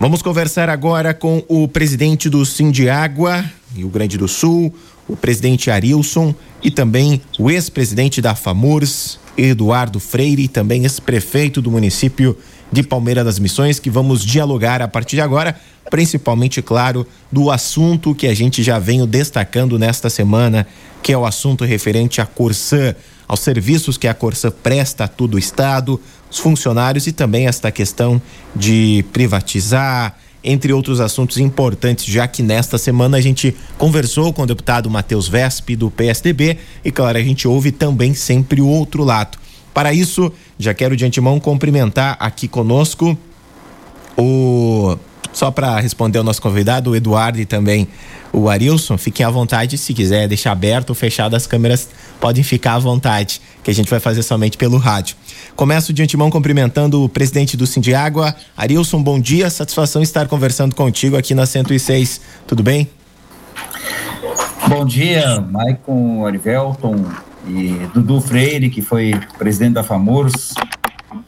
Vamos 0.00 0.22
conversar 0.22 0.70
agora 0.70 1.12
com 1.12 1.42
o 1.48 1.66
presidente 1.66 2.30
do 2.30 2.46
Sindiágua, 2.46 3.44
Rio 3.74 3.88
Grande 3.88 4.16
do 4.16 4.28
Sul, 4.28 4.72
o 5.08 5.16
presidente 5.16 5.72
Arilson 5.72 6.32
e 6.62 6.70
também 6.70 7.20
o 7.36 7.50
ex-presidente 7.50 8.22
da 8.22 8.32
FAMURS, 8.36 9.18
Eduardo 9.36 9.98
Freire, 9.98 10.44
e 10.44 10.48
também 10.48 10.84
ex-prefeito 10.84 11.60
do 11.60 11.68
município 11.68 12.38
de 12.70 12.84
Palmeira 12.84 13.24
das 13.24 13.40
Missões, 13.40 13.80
que 13.80 13.90
vamos 13.90 14.24
dialogar 14.24 14.80
a 14.80 14.86
partir 14.86 15.16
de 15.16 15.22
agora, 15.22 15.58
principalmente, 15.90 16.62
claro, 16.62 17.04
do 17.32 17.50
assunto 17.50 18.14
que 18.14 18.28
a 18.28 18.34
gente 18.34 18.62
já 18.62 18.78
vem 18.78 19.04
destacando 19.04 19.80
nesta 19.80 20.08
semana, 20.08 20.64
que 21.02 21.12
é 21.12 21.18
o 21.18 21.26
assunto 21.26 21.64
referente 21.64 22.20
à 22.20 22.26
Corsã, 22.26 22.94
aos 23.26 23.40
serviços 23.40 23.98
que 23.98 24.06
a 24.06 24.14
Corsã 24.14 24.50
presta 24.50 25.04
a 25.04 25.08
todo 25.08 25.34
o 25.34 25.38
Estado, 25.38 26.00
os 26.30 26.38
funcionários 26.38 27.06
e 27.06 27.12
também 27.12 27.46
esta 27.46 27.70
questão 27.70 28.20
de 28.54 29.04
privatizar, 29.12 30.16
entre 30.42 30.72
outros 30.72 31.00
assuntos 31.00 31.38
importantes, 31.38 32.04
já 32.04 32.26
que 32.28 32.42
nesta 32.42 32.78
semana 32.78 33.16
a 33.16 33.20
gente 33.20 33.54
conversou 33.76 34.32
com 34.32 34.42
o 34.42 34.46
deputado 34.46 34.88
Matheus 34.88 35.28
Vesp 35.28 35.70
do 35.76 35.90
PSDB 35.90 36.58
e, 36.84 36.90
claro, 36.90 37.18
a 37.18 37.22
gente 37.22 37.46
ouve 37.48 37.72
também 37.72 38.14
sempre 38.14 38.60
o 38.60 38.68
outro 38.68 39.04
lado. 39.04 39.38
Para 39.74 39.92
isso, 39.92 40.32
já 40.58 40.74
quero 40.74 40.96
de 40.96 41.04
antemão 41.04 41.38
cumprimentar 41.38 42.16
aqui 42.18 42.48
conosco 42.48 43.16
o. 44.16 44.96
Só 45.32 45.50
para 45.50 45.78
responder 45.78 46.18
ao 46.18 46.24
nosso 46.24 46.42
convidado, 46.42 46.90
o 46.90 46.96
Eduardo 46.96 47.38
e 47.38 47.46
também 47.46 47.88
o 48.32 48.48
Arilson, 48.48 48.98
fiquem 48.98 49.24
à 49.24 49.30
vontade, 49.30 49.78
se 49.78 49.94
quiser 49.94 50.28
deixar 50.28 50.52
aberto 50.52 50.90
ou 50.90 50.94
fechado 50.94 51.34
as 51.34 51.46
câmeras, 51.46 51.88
podem 52.20 52.42
ficar 52.42 52.74
à 52.74 52.78
vontade, 52.78 53.40
que 53.62 53.70
a 53.70 53.74
gente 53.74 53.88
vai 53.88 54.00
fazer 54.00 54.22
somente 54.22 54.56
pelo 54.56 54.76
rádio. 54.76 55.16
Começo 55.56 55.92
de 55.92 56.02
antemão 56.02 56.30
cumprimentando 56.30 57.02
o 57.02 57.08
presidente 57.08 57.56
do 57.56 57.66
Sindiágua, 57.66 58.34
Arilson, 58.56 59.02
bom 59.02 59.18
dia, 59.18 59.48
satisfação 59.48 60.02
estar 60.02 60.28
conversando 60.28 60.74
contigo 60.74 61.16
aqui 61.16 61.34
na 61.34 61.46
106, 61.46 62.20
tudo 62.46 62.62
bem? 62.62 62.88
Bom 64.68 64.84
dia, 64.84 65.40
Maicon 65.40 66.26
Arivelton 66.26 67.04
e 67.46 67.80
Dudu 67.94 68.20
Freire, 68.20 68.68
que 68.68 68.82
foi 68.82 69.14
presidente 69.38 69.74
da 69.74 69.82
FAMURS 69.82 70.54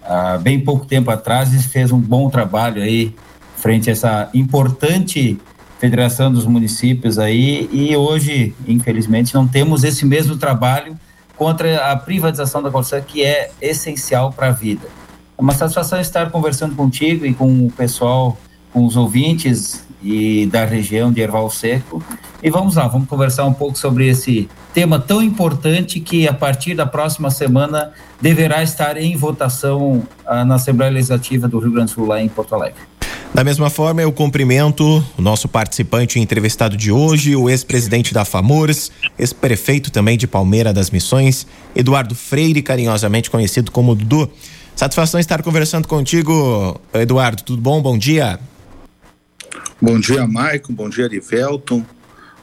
há 0.04 0.36
bem 0.38 0.60
pouco 0.60 0.84
tempo 0.84 1.10
atrás 1.10 1.54
e 1.54 1.62
fez 1.62 1.92
um 1.92 1.98
bom 1.98 2.28
trabalho 2.28 2.82
aí 2.82 3.14
frente 3.60 3.90
a 3.90 3.92
essa 3.92 4.30
importante 4.34 5.38
Federação 5.78 6.30
dos 6.30 6.44
Municípios 6.44 7.18
aí, 7.18 7.68
e 7.72 7.96
hoje, 7.96 8.54
infelizmente, 8.68 9.34
não 9.34 9.48
temos 9.48 9.82
esse 9.82 10.04
mesmo 10.04 10.36
trabalho 10.36 10.94
contra 11.36 11.90
a 11.90 11.96
privatização 11.96 12.62
da 12.62 12.70
Corsã, 12.70 13.00
que 13.00 13.24
é 13.24 13.50
essencial 13.62 14.30
para 14.30 14.48
a 14.48 14.50
vida. 14.50 14.88
É 15.38 15.40
uma 15.40 15.54
satisfação 15.54 15.98
estar 15.98 16.30
conversando 16.30 16.76
contigo 16.76 17.24
e 17.24 17.32
com 17.32 17.66
o 17.66 17.72
pessoal, 17.72 18.36
com 18.74 18.84
os 18.84 18.94
ouvintes 18.94 19.86
e 20.02 20.44
da 20.46 20.66
região 20.66 21.10
de 21.10 21.22
Erval 21.22 21.48
Seco. 21.48 22.04
E 22.42 22.50
vamos 22.50 22.76
lá, 22.76 22.86
vamos 22.86 23.08
conversar 23.08 23.46
um 23.46 23.54
pouco 23.54 23.78
sobre 23.78 24.06
esse 24.06 24.50
tema 24.74 24.98
tão 24.98 25.22
importante 25.22 25.98
que 25.98 26.28
a 26.28 26.34
partir 26.34 26.74
da 26.74 26.84
próxima 26.84 27.30
semana 27.30 27.90
deverá 28.20 28.62
estar 28.62 28.98
em 28.98 29.16
votação 29.16 30.02
ah, 30.26 30.44
na 30.44 30.56
Assembleia 30.56 30.92
Legislativa 30.92 31.48
do 31.48 31.58
Rio 31.58 31.72
Grande 31.72 31.92
do 31.92 31.94
Sul, 31.94 32.06
lá 32.06 32.20
em 32.20 32.28
Porto 32.28 32.54
Alegre. 32.54 32.89
Da 33.32 33.44
mesma 33.44 33.70
forma, 33.70 34.02
eu 34.02 34.10
cumprimento 34.10 35.04
o 35.16 35.22
nosso 35.22 35.48
participante 35.48 36.18
entrevistado 36.18 36.76
de 36.76 36.90
hoje, 36.90 37.36
o 37.36 37.48
ex-presidente 37.48 38.12
da 38.12 38.24
FAMURS, 38.24 38.90
ex-prefeito 39.16 39.90
também 39.90 40.18
de 40.18 40.26
Palmeira 40.26 40.72
das 40.72 40.90
Missões, 40.90 41.46
Eduardo 41.74 42.14
Freire, 42.14 42.60
carinhosamente 42.60 43.30
conhecido 43.30 43.70
como 43.70 43.94
Dudu. 43.94 44.28
Satisfação 44.74 45.20
estar 45.20 45.42
conversando 45.42 45.86
contigo, 45.86 46.80
Eduardo. 46.92 47.44
Tudo 47.44 47.62
bom? 47.62 47.80
Bom 47.80 47.96
dia. 47.96 48.40
Bom 49.80 50.00
dia, 50.00 50.26
Maicon. 50.26 50.74
Bom 50.74 50.88
dia, 50.88 51.04
Arivelton. 51.04 51.84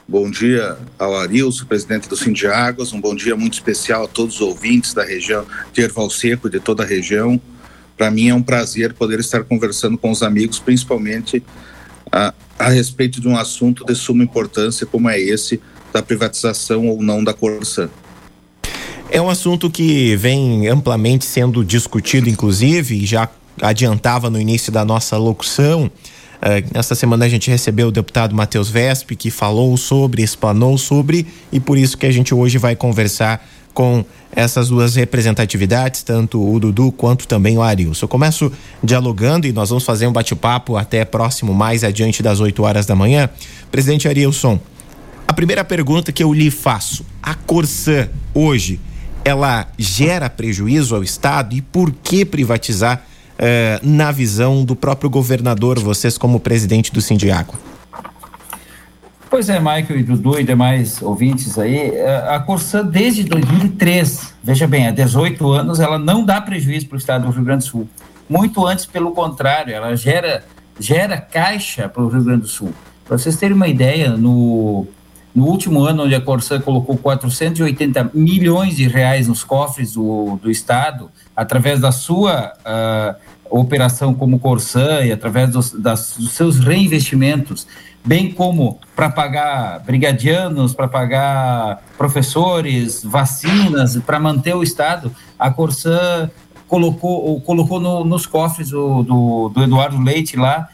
Bom 0.07 0.31
dia 0.31 0.77
ao 0.97 1.17
Arilson, 1.17 1.65
presidente 1.65 2.07
do 2.07 2.15
Sindiáguas. 2.15 2.93
Um 2.93 3.01
bom 3.01 3.13
dia 3.13 3.35
muito 3.35 3.55
especial 3.55 4.05
a 4.05 4.07
todos 4.07 4.35
os 4.35 4.41
ouvintes 4.41 4.93
da 4.93 5.03
região 5.03 5.45
de 5.73 5.81
Erval 5.81 6.09
Seco 6.09 6.47
e 6.47 6.51
de 6.51 6.61
toda 6.61 6.83
a 6.83 6.85
região. 6.85 7.41
Para 7.97 8.11
mim 8.11 8.29
é 8.29 8.35
um 8.35 8.43
prazer 8.43 8.93
poder 8.93 9.19
estar 9.19 9.43
conversando 9.43 9.97
com 9.97 10.11
os 10.11 10.21
amigos, 10.21 10.59
principalmente 10.59 11.43
a, 12.11 12.33
a 12.59 12.69
respeito 12.69 13.19
de 13.19 13.27
um 13.27 13.35
assunto 13.35 13.83
de 13.83 13.95
suma 13.95 14.23
importância 14.23 14.85
como 14.85 15.09
é 15.09 15.19
esse 15.19 15.59
da 15.91 16.01
privatização 16.03 16.87
ou 16.87 17.01
não 17.01 17.23
da 17.23 17.33
Corsã. 17.33 17.89
É 19.09 19.21
um 19.21 19.29
assunto 19.29 19.69
que 19.69 20.15
vem 20.17 20.67
amplamente 20.67 21.25
sendo 21.25 21.63
discutido, 21.63 22.29
inclusive, 22.29 23.05
já 23.05 23.29
adiantava 23.61 24.29
no 24.29 24.39
início 24.39 24.71
da 24.71 24.83
nossa 24.83 25.17
locução. 25.17 25.85
Uh, 26.37 26.77
esta 26.77 26.93
semana 26.93 27.25
a 27.25 27.29
gente 27.29 27.49
recebeu 27.49 27.87
o 27.87 27.91
deputado 27.91 28.35
Matheus 28.35 28.69
Vesp, 28.69 29.15
que 29.15 29.31
falou 29.31 29.75
sobre, 29.77 30.21
explanou 30.21 30.77
sobre, 30.77 31.25
e 31.51 31.59
por 31.59 31.77
isso 31.77 31.97
que 31.97 32.05
a 32.05 32.11
gente 32.11 32.33
hoje 32.33 32.57
vai 32.57 32.75
conversar 32.75 33.47
com 33.77 34.03
essas 34.35 34.69
duas 34.69 34.95
representatividades, 34.95 36.01
tanto 36.01 36.43
o 36.43 36.59
Dudu 36.59 36.91
quanto 36.91 37.27
também 37.27 37.59
o 37.59 37.61
Arilson. 37.61 38.05
Eu 38.05 38.09
começo 38.09 38.51
dialogando 38.83 39.45
e 39.45 39.51
nós 39.51 39.69
vamos 39.69 39.83
fazer 39.83 40.07
um 40.07 40.11
bate-papo 40.11 40.75
até 40.75 41.05
próximo, 41.05 41.53
mais 41.53 41.83
adiante 41.83 42.23
das 42.23 42.39
8 42.39 42.63
horas 42.63 42.87
da 42.87 42.95
manhã. 42.95 43.29
Presidente 43.71 44.07
Arilson, 44.07 44.59
a 45.27 45.33
primeira 45.33 45.63
pergunta 45.63 46.11
que 46.11 46.23
eu 46.23 46.33
lhe 46.33 46.49
faço: 46.49 47.05
a 47.21 47.35
Corsã 47.35 48.09
hoje 48.33 48.79
ela 49.23 49.67
gera 49.77 50.27
prejuízo 50.27 50.95
ao 50.95 51.03
Estado 51.03 51.55
e 51.55 51.61
por 51.61 51.91
que 51.91 52.25
privatizar 52.25 53.03
eh, 53.37 53.79
na 53.83 54.11
visão 54.11 54.65
do 54.65 54.75
próprio 54.75 55.07
governador, 55.07 55.77
vocês 55.77 56.17
como 56.17 56.39
presidente 56.39 56.91
do 56.91 56.99
Sindiaco? 56.99 57.55
Pois 59.29 59.49
é, 59.49 59.59
Michael 59.59 59.99
e 59.99 60.03
Dudu 60.03 60.39
e 60.39 60.43
demais 60.43 61.01
ouvintes 61.01 61.59
aí, 61.59 61.89
é, 61.89 62.15
a 62.29 62.39
Corsã 62.39 62.83
desde 62.83 63.25
2003, 63.25 64.33
veja 64.41 64.65
bem, 64.65 64.87
há 64.87 64.91
18 64.91 65.51
anos, 65.51 65.81
ela 65.81 65.99
não 65.99 66.23
dá 66.23 66.39
prejuízo 66.39 66.87
para 66.87 66.95
o 66.95 66.97
estado 66.97 67.25
do 67.25 67.31
Rio 67.31 67.43
Grande 67.43 67.65
do 67.65 67.69
Sul. 67.69 67.89
Muito 68.29 68.65
antes, 68.65 68.85
pelo 68.85 69.11
contrário, 69.11 69.73
ela 69.73 69.95
gera, 69.97 70.45
gera 70.79 71.17
caixa 71.17 71.89
para 71.89 72.01
o 72.01 72.07
Rio 72.07 72.23
Grande 72.23 72.41
do 72.41 72.47
Sul. 72.47 72.73
Para 73.05 73.17
vocês 73.17 73.35
terem 73.35 73.55
uma 73.55 73.67
ideia, 73.67 74.11
no, 74.11 74.87
no 75.35 75.45
último 75.45 75.83
ano, 75.83 76.03
onde 76.03 76.15
a 76.15 76.21
Corsã 76.21 76.59
colocou 76.61 76.97
480 76.97 78.11
milhões 78.13 78.77
de 78.77 78.87
reais 78.87 79.27
nos 79.27 79.43
cofres 79.43 79.93
do, 79.93 80.39
do 80.41 80.49
estado, 80.49 81.11
através 81.35 81.81
da 81.81 81.91
sua 81.91 82.53
uh, 82.65 83.15
operação 83.49 84.13
como 84.13 84.39
Corsã 84.39 85.01
e 85.03 85.11
através 85.11 85.49
dos, 85.49 85.71
das, 85.71 86.15
dos 86.17 86.31
seus 86.31 86.59
reinvestimentos 86.59 87.67
bem 88.07 88.31
como 88.31 88.79
para 88.95 89.09
pagar 89.09 89.79
brigadianos, 89.85 90.73
para 90.73 90.87
pagar 90.87 91.83
professores, 91.97 93.03
vacinas, 93.03 93.97
para 93.97 94.17
manter 94.17 94.55
o 94.55 94.63
Estado, 94.63 95.11
a 95.37 95.51
Corsã 95.51 96.31
colocou, 96.69 97.39
colocou 97.41 97.81
no, 97.81 98.05
nos 98.05 98.25
cofres 98.25 98.69
do, 98.69 99.03
do, 99.03 99.49
do 99.49 99.63
Eduardo 99.63 100.01
Leite 100.01 100.37
lá 100.37 100.69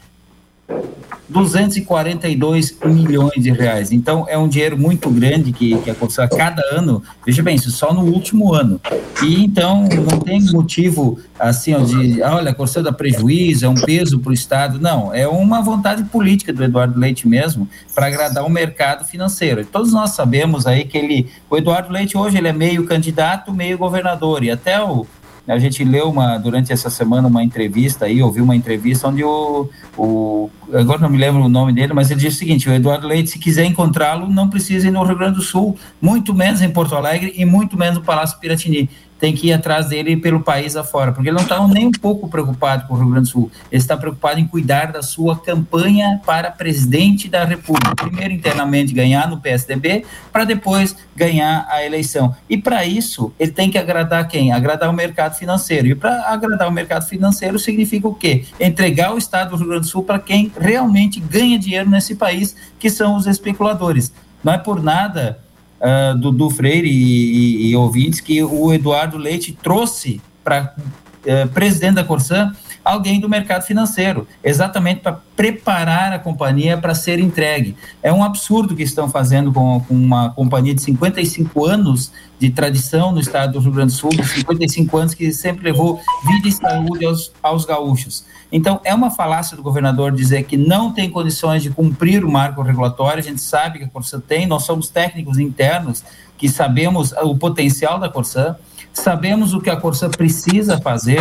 242 1.28 2.78
milhões 2.84 3.42
de 3.42 3.50
reais. 3.50 3.92
Então, 3.92 4.26
é 4.28 4.36
um 4.36 4.46
dinheiro 4.46 4.78
muito 4.78 5.10
grande 5.10 5.52
que, 5.52 5.76
que 5.78 5.90
a 5.90 6.28
cada 6.28 6.62
ano, 6.72 7.02
veja 7.24 7.42
bem, 7.42 7.56
isso 7.56 7.70
só 7.70 7.92
no 7.92 8.02
último 8.02 8.52
ano. 8.52 8.80
E 9.22 9.44
então, 9.44 9.84
não 9.84 10.20
tem 10.20 10.40
motivo 10.52 11.18
assim, 11.38 11.74
ó, 11.74 11.78
de, 11.78 12.22
olha, 12.22 12.50
a 12.50 12.54
Corsã 12.54 12.82
dá 12.82 12.92
prejuízo, 12.92 13.64
é 13.64 13.68
um 13.68 13.74
peso 13.74 14.18
para 14.18 14.30
o 14.30 14.34
Estado. 14.34 14.78
Não, 14.78 15.14
é 15.14 15.26
uma 15.26 15.62
vontade 15.62 16.04
política 16.04 16.52
do 16.52 16.62
Eduardo 16.62 16.98
Leite 16.98 17.26
mesmo, 17.26 17.68
para 17.94 18.06
agradar 18.06 18.44
o 18.44 18.50
mercado 18.50 19.04
financeiro. 19.04 19.62
E 19.62 19.64
todos 19.64 19.92
nós 19.92 20.10
sabemos 20.10 20.66
aí 20.66 20.84
que 20.84 20.98
ele, 20.98 21.30
o 21.48 21.56
Eduardo 21.56 21.92
Leite 21.92 22.16
hoje, 22.16 22.36
ele 22.36 22.48
é 22.48 22.52
meio 22.52 22.86
candidato, 22.86 23.52
meio 23.52 23.78
governador, 23.78 24.44
e 24.44 24.50
até 24.50 24.80
o, 24.82 25.06
a 25.46 25.58
gente 25.58 25.84
leu 25.84 26.08
uma, 26.08 26.38
durante 26.38 26.72
essa 26.72 26.88
semana 26.88 27.28
uma 27.28 27.42
entrevista 27.44 28.06
aí, 28.06 28.22
ouviu 28.22 28.44
uma 28.44 28.56
entrevista 28.56 29.08
onde 29.08 29.22
o, 29.22 29.68
o 29.96 30.50
agora 30.72 31.00
não 31.00 31.10
me 31.10 31.18
lembro 31.18 31.42
o 31.42 31.48
nome 31.48 31.72
dele, 31.72 31.92
mas 31.92 32.10
ele 32.10 32.20
disse 32.20 32.36
o 32.36 32.38
seguinte, 32.38 32.68
o 32.68 32.72
Eduardo 32.72 33.06
Leite, 33.06 33.30
se 33.30 33.38
quiser 33.38 33.64
encontrá-lo, 33.64 34.28
não 34.28 34.48
precisa 34.48 34.88
ir 34.88 34.90
no 34.90 35.02
Rio 35.02 35.16
Grande 35.16 35.36
do 35.36 35.42
Sul, 35.42 35.76
muito 36.00 36.32
menos 36.32 36.62
em 36.62 36.70
Porto 36.70 36.94
Alegre 36.94 37.34
e 37.36 37.44
muito 37.44 37.76
menos 37.76 37.98
no 37.98 38.04
Palácio 38.04 38.38
Piratini 38.40 38.88
tem 39.18 39.34
que 39.34 39.48
ir 39.48 39.52
atrás 39.52 39.86
dele 39.86 40.16
pelo 40.16 40.40
país 40.40 40.76
afora, 40.76 41.12
porque 41.12 41.28
ele 41.28 41.36
não 41.36 41.42
está 41.42 41.66
nem 41.66 41.86
um 41.86 41.92
pouco 41.92 42.28
preocupado 42.28 42.86
com 42.86 42.94
o 42.94 42.96
Rio 42.96 43.10
Grande 43.10 43.28
do 43.28 43.32
Sul, 43.32 43.50
ele 43.70 43.80
está 43.80 43.96
preocupado 43.96 44.40
em 44.40 44.46
cuidar 44.46 44.92
da 44.92 45.02
sua 45.02 45.38
campanha 45.38 46.20
para 46.24 46.50
presidente 46.50 47.28
da 47.28 47.44
República. 47.44 47.94
Primeiro, 47.94 48.34
internamente, 48.34 48.92
ganhar 48.92 49.28
no 49.28 49.40
PSDB, 49.40 50.04
para 50.32 50.44
depois 50.44 50.96
ganhar 51.14 51.66
a 51.70 51.84
eleição. 51.84 52.34
E 52.48 52.56
para 52.56 52.84
isso, 52.84 53.32
ele 53.38 53.52
tem 53.52 53.70
que 53.70 53.78
agradar 53.78 54.26
quem? 54.28 54.52
Agradar 54.52 54.90
o 54.90 54.92
mercado 54.92 55.36
financeiro. 55.36 55.86
E 55.86 55.94
para 55.94 56.28
agradar 56.28 56.68
o 56.68 56.72
mercado 56.72 57.06
financeiro 57.06 57.58
significa 57.58 58.08
o 58.08 58.14
quê? 58.14 58.44
Entregar 58.58 59.14
o 59.14 59.18
Estado 59.18 59.50
do 59.50 59.56
Rio 59.56 59.68
Grande 59.68 59.82
do 59.82 59.88
Sul 59.90 60.04
para 60.04 60.18
quem 60.18 60.52
realmente 60.58 61.20
ganha 61.20 61.58
dinheiro 61.58 61.88
nesse 61.88 62.14
país, 62.14 62.56
que 62.78 62.90
são 62.90 63.16
os 63.16 63.26
especuladores. 63.26 64.12
Não 64.42 64.52
é 64.52 64.58
por 64.58 64.82
nada 64.82 65.38
uh, 65.84 66.16
do, 66.18 66.32
do 66.32 66.48
Freire 66.48 66.88
e, 66.88 67.66
e, 67.66 67.70
e, 67.70 67.76
ouvintes 67.76 68.20
que 68.20 68.42
o 68.42 68.72
Eduardo 68.72 69.18
Leite 69.18 69.56
trouxe 69.62 70.20
para 70.42 70.74
uh, 70.78 71.48
presidente 71.50 71.96
da 71.96 72.04
Corsã 72.04 72.52
alguém 72.84 73.18
do 73.18 73.28
mercado 73.28 73.62
financeiro, 73.62 74.28
exatamente 74.42 75.00
para 75.00 75.18
preparar 75.34 76.12
a 76.12 76.18
companhia 76.18 76.76
para 76.76 76.94
ser 76.94 77.18
entregue. 77.18 77.76
É 78.02 78.12
um 78.12 78.22
absurdo 78.22 78.76
que 78.76 78.82
estão 78.82 79.08
fazendo 79.08 79.52
com, 79.52 79.80
com, 79.80 79.94
uma 79.94 80.30
companhia 80.30 80.74
de 80.74 80.82
55 80.82 81.64
anos 81.64 82.12
de 82.38 82.50
tradição 82.50 83.10
no 83.10 83.20
estado 83.20 83.54
do 83.54 83.60
Rio 83.60 83.72
Grande 83.72 83.92
do 83.92 83.96
Sul, 83.96 84.10
55 84.12 84.96
anos 84.96 85.14
que 85.14 85.32
sempre 85.32 85.64
levou 85.64 86.00
vida 86.26 86.48
e 86.48 86.52
saúde 86.52 87.06
aos, 87.06 87.32
aos 87.42 87.64
gaúchos. 87.64 88.24
Então, 88.52 88.80
é 88.84 88.94
uma 88.94 89.10
falácia 89.10 89.56
do 89.56 89.62
governador 89.62 90.12
dizer 90.12 90.44
que 90.44 90.56
não 90.56 90.92
tem 90.92 91.10
condições 91.10 91.62
de 91.62 91.70
cumprir 91.70 92.24
o 92.24 92.30
marco 92.30 92.62
regulatório, 92.62 93.18
a 93.18 93.22
gente 93.22 93.40
sabe 93.40 93.78
que 93.78 93.84
a 93.84 93.88
Corsã 93.88 94.20
tem, 94.20 94.46
nós 94.46 94.64
somos 94.64 94.88
técnicos 94.88 95.38
internos 95.38 96.04
que 96.36 96.48
sabemos 96.48 97.12
o 97.12 97.36
potencial 97.36 97.98
da 97.98 98.08
Corsã, 98.08 98.56
sabemos 98.94 99.52
o 99.52 99.60
que 99.60 99.68
a 99.68 99.76
Corsã 99.76 100.08
precisa 100.08 100.80
fazer, 100.80 101.20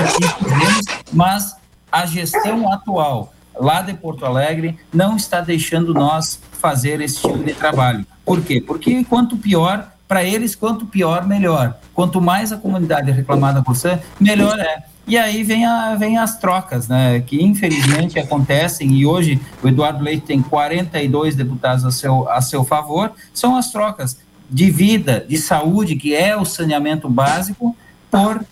mas 1.12 1.56
a 1.92 2.06
gestão 2.06 2.72
atual 2.72 3.34
lá 3.60 3.82
de 3.82 3.94
Porto 3.94 4.26
Alegre 4.26 4.78
não 4.94 5.16
está 5.16 5.42
deixando 5.42 5.94
nós 5.94 6.40
fazer 6.54 7.02
esse 7.02 7.22
tipo 7.22 7.44
de 7.44 7.54
trabalho. 7.54 8.06
Por 8.26 8.42
quê? 8.42 8.62
Porque 8.62 9.04
quanto 9.04 9.38
pior, 9.38 9.92
para 10.08 10.24
eles, 10.24 10.56
quanto 10.56 10.86
pior, 10.86 11.28
melhor. 11.28 11.78
Quanto 11.94 12.22
mais 12.22 12.52
a 12.52 12.58
comunidade 12.58 13.12
reclamar 13.12 13.54
da 13.54 13.62
Corsã, 13.62 14.00
melhor 14.20 14.58
é. 14.60 14.84
E 15.06 15.18
aí 15.18 15.44
vem, 15.44 15.66
a, 15.66 15.96
vem 15.96 16.18
as 16.18 16.38
trocas, 16.38 16.88
né, 16.88 17.20
que 17.20 17.44
infelizmente 17.44 18.18
acontecem, 18.18 18.90
e 18.94 19.06
hoje 19.06 19.40
o 19.62 19.68
Eduardo 19.68 20.02
Leite 20.02 20.26
tem 20.26 20.42
42 20.42 21.36
deputados 21.36 21.84
a 21.84 21.92
seu, 21.92 22.30
a 22.30 22.40
seu 22.42 22.64
favor, 22.64 23.12
são 23.34 23.58
as 23.58 23.70
trocas 23.70 24.18
de 24.50 24.70
vida, 24.70 25.26
de 25.28 25.38
saúde, 25.38 25.96
que 25.96 26.16
é 26.16 26.36
o 26.36 26.46
saneamento 26.46 27.10
básico, 27.10 27.76
por 28.12 28.46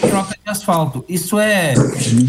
troca 0.00 0.36
de 0.42 0.50
asfalto. 0.50 1.04
Isso 1.08 1.38
é, 1.38 1.74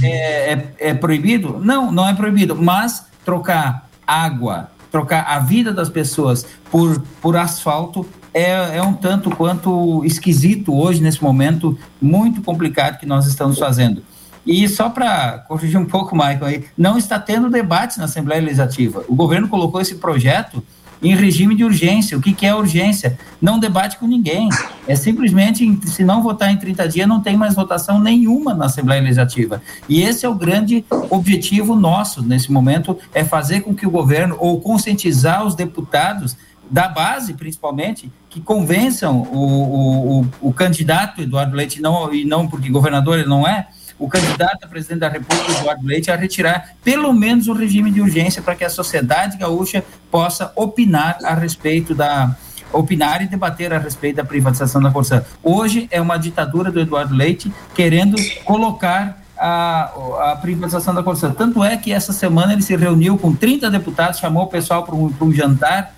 é, 0.04 0.54
é, 0.54 0.74
é 0.80 0.94
proibido? 0.94 1.60
Não, 1.60 1.92
não 1.92 2.08
é 2.08 2.14
proibido, 2.14 2.56
mas 2.56 3.06
trocar 3.24 3.90
água, 4.06 4.72
trocar 4.92 5.24
a 5.24 5.40
vida 5.40 5.72
das 5.72 5.90
pessoas 5.90 6.46
por, 6.70 7.02
por 7.22 7.38
asfalto 7.38 8.06
é, 8.34 8.78
é 8.78 8.82
um 8.82 8.94
tanto 8.94 9.30
quanto 9.30 10.04
esquisito 10.04 10.74
hoje, 10.76 11.02
nesse 11.02 11.22
momento 11.22 11.78
muito 12.02 12.42
complicado 12.42 13.00
que 13.00 13.06
nós 13.06 13.28
estamos 13.28 13.60
fazendo. 13.60 14.04
E 14.46 14.68
só 14.68 14.90
para 14.90 15.40
corrigir 15.48 15.80
um 15.80 15.86
pouco, 15.86 16.16
Michael, 16.16 16.46
aí, 16.46 16.66
não 16.78 16.98
está 16.98 17.18
tendo 17.18 17.50
debate 17.50 17.98
na 17.98 18.06
Assembleia 18.06 18.42
Legislativa. 18.42 19.06
O 19.08 19.16
governo 19.16 19.48
colocou 19.48 19.80
esse 19.80 19.96
projeto 19.96 20.64
em 21.04 21.16
regime 21.16 21.56
de 21.56 21.64
urgência. 21.64 22.18
O 22.18 22.22
que, 22.22 22.34
que 22.34 22.46
é 22.46 22.56
urgência? 22.56 23.18
Não 23.42 23.60
debate 23.60 23.98
com 23.98 24.08
ninguém. 24.08 24.48
É 24.88 24.96
simplesmente, 24.96 25.80
se 25.88 26.04
não 26.04 26.24
votar 26.24 26.52
em 26.52 26.58
30 26.58 26.88
dias, 26.88 27.08
não 27.08 27.22
tem 27.22 27.36
mais 27.36 27.54
votação 27.54 28.00
nenhuma 28.00 28.54
na 28.54 28.66
Assembleia 28.66 29.02
Legislativa. 29.02 29.62
E 29.90 30.02
esse 30.02 30.26
é 30.26 30.30
o 30.30 30.34
grande 30.34 30.86
objetivo 31.10 31.76
nosso 31.76 32.24
nesse 32.24 32.52
momento, 32.52 32.98
é 33.14 33.24
fazer 33.24 33.62
com 33.62 33.76
que 33.76 33.86
o 33.86 33.92
governo, 33.92 34.38
ou 34.40 34.62
conscientizar 34.62 35.46
os 35.46 35.56
deputados 35.56 36.38
da 36.72 36.88
base, 36.88 37.34
principalmente, 37.34 38.12
que 38.30 38.40
convençam 38.40 39.22
o, 39.22 39.38
o, 39.38 40.22
o, 40.22 40.28
o 40.42 40.54
candidato 40.54 41.22
Eduardo 41.22 41.56
Leite, 41.56 41.82
não, 41.82 42.14
e 42.14 42.24
não 42.24 42.48
porque 42.48 42.70
governador 42.70 43.20
ele 43.20 43.28
não 43.28 43.48
é, 43.48 43.68
o 43.98 44.08
candidato 44.08 44.64
a 44.64 44.68
presidente 44.68 45.00
da 45.00 45.10
República, 45.10 45.52
Eduardo 45.52 45.86
Leite, 45.86 46.12
a 46.12 46.16
retirar 46.16 46.76
pelo 46.84 47.14
menos 47.14 47.48
o 47.48 47.54
regime 47.54 47.92
de 47.92 48.02
urgência 48.02 48.42
para 48.42 48.56
que 48.56 48.64
a 48.64 48.70
sociedade 48.70 49.38
gaúcha 49.38 49.84
possa 50.12 50.52
opinar 50.56 51.18
a 51.24 51.34
respeito 51.34 51.94
da 51.94 52.36
opinar 52.72 53.22
e 53.22 53.28
debater 53.28 53.72
a 53.72 53.78
respeito 53.78 54.16
da 54.16 54.26
privatização 54.26 54.82
da 54.82 54.90
Corsã. 54.90 55.24
Hoje 55.44 55.88
é 55.92 56.02
uma 56.02 56.18
ditadura 56.18 56.72
do 56.72 56.80
Eduardo 56.80 57.14
Leite 57.14 57.54
querendo 57.76 58.18
colocar 58.44 59.22
a, 59.38 60.32
a 60.32 60.36
privatização 60.38 60.94
da 60.94 61.04
Corsã. 61.04 61.32
Tanto 61.32 61.64
é 61.64 61.78
que 61.78 61.92
essa 61.92 62.12
semana 62.12 62.54
ele 62.54 62.62
se 62.62 62.76
reuniu 62.76 63.18
com 63.18 63.36
30 63.36 63.70
deputados, 63.70 64.20
chamou 64.20 64.44
o 64.44 64.48
pessoal 64.48 64.84
para 64.84 64.96
um, 64.96 65.12
para 65.12 65.26
um 65.26 65.32
jantar 65.32 65.94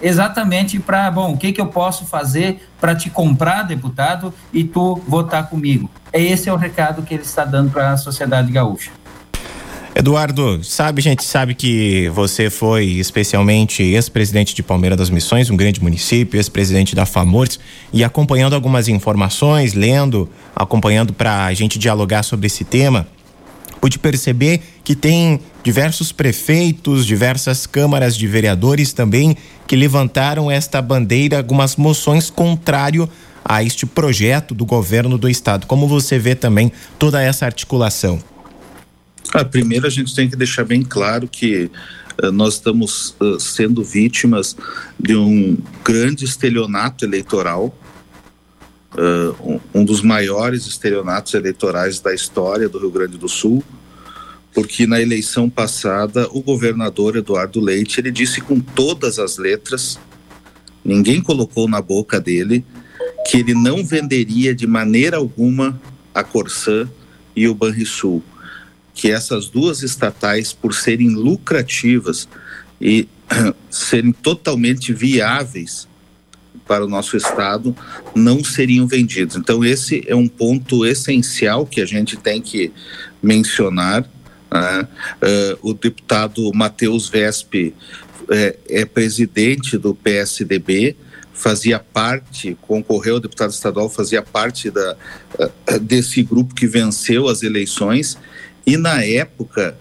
exatamente 0.00 0.78
para, 0.78 1.10
bom, 1.10 1.32
o 1.32 1.36
que, 1.36 1.52
que 1.52 1.60
eu 1.60 1.66
posso 1.66 2.04
fazer 2.04 2.68
para 2.80 2.94
te 2.94 3.10
comprar, 3.10 3.62
deputado, 3.62 4.32
e 4.52 4.64
tu 4.64 5.00
votar 5.06 5.48
comigo. 5.48 5.90
Esse 6.12 6.48
é 6.48 6.52
o 6.52 6.56
recado 6.56 7.02
que 7.02 7.14
ele 7.14 7.22
está 7.22 7.44
dando 7.44 7.70
para 7.70 7.92
a 7.92 7.96
sociedade 7.96 8.50
gaúcha. 8.52 8.90
Eduardo, 9.98 10.62
sabe, 10.62 11.00
gente 11.00 11.24
sabe 11.24 11.54
que 11.54 12.10
você 12.10 12.50
foi 12.50 12.84
especialmente 12.84 13.82
ex-presidente 13.82 14.54
de 14.54 14.62
Palmeiras 14.62 14.98
das 14.98 15.08
Missões, 15.08 15.48
um 15.48 15.56
grande 15.56 15.82
município, 15.82 16.36
ex-presidente 16.36 16.94
da 16.94 17.06
FAMORS, 17.06 17.58
e 17.94 18.04
acompanhando 18.04 18.54
algumas 18.54 18.88
informações, 18.88 19.72
lendo, 19.72 20.28
acompanhando 20.54 21.14
para 21.14 21.46
a 21.46 21.54
gente 21.54 21.78
dialogar 21.78 22.22
sobre 22.24 22.46
esse 22.46 22.62
tema, 22.62 23.08
pude 23.80 23.98
perceber 23.98 24.60
que 24.82 24.94
tem 24.94 25.40
diversos 25.62 26.12
prefeitos, 26.12 27.06
diversas 27.06 27.66
câmaras 27.66 28.16
de 28.16 28.26
vereadores 28.26 28.92
também 28.92 29.36
que 29.66 29.76
levantaram 29.76 30.50
esta 30.50 30.80
bandeira, 30.80 31.38
algumas 31.38 31.76
moções 31.76 32.30
contrário 32.30 33.08
a 33.44 33.62
este 33.62 33.86
projeto 33.86 34.54
do 34.54 34.64
governo 34.64 35.16
do 35.16 35.28
estado. 35.28 35.66
Como 35.66 35.86
você 35.86 36.18
vê 36.18 36.34
também 36.34 36.72
toda 36.98 37.22
essa 37.22 37.46
articulação? 37.46 38.20
Ah, 39.32 39.44
primeiro, 39.44 39.86
a 39.86 39.90
gente 39.90 40.14
tem 40.14 40.28
que 40.28 40.36
deixar 40.36 40.64
bem 40.64 40.82
claro 40.82 41.28
que 41.28 41.70
uh, 42.22 42.32
nós 42.32 42.54
estamos 42.54 43.14
uh, 43.20 43.38
sendo 43.38 43.82
vítimas 43.84 44.56
de 44.98 45.16
um 45.16 45.58
grande 45.84 46.24
estelionato 46.24 47.04
eleitoral, 47.04 47.76
uh, 48.96 49.60
um, 49.74 49.84
dos 49.84 50.00
maiores 50.00 50.66
estelionatos 50.66 51.34
eleitorais 51.34 52.00
da 52.00 52.14
história 52.14 52.68
do 52.68 52.78
Rio 52.78 52.90
Grande 52.90 53.16
do 53.16 53.28
Sul, 53.28 53.62
porque 54.54 54.86
na 54.86 55.00
eleição 55.00 55.50
passada 55.50 56.28
o 56.30 56.42
governador 56.42 57.16
Eduardo 57.16 57.60
Leite 57.60 58.00
ele 58.00 58.10
disse 58.10 58.40
com 58.40 58.58
todas 58.58 59.18
as 59.18 59.36
letras, 59.36 59.98
ninguém 60.84 61.20
colocou 61.20 61.68
na 61.68 61.80
boca 61.80 62.20
dele, 62.20 62.64
que 63.28 63.38
ele 63.38 63.54
não 63.54 63.84
venderia 63.84 64.54
de 64.54 64.66
maneira 64.66 65.16
alguma 65.16 65.80
a 66.14 66.24
Corsã 66.24 66.88
e 67.34 67.46
o 67.46 67.54
Banrisul 67.54 68.22
que 68.96 69.10
essas 69.10 69.48
duas 69.48 69.82
estatais, 69.82 70.54
por 70.54 70.74
serem 70.74 71.10
lucrativas 71.10 72.26
e 72.80 73.06
serem 73.70 74.10
totalmente 74.10 74.92
viáveis 74.92 75.86
para 76.66 76.84
o 76.84 76.88
nosso 76.88 77.16
estado, 77.16 77.74
não 78.14 78.42
seriam 78.42 78.86
vendidos. 78.86 79.36
Então 79.36 79.64
esse 79.64 80.04
é 80.06 80.14
um 80.14 80.28
ponto 80.28 80.84
essencial 80.84 81.66
que 81.66 81.80
a 81.80 81.86
gente 81.86 82.16
tem 82.16 82.40
que 82.40 82.72
mencionar. 83.22 84.08
Né? 84.52 84.88
Uh, 85.62 85.70
o 85.70 85.74
deputado 85.74 86.50
Matheus 86.54 87.08
Vespe 87.08 87.74
é, 88.30 88.56
é 88.68 88.84
presidente 88.84 89.78
do 89.78 89.94
PSDB, 89.94 90.96
fazia 91.32 91.78
parte, 91.78 92.56
concorreu 92.62 93.20
deputado 93.20 93.50
estadual, 93.50 93.88
fazia 93.88 94.22
parte 94.22 94.70
da, 94.70 94.96
uh, 95.38 95.78
desse 95.80 96.22
grupo 96.22 96.54
que 96.54 96.66
venceu 96.66 97.28
as 97.28 97.42
eleições 97.42 98.18
e 98.66 98.76
na 98.76 99.02
época, 99.04 99.78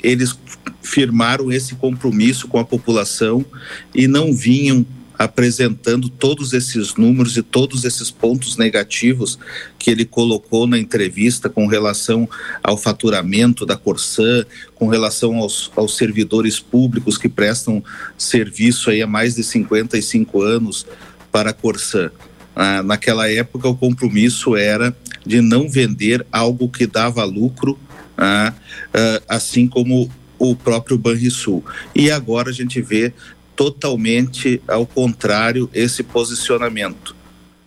eles 0.00 0.38
firmaram 0.80 1.50
esse 1.50 1.74
compromisso 1.74 2.46
com 2.46 2.58
a 2.58 2.64
população 2.64 3.44
e 3.92 4.06
não 4.06 4.32
vinham 4.32 4.86
apresentando 5.20 6.08
todos 6.08 6.54
esses 6.54 6.94
números 6.94 7.36
e 7.36 7.42
todos 7.42 7.84
esses 7.84 8.10
pontos 8.10 8.56
negativos 8.56 9.38
que 9.78 9.90
ele 9.90 10.06
colocou 10.06 10.66
na 10.66 10.78
entrevista 10.78 11.50
com 11.50 11.66
relação 11.66 12.26
ao 12.62 12.78
faturamento 12.78 13.66
da 13.66 13.76
Corsã, 13.76 14.46
com 14.74 14.88
relação 14.88 15.36
aos, 15.36 15.70
aos 15.76 15.98
servidores 15.98 16.58
públicos 16.58 17.18
que 17.18 17.28
prestam 17.28 17.84
serviço 18.16 18.88
aí 18.88 19.02
há 19.02 19.06
mais 19.06 19.34
de 19.34 19.44
55 19.44 20.40
anos 20.40 20.86
para 21.30 21.50
a 21.50 21.52
Corsã. 21.52 22.10
Ah, 22.56 22.82
naquela 22.82 23.30
época, 23.30 23.68
o 23.68 23.76
compromisso 23.76 24.56
era 24.56 24.96
de 25.26 25.42
não 25.42 25.68
vender 25.68 26.26
algo 26.32 26.66
que 26.66 26.86
dava 26.86 27.22
lucro 27.24 27.78
né? 28.16 28.54
uh, 28.94 29.22
assim 29.28 29.68
como 29.68 30.10
o 30.38 30.56
próprio 30.56 30.96
Banrisul. 30.96 31.62
E 31.94 32.10
agora 32.10 32.48
a 32.48 32.54
gente 32.54 32.80
vê 32.80 33.12
totalmente 33.60 34.62
ao 34.66 34.86
contrário 34.86 35.68
esse 35.74 36.02
posicionamento. 36.02 37.14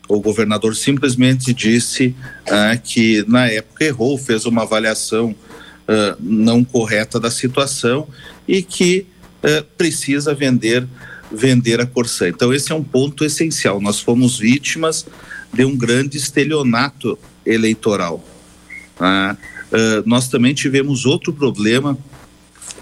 O 0.09 0.19
governador 0.19 0.75
simplesmente 0.75 1.53
disse 1.53 2.15
uh, 2.47 2.81
que 2.83 3.23
na 3.27 3.45
época 3.45 3.85
errou, 3.85 4.17
fez 4.17 4.47
uma 4.47 4.63
avaliação 4.63 5.29
uh, 5.29 6.17
não 6.19 6.63
correta 6.63 7.19
da 7.19 7.29
situação 7.29 8.07
e 8.47 8.63
que 8.63 9.05
precisa 9.77 10.33
vender 10.33 10.87
vender 11.29 11.79
a 11.81 11.85
Corsã. 11.85 12.29
Então 12.29 12.51
esse 12.51 12.71
é 12.71 12.75
um 12.75 12.83
ponto 12.83 13.23
essencial. 13.23 13.79
Nós 13.81 13.99
fomos 13.99 14.39
vítimas 14.39 15.05
de 15.53 15.63
um 15.63 15.77
grande 15.77 16.17
estelionato 16.17 17.19
eleitoral. 17.45 18.23
Uh, 18.99 19.33
uh, 19.33 20.03
nós 20.05 20.27
também 20.27 20.55
tivemos 20.55 21.05
outro 21.05 21.33
problema 21.33 21.95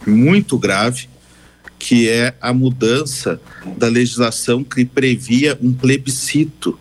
muito 0.05 0.57
grave, 0.57 1.09
que 1.81 2.07
é 2.07 2.35
a 2.39 2.53
mudança 2.53 3.41
da 3.75 3.87
legislação 3.87 4.63
que 4.63 4.85
previa 4.85 5.57
um 5.59 5.73
plebiscito, 5.73 6.79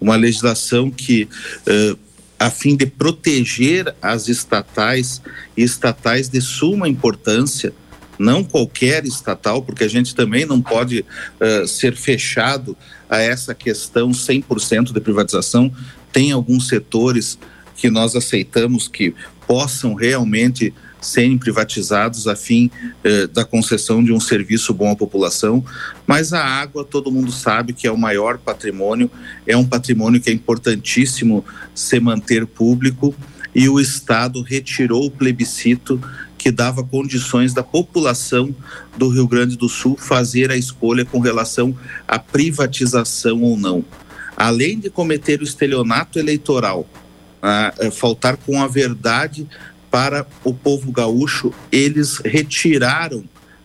uma 0.00 0.16
legislação 0.16 0.90
que 0.90 1.28
uh, 1.68 1.98
a 2.38 2.50
fim 2.50 2.74
de 2.74 2.86
proteger 2.86 3.94
as 4.00 4.28
estatais 4.28 5.20
e 5.54 5.62
estatais 5.62 6.30
de 6.30 6.40
suma 6.40 6.88
importância, 6.88 7.74
não 8.18 8.42
qualquer 8.42 9.04
estatal, 9.04 9.60
porque 9.62 9.84
a 9.84 9.88
gente 9.88 10.14
também 10.14 10.46
não 10.46 10.62
pode 10.62 11.00
uh, 11.00 11.68
ser 11.68 11.94
fechado 11.94 12.74
a 13.10 13.18
essa 13.18 13.54
questão 13.54 14.12
100% 14.12 14.94
de 14.94 15.00
privatização. 15.00 15.70
Tem 16.10 16.32
alguns 16.32 16.68
setores 16.68 17.38
que 17.76 17.90
nós 17.90 18.16
aceitamos 18.16 18.88
que 18.88 19.14
possam 19.46 19.92
realmente 19.92 20.72
serem 21.02 21.36
privatizados 21.36 22.28
a 22.28 22.36
fim 22.36 22.70
eh, 23.02 23.26
da 23.26 23.44
concessão 23.44 24.02
de 24.02 24.12
um 24.12 24.20
serviço 24.20 24.72
bom 24.72 24.92
à 24.92 24.96
população, 24.96 25.62
mas 26.06 26.32
a 26.32 26.42
água 26.42 26.84
todo 26.84 27.10
mundo 27.10 27.32
sabe 27.32 27.72
que 27.72 27.86
é 27.86 27.92
o 27.92 27.98
maior 27.98 28.38
patrimônio, 28.38 29.10
é 29.46 29.56
um 29.56 29.66
patrimônio 29.66 30.20
que 30.20 30.30
é 30.30 30.32
importantíssimo 30.32 31.44
se 31.74 31.98
manter 31.98 32.46
público 32.46 33.14
e 33.54 33.68
o 33.68 33.80
Estado 33.80 34.40
retirou 34.40 35.06
o 35.06 35.10
plebiscito 35.10 36.00
que 36.38 36.50
dava 36.50 36.82
condições 36.82 37.52
da 37.52 37.62
população 37.62 38.54
do 38.96 39.08
Rio 39.08 39.28
Grande 39.28 39.56
do 39.56 39.68
Sul 39.68 39.96
fazer 39.96 40.50
a 40.50 40.56
escolha 40.56 41.04
com 41.04 41.18
relação 41.18 41.76
à 42.06 42.18
privatização 42.18 43.42
ou 43.42 43.56
não. 43.56 43.84
Além 44.36 44.78
de 44.78 44.90
cometer 44.90 45.40
o 45.40 45.44
estelionato 45.44 46.18
eleitoral, 46.18 46.88
a, 47.42 47.74
a 47.86 47.90
faltar 47.90 48.36
com 48.36 48.62
a 48.62 48.68
verdade 48.68 49.48
para 49.92 50.26
o 50.42 50.54
povo 50.54 50.90
gaúcho, 50.90 51.52
eles 51.70 52.16
retiraram 52.24 53.22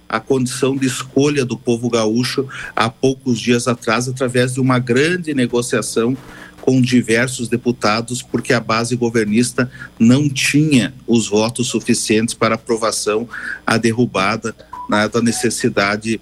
a 0.09 0.19
condição 0.19 0.75
de 0.75 0.85
escolha 0.85 1.45
do 1.45 1.57
povo 1.57 1.89
gaúcho 1.89 2.45
há 2.75 2.89
poucos 2.89 3.39
dias 3.39 3.65
atrás, 3.65 4.09
através 4.09 4.53
de 4.53 4.59
uma 4.59 4.77
grande 4.77 5.33
negociação 5.33 6.17
com 6.59 6.81
diversos 6.81 7.47
deputados, 7.47 8.21
porque 8.21 8.51
a 8.51 8.59
base 8.59 8.93
governista 8.97 9.71
não 9.97 10.27
tinha 10.27 10.93
os 11.07 11.29
votos 11.29 11.67
suficientes 11.67 12.33
para 12.33 12.55
aprovação 12.55 13.27
a 13.65 13.77
derrubada 13.77 14.53
né, 14.89 15.07
da 15.07 15.21
necessidade 15.21 16.19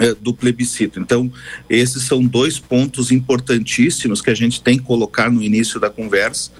eh, 0.00 0.14
do 0.18 0.32
plebiscito. 0.32 0.98
Então, 0.98 1.30
esses 1.68 2.04
são 2.04 2.24
dois 2.24 2.58
pontos 2.58 3.12
importantíssimos 3.12 4.22
que 4.22 4.30
a 4.30 4.34
gente 4.34 4.62
tem 4.62 4.78
que 4.78 4.84
colocar 4.84 5.30
no 5.30 5.42
início 5.42 5.78
da 5.78 5.90
conversa 5.90 6.50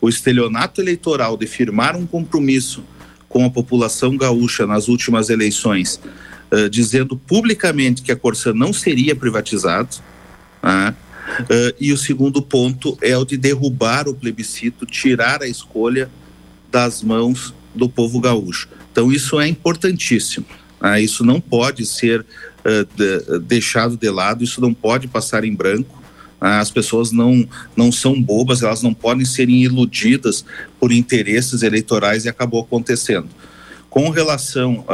o 0.00 0.08
estelionato 0.08 0.80
eleitoral 0.80 1.36
de 1.36 1.46
firmar 1.46 1.96
um 1.96 2.06
compromisso 2.06 2.82
com 3.28 3.44
a 3.44 3.50
população 3.50 4.16
gaúcha 4.16 4.66
nas 4.66 4.88
últimas 4.88 5.30
eleições, 5.30 6.00
uh, 6.50 6.68
dizendo 6.68 7.16
publicamente 7.16 8.02
que 8.02 8.10
a 8.10 8.16
Corsã 8.16 8.52
não 8.52 8.72
seria 8.72 9.14
privatizado, 9.14 9.96
uh, 10.64 10.90
uh, 10.90 11.74
e 11.78 11.92
o 11.92 11.96
segundo 11.96 12.42
ponto 12.42 12.98
é 13.00 13.16
o 13.16 13.24
de 13.24 13.36
derrubar 13.36 14.08
o 14.08 14.14
plebiscito, 14.14 14.86
tirar 14.86 15.42
a 15.42 15.48
escolha 15.48 16.10
das 16.70 17.02
mãos 17.02 17.54
do 17.74 17.88
povo 17.88 18.20
gaúcho. 18.20 18.68
Então 18.90 19.12
isso 19.12 19.38
é 19.38 19.46
importantíssimo. 19.46 20.46
Né? 20.80 21.02
Isso 21.02 21.24
não 21.24 21.40
pode 21.40 21.86
ser 21.86 22.26
de, 22.94 23.38
deixado 23.40 23.96
de 23.96 24.10
lado, 24.10 24.44
isso 24.44 24.60
não 24.60 24.74
pode 24.74 25.08
passar 25.08 25.44
em 25.44 25.54
branco. 25.54 25.99
As 26.40 26.70
pessoas 26.70 27.12
não, 27.12 27.46
não 27.76 27.92
são 27.92 28.20
bobas, 28.20 28.62
elas 28.62 28.82
não 28.82 28.94
podem 28.94 29.24
ser 29.24 29.48
iludidas 29.50 30.44
por 30.78 30.90
interesses 30.90 31.62
eleitorais 31.62 32.24
e 32.24 32.28
acabou 32.28 32.62
acontecendo. 32.62 33.28
Com 33.90 34.08
relação 34.08 34.84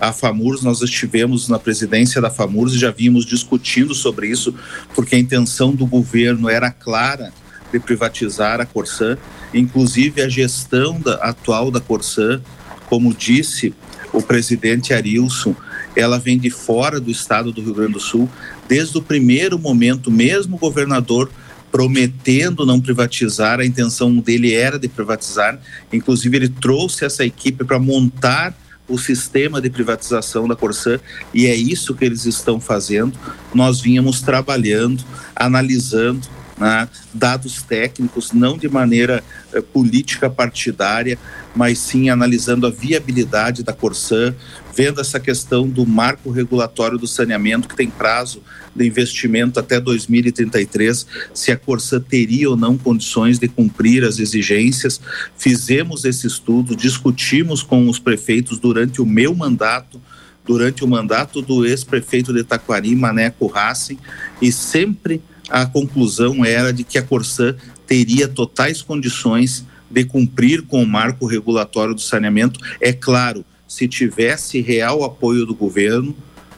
à 0.00 0.10
FAMURS, 0.10 0.62
nós 0.62 0.80
estivemos 0.80 1.48
na 1.48 1.58
presidência 1.58 2.18
da 2.18 2.30
FAMURS 2.30 2.72
e 2.74 2.78
já 2.78 2.90
vimos 2.90 3.26
discutindo 3.26 3.94
sobre 3.94 4.26
isso, 4.28 4.54
porque 4.94 5.14
a 5.14 5.18
intenção 5.18 5.74
do 5.74 5.86
governo 5.86 6.48
era 6.48 6.70
clara 6.70 7.30
de 7.70 7.78
privatizar 7.78 8.58
a 8.58 8.64
Corsã, 8.64 9.18
inclusive 9.52 10.22
a 10.22 10.28
gestão 10.30 10.98
da, 10.98 11.16
atual 11.16 11.70
da 11.70 11.78
Corsã, 11.78 12.40
como 12.86 13.12
disse 13.12 13.74
o 14.14 14.22
presidente 14.22 14.94
Arilson, 14.94 15.54
ela 15.94 16.18
vem 16.18 16.38
de 16.38 16.48
fora 16.48 16.98
do 16.98 17.10
estado 17.10 17.52
do 17.52 17.60
Rio 17.60 17.74
Grande 17.74 17.92
do 17.92 18.00
Sul, 18.00 18.30
desde 18.68 18.98
o 18.98 19.02
primeiro 19.02 19.58
momento, 19.58 20.10
mesmo 20.10 20.56
o 20.56 20.58
governador 20.58 21.30
prometendo 21.72 22.64
não 22.64 22.80
privatizar, 22.80 23.60
a 23.60 23.64
intenção 23.64 24.16
dele 24.16 24.54
era 24.54 24.78
de 24.78 24.88
privatizar, 24.88 25.58
inclusive 25.92 26.36
ele 26.36 26.48
trouxe 26.48 27.04
essa 27.04 27.24
equipe 27.24 27.64
para 27.64 27.78
montar 27.78 28.56
o 28.88 28.98
sistema 28.98 29.60
de 29.60 29.68
privatização 29.68 30.48
da 30.48 30.56
Corsã 30.56 30.98
e 31.34 31.46
é 31.46 31.54
isso 31.54 31.94
que 31.94 32.04
eles 32.04 32.24
estão 32.24 32.58
fazendo. 32.58 33.18
Nós 33.54 33.80
vínhamos 33.80 34.22
trabalhando, 34.22 35.04
analisando 35.36 36.26
né, 36.56 36.88
dados 37.12 37.62
técnicos, 37.62 38.32
não 38.32 38.56
de 38.56 38.68
maneira 38.68 39.22
eh, 39.52 39.60
política 39.60 40.28
partidária, 40.30 41.18
mas 41.54 41.78
sim 41.78 42.08
analisando 42.08 42.66
a 42.66 42.70
viabilidade 42.70 43.62
da 43.62 43.72
Corsã, 43.72 44.34
vendo 44.74 45.00
essa 45.00 45.20
questão 45.20 45.68
do 45.68 45.86
marco 45.86 46.30
regulatório 46.30 46.98
do 46.98 47.06
saneamento, 47.06 47.68
que 47.68 47.76
tem 47.76 47.90
prazo 47.90 48.42
de 48.78 48.86
investimento 48.86 49.60
até 49.60 49.80
2033, 49.80 51.06
se 51.34 51.52
a 51.52 51.56
Corsã 51.56 52.00
teria 52.00 52.48
ou 52.48 52.56
não 52.56 52.78
condições 52.78 53.38
de 53.38 53.48
cumprir 53.48 54.04
as 54.04 54.18
exigências. 54.18 55.00
Fizemos 55.36 56.04
esse 56.04 56.26
estudo, 56.26 56.74
discutimos 56.74 57.62
com 57.62 57.88
os 57.88 57.98
prefeitos 57.98 58.58
durante 58.58 59.02
o 59.02 59.06
meu 59.06 59.34
mandato, 59.34 60.00
durante 60.46 60.82
o 60.82 60.88
mandato 60.88 61.42
do 61.42 61.66
ex-prefeito 61.66 62.32
de 62.32 62.42
Taquari, 62.42 62.94
Maneco 62.94 63.46
Racing, 63.46 63.98
e 64.40 64.50
sempre 64.50 65.20
a 65.50 65.66
conclusão 65.66 66.44
era 66.44 66.72
de 66.72 66.84
que 66.84 66.98
a 66.98 67.02
Corsã 67.02 67.54
teria 67.86 68.28
totais 68.28 68.80
condições 68.80 69.64
de 69.90 70.04
cumprir 70.04 70.62
com 70.62 70.82
o 70.82 70.86
marco 70.86 71.26
regulatório 71.26 71.94
do 71.94 72.00
saneamento. 72.00 72.60
É 72.80 72.92
claro, 72.92 73.44
se 73.66 73.88
tivesse 73.88 74.60
real 74.60 75.04
apoio 75.04 75.46
do 75.46 75.54
governo 75.54 76.14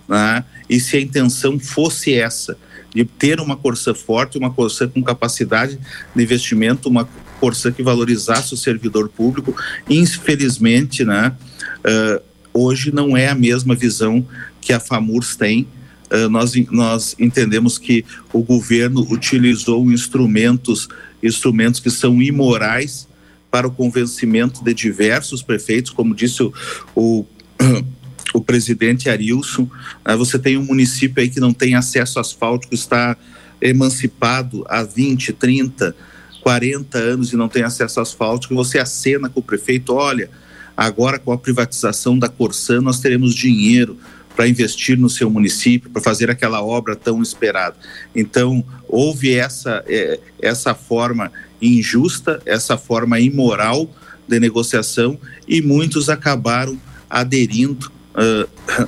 né, 0.08 0.44
e 0.70 0.78
se 0.78 0.96
a 0.96 1.00
intenção 1.00 1.58
fosse 1.58 2.14
essa, 2.14 2.56
de 2.94 3.04
ter 3.04 3.40
uma 3.40 3.56
Corsã 3.56 3.92
forte, 3.92 4.38
uma 4.38 4.52
Corsã 4.52 4.88
com 4.88 5.02
capacidade 5.02 5.78
de 6.14 6.22
investimento, 6.22 6.88
uma 6.88 7.08
Corsã 7.40 7.72
que 7.72 7.82
valorizasse 7.82 8.54
o 8.54 8.56
servidor 8.56 9.08
público. 9.08 9.54
Infelizmente, 9.88 11.04
né, 11.04 11.34
uh, 11.78 12.22
hoje 12.54 12.92
não 12.92 13.16
é 13.16 13.28
a 13.28 13.34
mesma 13.34 13.74
visão 13.74 14.24
que 14.60 14.72
a 14.72 14.78
FAMURS 14.78 15.34
tem. 15.34 15.66
Uh, 16.12 16.28
nós, 16.28 16.54
nós 16.70 17.16
entendemos 17.18 17.76
que 17.76 18.04
o 18.32 18.42
governo 18.42 19.00
utilizou 19.10 19.90
instrumentos, 19.90 20.88
instrumentos 21.20 21.80
que 21.80 21.90
são 21.90 22.22
imorais 22.22 23.08
para 23.50 23.66
o 23.66 23.70
convencimento 23.72 24.62
de 24.62 24.72
diversos 24.72 25.42
prefeitos, 25.42 25.90
como 25.90 26.14
disse 26.14 26.42
o, 26.42 26.52
o, 26.94 27.26
o 28.34 28.40
presidente 28.40 29.08
Arilson. 29.08 29.62
Uh, 29.62 30.16
você 30.16 30.38
tem 30.38 30.56
um 30.56 30.64
município 30.64 31.22
aí 31.22 31.28
que 31.28 31.40
não 31.40 31.52
tem 31.52 31.74
acesso 31.74 32.18
asfáltico, 32.20 32.74
está 32.74 33.16
emancipado 33.60 34.64
há 34.68 34.82
20, 34.82 35.32
30, 35.34 35.94
40 36.42 36.98
anos 36.98 37.32
e 37.32 37.36
não 37.36 37.48
tem 37.48 37.62
acesso 37.62 38.00
asfáltico, 38.00 38.54
você 38.54 38.78
acena 38.78 39.28
com 39.28 39.40
o 39.40 39.42
prefeito, 39.42 39.92
olha, 39.94 40.30
agora 40.76 41.18
com 41.18 41.32
a 41.32 41.38
privatização 41.38 42.18
da 42.18 42.28
Corsã 42.28 42.80
nós 42.80 43.00
teremos 43.00 43.34
dinheiro 43.34 43.98
para 44.34 44.48
investir 44.48 44.96
no 44.96 45.10
seu 45.10 45.28
município, 45.28 45.90
para 45.90 46.00
fazer 46.00 46.30
aquela 46.30 46.62
obra 46.62 46.96
tão 46.96 47.20
esperada. 47.20 47.76
Então, 48.14 48.64
houve 48.88 49.34
essa, 49.34 49.84
é, 49.86 50.18
essa 50.40 50.74
forma 50.74 51.30
injusta, 51.60 52.40
essa 52.46 52.78
forma 52.78 53.20
imoral 53.20 53.90
de 54.26 54.40
negociação 54.40 55.18
e 55.46 55.60
muitos 55.60 56.08
acabaram 56.08 56.80
aderindo 57.08 57.92
uh, 58.16 58.86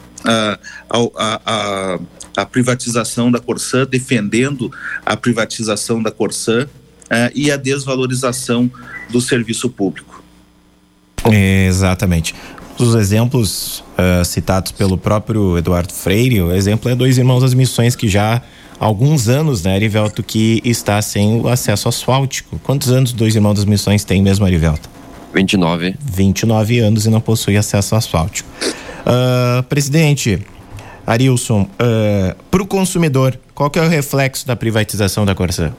uh, 0.95 1.13
a, 1.17 1.99
a, 2.37 2.47
privatização 2.47 3.31
da 3.31 3.39
Corsã, 3.39 3.87
defendendo 3.89 4.71
a 5.05 5.17
privatização 5.17 6.03
da 6.03 6.11
Corsã 6.11 6.65
uh, 6.65 7.31
e 7.35 7.51
a 7.51 7.57
desvalorização 7.57 8.71
do 9.11 9.21
serviço 9.21 9.71
público. 9.71 10.23
Exatamente. 11.69 12.35
Os 12.79 12.95
exemplos 12.95 13.85
uh, 13.99 14.25
citados 14.25 14.73
pelo 14.73 14.99
próprio 14.99 15.57
Eduardo 15.57 15.93
Freire, 15.93 16.43
o 16.43 16.53
exemplo 16.53 16.91
é 16.91 16.95
dois 16.95 17.19
irmãos 17.19 17.41
das 17.41 17.55
missões 17.55 17.95
que 17.95 18.09
já 18.09 18.43
alguns 18.81 19.29
anos, 19.29 19.63
né, 19.63 19.75
Arivelto, 19.75 20.23
que 20.23 20.61
está 20.65 21.01
sem 21.01 21.41
o 21.41 21.49
acesso 21.49 21.89
asfáltico. 21.89 22.59
Quantos 22.65 22.91
anos 22.91 23.13
dois 23.13 23.37
irmãos 23.37 23.55
das 23.55 23.65
missões 23.65 24.05
têm 24.05 24.21
mesmo, 24.21 24.45
Arivelto? 24.45 24.91
29. 25.33 25.95
29 26.01 26.79
anos 26.81 27.07
e 27.07 27.11
não 27.11 27.21
possui 27.21 27.57
acesso 27.57 27.95
asfáltico. 27.95 28.49
Uh, 29.07 29.63
presidente 29.65 30.45
Arilson, 31.07 31.63
uh, 31.63 32.37
para 32.51 32.63
o 32.63 32.67
consumidor, 32.67 33.39
qual 33.55 33.69
que 33.71 33.79
é 33.79 33.83
o 33.83 33.89
reflexo 33.89 34.47
da 34.47 34.55
privatização 34.55 35.25
da 35.25 35.35
Corsã? 35.35 35.73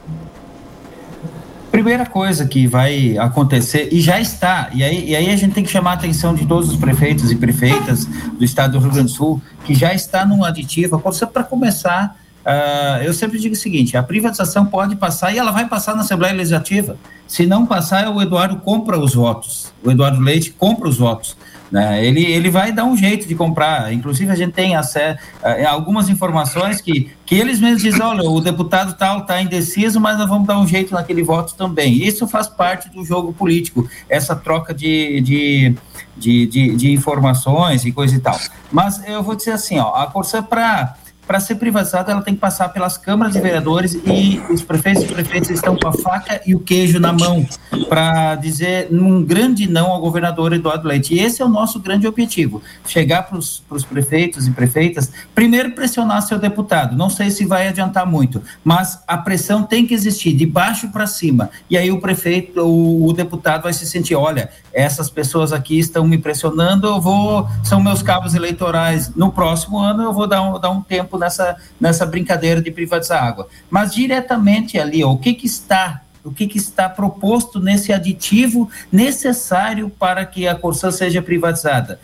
Primeira 1.70 2.06
coisa 2.06 2.46
que 2.46 2.66
vai 2.66 3.18
acontecer, 3.18 3.88
e 3.90 4.00
já 4.00 4.20
está, 4.20 4.70
e 4.72 4.84
aí, 4.84 5.08
e 5.08 5.16
aí 5.16 5.30
a 5.30 5.36
gente 5.36 5.54
tem 5.54 5.64
que 5.64 5.70
chamar 5.70 5.92
a 5.92 5.94
atenção 5.94 6.34
de 6.34 6.46
todos 6.46 6.70
os 6.70 6.76
prefeitos 6.76 7.32
e 7.32 7.36
prefeitas 7.36 8.04
do 8.04 8.44
estado 8.44 8.72
do 8.72 8.78
Rio 8.78 8.92
Grande 8.92 9.10
do 9.10 9.16
Sul, 9.16 9.42
que 9.64 9.74
já 9.74 9.92
está 9.92 10.24
num 10.24 10.44
aditivo, 10.44 11.02
para 11.32 11.42
começar 11.42 12.16
uh, 12.44 13.02
eu 13.02 13.12
sempre 13.12 13.38
digo 13.38 13.54
o 13.54 13.58
seguinte: 13.58 13.96
a 13.96 14.02
privatização 14.02 14.66
pode 14.66 14.96
passar 14.96 15.32
e 15.32 15.38
ela 15.38 15.50
vai 15.50 15.66
passar 15.66 15.94
na 15.94 16.02
Assembleia 16.02 16.34
Legislativa. 16.34 16.96
Se 17.26 17.46
não 17.46 17.66
passar, 17.66 18.08
o 18.08 18.20
Eduardo 18.20 18.56
compra 18.56 18.98
os 18.98 19.14
votos. 19.14 19.72
O 19.82 19.90
Eduardo 19.90 20.20
Leite 20.20 20.50
compra 20.50 20.88
os 20.88 20.98
votos. 20.98 21.36
Né? 21.74 22.06
Ele, 22.06 22.24
ele 22.24 22.50
vai 22.50 22.70
dar 22.70 22.84
um 22.84 22.96
jeito 22.96 23.26
de 23.26 23.34
comprar. 23.34 23.92
Inclusive, 23.92 24.30
a 24.30 24.36
gente 24.36 24.52
tem 24.52 24.76
acesso 24.76 25.18
a 25.42 25.68
algumas 25.68 26.08
informações 26.08 26.80
que, 26.80 27.10
que 27.26 27.34
eles 27.34 27.58
mesmos 27.58 27.82
dizem: 27.82 28.00
olha, 28.00 28.22
o 28.22 28.40
deputado 28.40 28.96
tal 28.96 29.22
está 29.22 29.42
indeciso, 29.42 30.00
mas 30.00 30.16
nós 30.16 30.28
vamos 30.28 30.46
dar 30.46 30.56
um 30.56 30.68
jeito 30.68 30.94
naquele 30.94 31.24
voto 31.24 31.56
também. 31.56 31.94
Isso 31.94 32.28
faz 32.28 32.46
parte 32.46 32.88
do 32.90 33.04
jogo 33.04 33.32
político, 33.32 33.88
essa 34.08 34.36
troca 34.36 34.72
de, 34.72 35.20
de, 35.20 35.74
de, 36.16 36.46
de, 36.46 36.76
de 36.76 36.92
informações 36.92 37.84
e 37.84 37.90
coisa 37.90 38.14
e 38.14 38.20
tal. 38.20 38.38
Mas 38.70 39.04
eu 39.08 39.20
vou 39.24 39.34
dizer 39.34 39.50
assim: 39.50 39.76
ó, 39.80 39.96
a 39.96 40.06
Corsã, 40.06 40.44
para 40.44 40.94
para 41.26 41.40
ser 41.40 41.56
privatizada, 41.56 42.12
ela 42.12 42.22
tem 42.22 42.34
que 42.34 42.40
passar 42.40 42.68
pelas 42.68 42.98
câmaras 42.98 43.34
de 43.34 43.40
vereadores 43.40 43.94
e 43.94 44.40
os 44.50 44.62
prefeitos 44.62 45.04
e 45.04 45.06
prefeitos 45.06 45.50
estão 45.50 45.76
com 45.76 45.88
a 45.88 45.92
faca 45.92 46.40
e 46.46 46.54
o 46.54 46.60
queijo 46.60 47.00
na 47.00 47.12
mão 47.12 47.46
para 47.88 48.34
dizer 48.36 48.88
um 48.90 49.22
grande 49.22 49.68
não 49.68 49.90
ao 49.90 50.00
governador 50.00 50.52
Eduardo 50.52 50.88
Leite. 50.88 51.14
E 51.14 51.20
esse 51.20 51.42
é 51.42 51.44
o 51.44 51.48
nosso 51.48 51.78
grande 51.78 52.06
objetivo: 52.06 52.62
chegar 52.86 53.22
para 53.24 53.38
os 53.38 53.84
prefeitos 53.88 54.46
e 54.46 54.50
prefeitas, 54.50 55.10
primeiro 55.34 55.72
pressionar 55.72 56.22
seu 56.22 56.38
deputado. 56.38 56.96
Não 56.96 57.10
sei 57.10 57.30
se 57.30 57.44
vai 57.44 57.68
adiantar 57.68 58.06
muito, 58.06 58.42
mas 58.62 59.02
a 59.06 59.16
pressão 59.16 59.62
tem 59.62 59.86
que 59.86 59.94
existir 59.94 60.32
de 60.32 60.46
baixo 60.46 60.88
para 60.88 61.06
cima. 61.06 61.50
E 61.68 61.76
aí 61.76 61.90
o 61.90 62.00
prefeito, 62.00 62.60
o, 62.60 63.06
o 63.06 63.12
deputado 63.12 63.62
vai 63.62 63.72
se 63.72 63.86
sentir: 63.86 64.14
olha, 64.14 64.50
essas 64.72 65.08
pessoas 65.08 65.52
aqui 65.52 65.78
estão 65.78 66.06
me 66.06 66.18
pressionando, 66.18 66.86
eu 66.86 67.00
vou, 67.00 67.48
são 67.62 67.82
meus 67.82 68.02
cabos 68.02 68.34
eleitorais. 68.34 69.14
No 69.14 69.30
próximo 69.30 69.78
ano 69.78 70.02
eu 70.02 70.12
vou 70.12 70.26
dar 70.26 70.42
um, 70.42 70.58
dar 70.58 70.70
um 70.70 70.82
tempo 70.82 71.13
nessa, 71.18 71.56
nessa 71.80 72.06
brincadeira 72.06 72.60
de 72.60 72.70
privatizar 72.70 73.22
água. 73.22 73.48
Mas 73.70 73.94
diretamente 73.94 74.78
ali, 74.78 75.02
ó, 75.04 75.12
o 75.12 75.18
que, 75.18 75.34
que 75.34 75.46
está 75.46 76.00
o 76.24 76.32
que, 76.32 76.46
que, 76.46 76.56
está 76.56 76.88
proposto 76.88 77.60
nesse 77.60 77.92
aditivo 77.92 78.70
necessário 78.90 79.90
para 79.90 80.24
que 80.24 80.48
a 80.48 80.54
Corsã 80.54 80.90
seja 80.90 81.20
privatizada. 81.20 82.00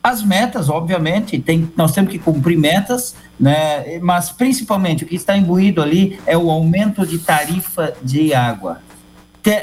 As 0.00 0.22
metas, 0.22 0.68
obviamente, 0.68 1.38
tem, 1.38 1.72
nós 1.76 1.92
temos 1.92 2.12
que 2.12 2.18
cumprir 2.18 2.58
metas, 2.58 3.16
né, 3.40 3.98
mas 4.00 4.30
principalmente 4.30 5.02
o 5.02 5.06
que 5.06 5.16
está 5.16 5.36
imbuído 5.36 5.82
ali 5.82 6.20
é 6.26 6.36
o 6.36 6.50
aumento 6.50 7.06
de 7.06 7.18
tarifa 7.18 7.94
de 8.02 8.32
água. 8.32 8.80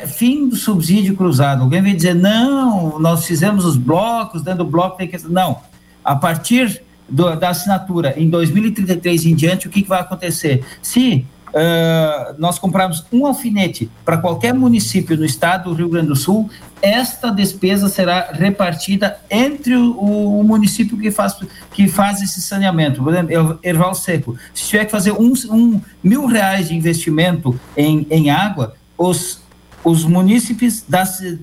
Fim 0.08 0.50
do 0.50 0.56
subsídio 0.56 1.16
cruzado. 1.16 1.64
Alguém 1.64 1.82
vem 1.82 1.96
dizer, 1.96 2.14
não, 2.14 3.00
nós 3.00 3.26
fizemos 3.26 3.66
os 3.66 3.78
blocos, 3.78 4.44
dentro 4.44 4.64
do 4.64 4.70
bloco 4.70 4.98
tem 4.98 5.08
que. 5.08 5.18
Não. 5.28 5.60
A 6.04 6.16
partir 6.16 6.84
do, 7.12 7.36
da 7.36 7.50
assinatura 7.50 8.14
em 8.18 8.30
2033 8.30 9.26
em 9.26 9.36
diante, 9.36 9.68
o 9.68 9.70
que, 9.70 9.82
que 9.82 9.90
vai 9.90 10.00
acontecer? 10.00 10.64
Se 10.82 11.26
uh, 11.50 12.36
nós 12.40 12.58
comprarmos 12.58 13.06
um 13.12 13.26
alfinete 13.26 13.92
para 14.06 14.18
qualquer 14.18 14.54
município 14.54 15.18
no 15.18 15.26
estado 15.26 15.70
do 15.70 15.76
Rio 15.76 15.90
Grande 15.90 16.08
do 16.08 16.16
Sul, 16.16 16.50
esta 16.82 17.30
despesa 17.30 17.90
será 17.90 18.32
repartida 18.32 19.20
entre 19.30 19.76
o, 19.76 20.40
o, 20.40 20.44
município 20.44 20.98
que 20.98 21.12
faz, 21.12 21.38
que 21.74 21.88
faz 21.88 22.22
esse 22.22 22.42
saneamento. 22.42 23.04
Por 23.04 23.14
exemplo, 23.14 23.60
Erval 23.62 23.94
Seco. 23.94 24.36
Se 24.54 24.70
tiver 24.70 24.86
que 24.86 24.92
fazer 24.92 25.12
um, 25.12 25.34
um 25.52 25.82
mil 26.04 26.26
reais 26.26 26.70
de 26.70 26.76
investimento 26.76 27.60
em, 27.78 28.08
em 28.10 28.32
água, 28.32 28.74
os 28.98 29.41
os 29.84 30.04
munícipes 30.04 30.84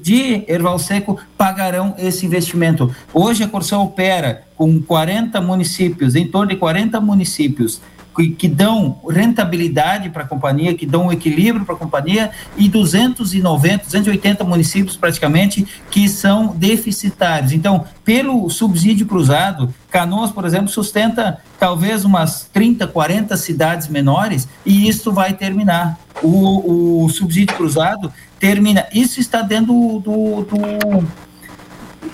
de 0.01 0.45
Erval 0.47 0.79
Seco 0.79 1.19
pagarão 1.37 1.95
esse 1.99 2.25
investimento. 2.25 2.95
Hoje 3.13 3.43
a 3.45 3.49
Corsã 3.49 3.79
opera 3.79 4.45
com 4.57 4.81
40 4.81 5.41
municípios, 5.41 6.15
em 6.15 6.27
torno 6.27 6.51
de 6.51 6.57
40 6.57 7.01
municípios, 7.01 7.81
que, 8.27 8.49
dão 8.49 9.01
rentabilidade 9.09 10.11
para 10.11 10.25
a 10.25 10.27
companhia, 10.27 10.75
que 10.75 10.85
dão 10.85 11.13
equilíbrio 11.13 11.65
para 11.65 11.75
a 11.75 11.79
companhia, 11.79 12.31
e 12.57 12.69
290, 12.69 13.85
280 13.85 14.45
municípios 14.45 14.97
praticamente 14.97 15.67
que 15.91 16.09
são 16.09 16.49
deficitários. 16.57 17.53
Então, 17.53 17.85
pelo 18.05 18.49
subsídio 18.51 19.07
cruzado, 19.07 19.73
Canoas, 19.91 20.31
por 20.31 20.45
exemplo, 20.45 20.69
sustenta 20.69 21.39
talvez 21.59 22.05
umas 22.05 22.49
30, 22.53 22.87
40 22.87 23.37
cidades 23.37 23.89
menores, 23.89 24.49
e 24.67 24.89
isso 24.89 25.13
vai 25.13 25.33
terminar. 25.33 25.99
O, 26.23 27.05
o 27.05 27.09
subsídio 27.11 27.57
cruzado 27.57 28.13
termina. 28.41 28.87
Isso 28.93 29.21
está 29.21 29.43
dentro 29.43 29.73
do, 29.73 30.01
do, 30.01 30.43
do, 30.43 31.09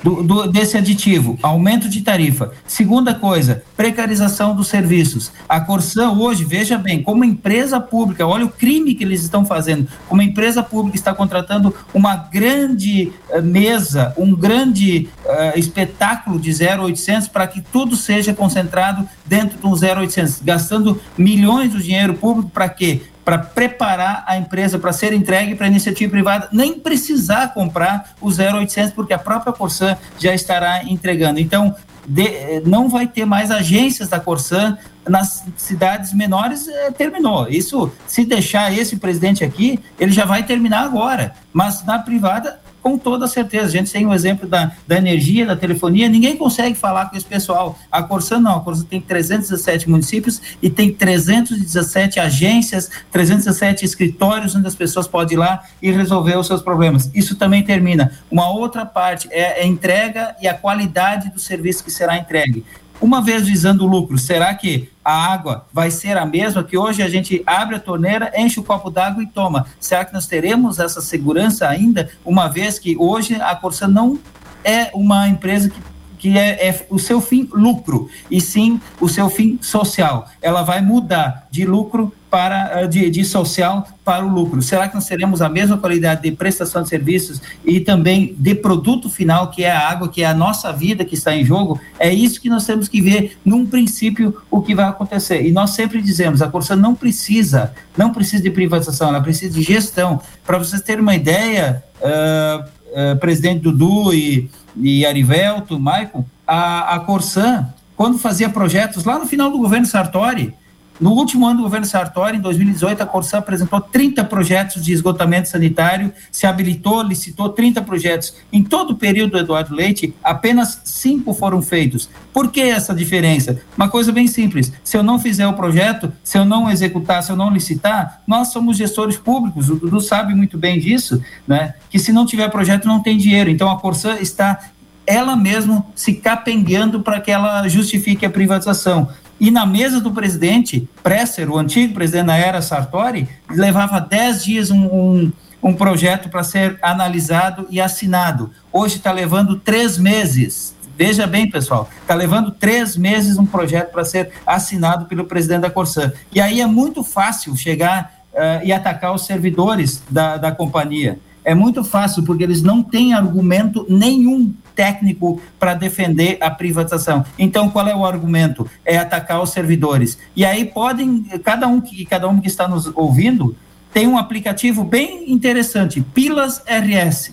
do, 0.05 0.47
desse 0.49 0.77
aditivo, 0.77 1.39
aumento 1.43 1.89
de 1.89 2.03
tarifa. 2.03 2.53
Segunda 2.67 3.15
coisa, 3.15 3.63
precarização 3.77 4.55
dos 4.55 4.69
serviços. 4.69 5.33
A 5.49 5.61
Corsã 5.61 6.11
hoje, 6.11 6.45
veja 6.45 6.77
bem, 6.77 7.03
como 7.03 7.25
empresa 7.25 7.81
pública, 7.81 8.27
olha 8.27 8.45
o 8.45 8.51
crime 8.51 8.95
que 8.95 9.03
eles 9.03 9.23
estão 9.23 9.47
fazendo. 9.47 9.89
Como 10.09 10.21
empresa 10.21 10.63
pública 10.63 10.97
está 10.97 11.15
contratando 11.15 11.75
uma 11.95 12.17
grande 12.17 13.13
uh, 13.31 13.43
mesa, 13.43 14.13
um 14.19 14.35
grande 14.35 15.09
uh, 15.25 15.59
espetáculo 15.59 16.39
de 16.39 16.51
0800 16.53 17.29
para 17.29 17.47
que 17.47 17.63
tudo 17.63 17.97
seja 17.97 18.35
concentrado 18.35 19.09
dentro 19.25 19.59
de 19.59 19.67
um 19.67 19.73
0800, 19.73 20.41
gastando 20.43 21.01
milhões 21.17 21.73
do 21.73 21.81
dinheiro 21.81 22.15
público 22.15 22.51
para 22.51 22.69
quê? 22.69 23.03
Para 23.25 23.39
preparar 23.39 24.25
a 24.27 24.37
empresa 24.37 24.79
para 24.79 24.93
ser 24.93 25.13
entregue 25.13 25.55
para 25.55 25.67
iniciativa 25.67 26.11
privada, 26.11 26.49
nem 26.53 26.79
precisar 26.79 27.55
comprar 27.55 28.15
o 28.21 28.29
0800, 28.29 28.93
porque 28.93 29.15
a 29.15 29.19
própria 29.19 29.53
Corsan 29.53 29.97
já 30.19 30.35
estará 30.35 30.85
entregando. 30.85 31.41
Então, 31.41 31.75
de, 32.07 32.61
não 32.67 32.89
vai 32.89 33.07
ter 33.07 33.25
mais 33.25 33.51
agências 33.51 34.09
da 34.09 34.21
Corsan 34.21 34.77
nas 35.09 35.45
cidades 35.57 36.13
menores, 36.13 36.69
eh, 36.69 36.91
terminou. 36.91 37.49
Isso, 37.49 37.91
se 38.07 38.25
deixar 38.25 38.73
esse 38.77 38.97
presidente 38.97 39.45
aqui, 39.45 39.79
ele 39.99 40.13
já 40.13 40.25
vai 40.25 40.43
terminar 40.43 40.85
agora. 40.85 41.35
Mas 41.53 41.85
na 41.85 41.99
privada, 41.99 42.61
com 42.85 42.99
toda 42.99 43.27
certeza. 43.27 43.65
A 43.65 43.71
gente 43.71 43.91
tem 43.91 44.05
o 44.05 44.11
um 44.11 44.15
exemplo 44.15 44.47
da, 44.47 44.73
da 44.87 44.99
energia, 44.99 45.47
da 45.47 45.57
telefonia, 45.57 46.07
ninguém 46.07 46.37
consegue 46.37 46.75
falar 46.75 47.07
com 47.07 47.17
esse 47.17 47.25
pessoal. 47.25 47.79
A 47.91 48.03
Corsã 48.03 48.39
não, 48.39 48.59
a 48.59 48.61
Corsã 48.61 48.85
tem 48.85 49.01
317 49.01 49.89
municípios 49.89 50.43
e 50.61 50.69
tem 50.69 50.93
317 50.93 52.21
agências, 52.21 52.91
317 53.11 53.87
escritórios 53.87 54.55
onde 54.55 54.67
as 54.67 54.75
pessoas 54.75 55.09
podem 55.09 55.35
ir 55.35 55.41
lá 55.41 55.65
e 55.81 55.91
resolver 55.91 56.37
os 56.37 56.47
seus 56.47 56.61
problemas. 56.61 57.11
Isso 57.15 57.37
também 57.37 57.63
termina. 57.63 58.13
Uma 58.31 58.51
outra 58.51 58.85
parte 58.85 59.29
é 59.31 59.63
a 59.63 59.67
entrega 59.67 60.37
e 60.43 60.47
a 60.47 60.53
qualidade 60.53 61.31
do 61.31 61.41
serviço 61.41 61.83
que 61.83 61.91
será 61.91 62.19
entregue. 62.19 62.67
Uma 63.05 63.21
vez 63.21 63.47
visando 63.47 63.85
o 63.85 63.87
lucro, 63.87 64.17
será 64.17 64.55
que 64.55 64.89
a 65.05 65.13
água 65.13 65.67
vai 65.71 65.91
ser 65.91 66.17
a 66.17 66.25
mesma 66.25 66.65
que 66.65 66.79
hoje 66.79 67.03
a 67.03 67.09
gente 67.11 67.43
abre 67.45 67.77
a 67.77 67.79
torneira, 67.79 68.33
enche 68.35 68.59
o 68.59 68.65
copo 68.65 68.89
d'água 68.89 69.23
e 69.23 69.27
toma? 69.27 69.67
Será 69.79 70.07
que 70.07 70.15
nós 70.15 70.27
teremos 70.27 70.79
essa 70.79 71.03
segurança 71.03 71.69
ainda, 71.69 72.09
uma 72.25 72.49
vez 72.49 72.79
que 72.79 72.97
hoje 72.97 73.35
a 73.35 73.55
Corsa 73.55 73.87
não 73.87 74.19
é 74.65 74.91
uma 74.95 75.29
empresa 75.29 75.69
que 75.69 75.79
que 76.25 76.39
é, 76.39 76.69
é, 76.69 76.87
o 76.89 76.99
seu 76.99 77.21
fim 77.21 77.47
lucro, 77.53 78.09
e 78.31 78.41
sim 78.41 78.81
o 78.99 79.11
seu 79.11 79.29
fim 79.29 79.59
social. 79.61 80.27
Ela 80.41 80.63
vai 80.63 80.81
mudar 80.81 81.47
de 81.51 81.67
lucro 81.67 82.15
para 82.31 82.81
eh, 82.81 82.87
de, 82.87 83.11
de, 83.11 83.27
social 83.27 83.87
para 84.03 84.25
o 84.25 84.29
lucro. 84.31 84.63
Será 84.63 84.89
que 84.89 84.95
nós 84.95 85.07
teremos 85.07 85.43
a 85.43 85.51
mesma 85.51 85.77
qualidade 85.77 86.23
de 86.23 86.33
prestação 86.33 86.83
de 86.83 86.89
serviços 86.89 87.43
e 87.63 87.79
também 87.79 88.35
de 88.39 88.55
produto 88.55 89.11
final, 89.11 89.51
que 89.51 89.65
é 89.65 89.71
a 89.71 89.87
água, 89.87 90.09
que 90.09 90.23
é 90.23 90.27
a 90.27 90.33
nossa 90.33 90.73
vida 90.73 91.05
que 91.05 91.15
está 91.15 91.37
em 91.37 91.45
jogo? 91.45 91.79
É 91.99 92.11
isso 92.11 92.41
que 92.41 92.49
nós 92.49 92.65
temos 92.65 92.89
que 92.89 93.03
ver, 93.03 93.37
num 93.45 93.67
princípio, 93.67 94.35
o 94.51 94.63
que 94.63 94.75
vai 94.75 94.87
acontecer. 94.87 95.47
E 95.47 95.53
nós 95.53 95.73
sempre 95.73 96.01
dizemos, 96.01 96.41
a 96.41 96.49
Corsa 96.49 96.75
não 96.75 96.95
precisa, 96.95 97.75
não 97.99 98.15
precisa 98.15 98.43
de 98.43 98.51
privatização, 98.51 99.11
ela 99.11 99.21
precisa 99.21 99.53
de 99.53 99.63
gestão. 99.63 100.23
Para 100.47 100.57
vocês 100.57 100.81
terem 100.81 101.03
uma 101.03 101.15
ideia, 101.15 101.85
uh, 102.01 102.65
uh, 102.95 103.19
presidente 103.19 103.61
Dudu 103.61 104.13
e 104.15 104.49
e 104.77 105.07
Arivelto, 105.07 105.79
Maicon, 105.79 106.25
a, 106.47 106.95
a 106.95 107.01
Corsan, 107.01 107.73
quando 107.97 108.19
fazia 108.19 108.49
projetos, 108.49 109.05
lá 109.05 109.19
no 109.19 109.27
final 109.27 109.51
do 109.51 109.59
governo 109.59 109.87
Sartori, 109.87 110.53
no 111.01 111.11
último 111.11 111.47
ano 111.47 111.57
do 111.57 111.63
governo 111.65 111.87
Sartori, 111.87 112.37
em 112.37 112.41
2018, 112.41 113.03
a 113.03 113.07
Corsan 113.07 113.39
apresentou 113.39 113.81
30 113.81 114.23
projetos 114.25 114.85
de 114.85 114.93
esgotamento 114.93 115.49
sanitário, 115.49 116.13
se 116.31 116.47
habilitou, 116.47 117.03
licitou 117.03 117.49
30 117.49 117.83
projetos. 117.83 118.35
Em 118.53 118.63
todo 118.63 118.91
o 118.91 118.97
período 118.97 119.33
do 119.33 119.39
Eduardo 119.39 119.75
Leite, 119.75 120.15
apenas 120.23 120.81
cinco 120.85 121.35
foram 121.35 121.61
feitos. 121.61 122.09
Por 122.33 122.51
que 122.51 122.61
essa 122.61 122.95
diferença? 122.95 123.61
Uma 123.77 123.89
coisa 123.89 124.13
bem 124.13 124.27
simples: 124.27 124.73
se 124.85 124.97
eu 124.97 125.03
não 125.03 125.19
fizer 125.19 125.47
o 125.47 125.55
projeto, 125.55 126.13
se 126.23 126.39
eu 126.39 126.45
não 126.45 126.71
executar, 126.71 127.23
se 127.23 127.33
eu 127.33 127.37
não 127.37 127.51
licitar, 127.51 128.23
nós 128.27 128.49
somos 128.49 128.77
gestores 128.77 129.17
públicos, 129.17 129.69
o 129.69 129.77
Dudu 129.77 130.01
sabe 130.01 130.35
muito 130.35 130.57
bem 130.57 130.79
disso, 130.79 131.21
né? 131.47 131.75
que 131.91 131.99
se 131.99 132.13
não 132.13 132.25
tiver 132.25 132.49
projeto, 132.51 132.87
não 132.87 133.03
tem 133.03 133.19
dinheiro. 133.19 133.51
Então 133.51 133.71
a 133.71 133.81
Corsan 133.81 134.17
está 134.21 134.61
ela 135.07 135.37
mesma 135.37 135.85
se 135.95 136.15
capengueando 136.15 137.01
para 137.01 137.21
que 137.21 137.31
ela 137.31 137.69
justifique 137.69 138.25
a 138.25 138.31
privatização. 138.31 139.09
E 139.41 139.51
na 139.51 139.67
mesa 139.67 140.01
do 140.01 140.13
presidente 140.13 140.89
Presser, 141.03 141.51
o 141.51 141.59
antigo 141.59 141.95
presidente 141.95 142.27
da 142.27 142.37
era 142.37 142.63
Sartori, 142.63 143.29
levava 143.51 144.01
10 144.01 144.45
dias 144.45 144.71
um, 144.71 144.87
um, 144.87 145.33
um 145.63 145.75
projeto 145.75 146.29
para 146.29 146.45
ser 146.45 146.79
analisado 146.81 147.67
e 147.71 147.81
assinado. 147.81 148.51
Hoje 148.73 148.97
está 148.97 149.13
levando 149.13 149.57
três 149.59 149.99
meses 149.99 150.75
Veja 150.97 151.27
bem, 151.27 151.51
pessoal, 151.51 151.91
está 152.01 152.15
levando 152.15 152.53
três 152.53 152.97
meses 152.97 153.37
um 153.37 153.45
projeto 153.45 153.91
para 153.91 154.05
ser 154.05 154.31
assinado 154.47 155.07
pelo 155.07 155.25
presidente 155.25 155.63
da 155.63 155.71
Corsã. 155.71 156.13
E 156.33 156.41
aí 156.41 156.61
é 156.61 156.67
muito 156.67 157.03
fácil 157.03 157.57
chegar 157.57 158.15
uh, 158.33 158.65
e 158.65 158.73
atacar 158.73 159.13
os 159.13 159.27
servidores 159.27 160.03
da, 160.09 160.37
da 160.37 160.53
companhia. 160.53 161.19
É 161.45 161.53
muito 161.53 161.83
fácil, 161.83 162.23
porque 162.23 162.45
eles 162.45 162.63
não 162.63 162.81
têm 162.81 163.13
argumento 163.13 163.85
nenhum 163.89 164.55
técnico 164.75 165.41
para 165.59 165.75
defender 165.75 166.39
a 166.41 166.51
privatização. 166.51 167.25
Então, 167.39 167.71
qual 167.71 167.87
é 167.89 167.95
o 167.95 168.05
argumento? 168.05 168.69
É 168.85 168.97
atacar 168.97 169.43
os 169.43 169.51
servidores. 169.51 170.19
E 170.35 170.45
aí 170.45 170.65
podem, 170.65 171.23
cada 171.43 171.67
um 171.67 171.81
que 171.81 172.05
cada 172.05 172.29
um 172.29 172.41
que 172.41 172.49
está 172.49 172.69
nos 172.69 172.91
ouvindo 172.95 173.57
tem 173.93 174.09
um 174.09 174.19
aplicativo 174.19 174.83
bem 174.83 175.33
interessante, 175.33 176.01
Pilas 176.01 176.63
RS. 176.67 177.33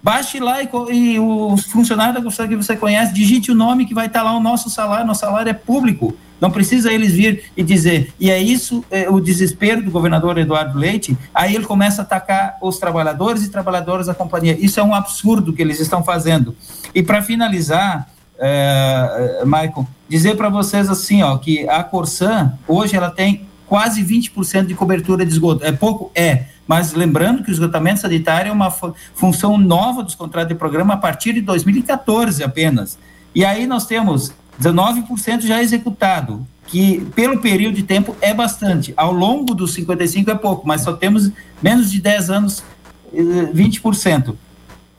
Baixe 0.00 0.38
lá 0.38 0.62
e, 0.62 0.68
e 0.92 1.18
os 1.18 1.64
funcionários 1.64 2.22
da 2.22 2.46
que 2.46 2.54
você 2.54 2.76
conhece, 2.76 3.12
digite 3.12 3.50
o 3.50 3.54
nome 3.54 3.84
que 3.84 3.94
vai 3.94 4.06
estar 4.06 4.22
lá 4.22 4.32
o 4.32 4.40
nosso 4.40 4.70
salário, 4.70 5.04
nosso 5.04 5.20
salário 5.20 5.50
é 5.50 5.52
público. 5.52 6.16
Não 6.40 6.50
precisa 6.50 6.92
eles 6.92 7.12
vir 7.12 7.44
e 7.56 7.62
dizer. 7.62 8.12
E 8.18 8.30
é 8.30 8.40
isso 8.40 8.84
é, 8.90 9.08
o 9.08 9.20
desespero 9.20 9.82
do 9.82 9.90
governador 9.90 10.38
Eduardo 10.38 10.78
Leite. 10.78 11.16
Aí 11.34 11.54
ele 11.54 11.64
começa 11.64 12.02
a 12.02 12.04
atacar 12.04 12.56
os 12.62 12.78
trabalhadores 12.78 13.44
e 13.44 13.50
trabalhadoras 13.50 14.06
da 14.06 14.14
companhia. 14.14 14.56
Isso 14.58 14.78
é 14.78 14.82
um 14.82 14.94
absurdo 14.94 15.52
que 15.52 15.62
eles 15.62 15.80
estão 15.80 16.04
fazendo. 16.04 16.54
E 16.94 17.02
para 17.02 17.22
finalizar, 17.22 18.08
é, 18.38 19.42
Michael, 19.44 19.86
dizer 20.08 20.36
para 20.36 20.48
vocês 20.48 20.88
assim, 20.88 21.22
ó, 21.22 21.36
que 21.38 21.68
a 21.68 21.82
Corsan 21.82 22.52
hoje 22.66 22.96
ela 22.96 23.10
tem 23.10 23.46
quase 23.66 24.02
20% 24.02 24.66
de 24.66 24.74
cobertura 24.74 25.24
de 25.24 25.32
esgoto. 25.32 25.64
É 25.64 25.72
pouco? 25.72 26.10
É. 26.14 26.46
Mas 26.66 26.92
lembrando 26.92 27.42
que 27.42 27.50
o 27.50 27.52
esgotamento 27.52 28.00
sanitário 28.00 28.50
é 28.50 28.52
uma 28.52 28.70
função 28.70 29.56
nova 29.56 30.02
dos 30.02 30.14
contratos 30.14 30.48
de 30.48 30.54
programa 30.54 30.94
a 30.94 30.96
partir 30.96 31.32
de 31.32 31.40
2014 31.40 32.44
apenas. 32.44 32.98
E 33.34 33.44
aí 33.44 33.66
nós 33.66 33.86
temos 33.86 34.32
19% 34.60 35.42
já 35.42 35.62
executado, 35.62 36.46
que 36.66 37.00
pelo 37.14 37.40
período 37.40 37.76
de 37.76 37.82
tempo 37.82 38.16
é 38.20 38.34
bastante. 38.34 38.92
Ao 38.96 39.12
longo 39.12 39.54
dos 39.54 39.72
55 39.74 40.30
é 40.30 40.34
pouco, 40.34 40.66
mas 40.66 40.82
só 40.82 40.92
temos 40.92 41.30
menos 41.62 41.90
de 41.90 42.00
10 42.00 42.30
anos, 42.30 42.64
20%. 43.12 44.34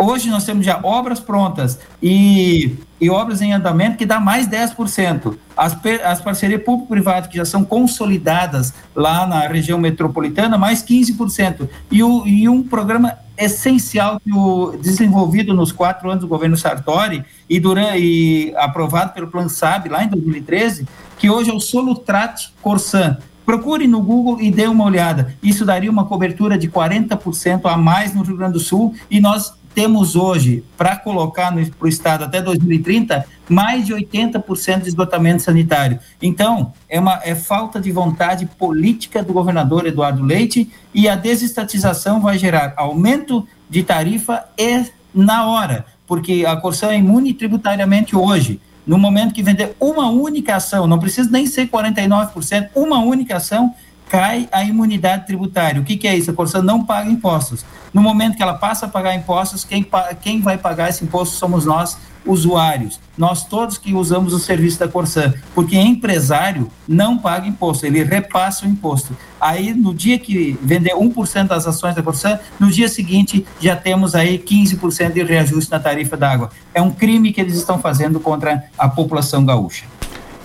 Hoje 0.02 0.30
nós 0.30 0.46
temos 0.46 0.66
já 0.66 0.80
obras 0.82 1.20
prontas 1.20 1.78
e, 2.02 2.78
e 3.02 3.10
obras 3.10 3.42
em 3.42 3.52
andamento 3.52 3.98
que 3.98 4.06
dá 4.06 4.18
mais 4.18 4.48
10%. 4.48 5.36
As, 5.58 5.78
as 6.06 6.22
parcerias 6.22 6.64
público-privadas 6.64 7.30
que 7.30 7.36
já 7.36 7.44
são 7.44 7.66
consolidadas 7.66 8.74
lá 8.96 9.28
na 9.28 9.42
região 9.42 9.78
metropolitana, 9.78 10.58
mais 10.58 10.82
15%. 10.82 11.68
E, 11.92 12.02
o, 12.02 12.26
e 12.26 12.48
um 12.48 12.64
programa 12.64 13.18
essencial 13.38 14.22
que 14.22 14.32
o, 14.32 14.78
desenvolvido 14.82 15.54
nos 15.54 15.74
quatro 15.74 16.10
anos 16.10 16.22
do 16.22 16.30
governo 16.30 16.56
Sartori 16.56 17.26
e, 17.50 17.60
durante, 17.60 17.98
e 17.98 18.56
aprovado 18.56 19.12
pelo 19.12 19.28
Plano 19.28 19.50
SAB 19.50 19.90
lá 19.90 20.02
em 20.02 20.08
2013, 20.08 20.88
que 21.18 21.30
hoje 21.30 21.50
é 21.50 21.54
o 21.54 21.60
Solutrat 21.60 22.52
Corsan. 22.62 23.18
Procure 23.46 23.86
no 23.86 24.02
Google 24.02 24.40
e 24.40 24.50
dê 24.50 24.68
uma 24.68 24.86
olhada. 24.86 25.36
Isso 25.44 25.66
daria 25.66 25.92
uma 25.92 26.06
cobertura 26.06 26.58
de 26.58 26.70
40% 26.70 27.62
a 27.66 27.76
mais 27.76 28.14
no 28.14 28.22
Rio 28.22 28.38
Grande 28.38 28.54
do 28.54 28.60
Sul 28.60 28.96
e 29.10 29.20
nós 29.20 29.59
temos 29.80 30.18
hoje, 30.18 30.62
para 30.78 30.98
colocar 30.98 31.54
para 31.54 31.86
o 31.86 31.88
Estado 31.88 32.26
até 32.26 32.42
2030, 32.42 33.26
mais 33.48 33.86
de 33.86 33.94
80% 33.94 34.82
de 34.82 34.90
esgotamento 34.90 35.42
sanitário. 35.42 35.98
Então, 36.22 36.74
é, 36.90 37.00
uma, 37.00 37.22
é 37.24 37.34
falta 37.34 37.80
de 37.80 37.90
vontade 37.90 38.46
política 38.46 39.24
do 39.24 39.32
governador 39.32 39.88
Eduardo 39.88 40.22
Leite 40.22 40.70
e 40.94 41.08
a 41.08 41.16
desestatização 41.16 42.20
vai 42.20 42.38
gerar 42.38 42.74
aumento 42.76 43.48
de 43.70 43.82
tarifa 43.82 44.44
e 44.58 44.84
na 45.14 45.48
hora, 45.48 45.86
porque 46.06 46.44
a 46.46 46.58
Corsã 46.58 46.90
é 46.90 46.98
imune 46.98 47.34
tributariamente 47.34 48.18
hoje. 48.18 48.60
No 48.86 48.98
momento 48.98 49.34
que 49.34 49.42
vender 49.42 49.78
uma 49.80 50.10
única 50.10 50.58
ação, 50.58 50.88
não 50.88 51.00
precisa 51.00 51.32
nem 51.32 51.46
ser 51.46 51.70
49%, 51.70 52.72
uma 52.76 53.00
única 53.00 53.38
ação, 53.38 53.74
cai 54.10 54.50
a 54.52 54.64
imunidade 54.64 55.28
tributária. 55.28 55.80
O 55.80 55.86
que, 55.86 55.96
que 55.96 56.08
é 56.08 56.18
isso? 56.18 56.32
A 56.32 56.34
Corsã 56.34 56.62
não 56.62 56.84
paga 56.84 57.10
impostos. 57.10 57.64
No 57.94 58.02
momento 58.02 58.36
que 58.36 58.44
ela 58.44 58.56
passa 58.56 58.88
a 58.88 58.90
pagar 58.90 59.16
impostos, 59.16 59.64
quem, 59.64 59.88
quem 60.22 60.42
vai 60.42 60.58
pagar 60.58 60.90
esse 60.90 61.04
imposto 61.04 61.36
somos 61.36 61.66
nós, 61.66 61.98
usuários. 62.26 63.00
Nós 63.18 63.46
todos 63.46 63.78
que 63.78 63.94
usamos 63.94 64.34
o 64.34 64.40
serviço 64.40 64.80
da 64.80 64.88
Corsã. 64.88 65.34
Porque 65.56 65.78
empresário 65.78 66.70
não 66.88 67.18
paga 67.18 67.48
imposto, 67.48 67.86
ele 67.86 68.04
repassa 68.04 68.66
o 68.66 68.70
imposto. 68.70 69.16
Aí, 69.40 69.74
no 69.74 69.94
dia 69.94 70.20
que 70.20 70.58
vender 70.62 70.94
1% 70.94 71.48
das 71.48 71.66
ações 71.66 71.96
da 71.96 72.04
Corsã, 72.04 72.40
no 72.60 72.70
dia 72.70 72.90
seguinte 72.90 73.46
já 73.60 73.76
temos 73.76 74.16
aí 74.16 74.38
15% 74.38 75.14
de 75.14 75.24
reajuste 75.24 75.72
na 75.72 75.80
tarifa 75.80 76.18
da 76.18 76.32
água. 76.32 76.50
É 76.74 76.82
um 76.82 76.92
crime 76.92 77.32
que 77.32 77.40
eles 77.40 77.56
estão 77.56 77.80
fazendo 77.80 78.20
contra 78.20 78.66
a 78.78 78.90
população 78.90 79.46
gaúcha. 79.46 79.86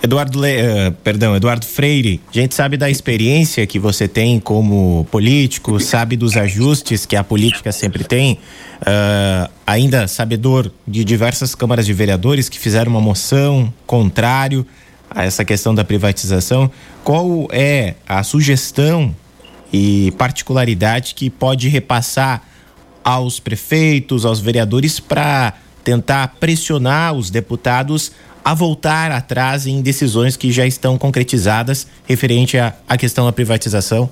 Eduardo, 0.03 0.39
Le... 0.39 0.61
Uh, 0.61 0.91
perdão, 1.03 1.35
Eduardo 1.35 1.65
Freire, 1.65 2.21
a 2.29 2.33
gente 2.33 2.53
sabe 2.53 2.77
da 2.77 2.89
experiência 2.89 3.65
que 3.65 3.79
você 3.79 4.07
tem 4.07 4.39
como 4.39 5.07
político, 5.09 5.79
sabe 5.79 6.15
dos 6.15 6.37
ajustes 6.37 7.05
que 7.05 7.15
a 7.15 7.23
política 7.23 7.71
sempre 7.71 8.03
tem, 8.03 8.33
uh, 8.81 9.49
ainda 9.65 10.07
sabedor 10.07 10.71
de 10.87 11.03
diversas 11.03 11.55
câmaras 11.55 11.85
de 11.85 11.93
vereadores 11.93 12.49
que 12.49 12.59
fizeram 12.59 12.91
uma 12.91 13.01
moção 13.01 13.73
contrário 13.87 14.65
a 15.09 15.23
essa 15.25 15.43
questão 15.43 15.73
da 15.73 15.83
privatização. 15.83 16.69
Qual 17.03 17.47
é 17.51 17.95
a 18.07 18.21
sugestão 18.21 19.15
e 19.71 20.13
particularidade 20.17 21.15
que 21.15 21.29
pode 21.29 21.67
repassar 21.67 22.43
aos 23.03 23.39
prefeitos, 23.39 24.25
aos 24.25 24.39
vereadores 24.39 24.99
para 24.99 25.53
tentar 25.83 26.35
pressionar 26.39 27.13
os 27.13 27.29
deputados 27.29 28.11
a 28.45 28.53
voltar 28.53 29.11
atrás 29.11 29.65
em 29.65 29.81
decisões 29.81 30.37
que 30.37 30.51
já 30.51 30.67
estão 30.67 30.99
concretizadas 30.99 31.87
referente 32.05 32.59
à, 32.59 32.75
à 32.87 32.95
questão 32.95 33.25
da 33.25 33.31
privatização? 33.31 34.07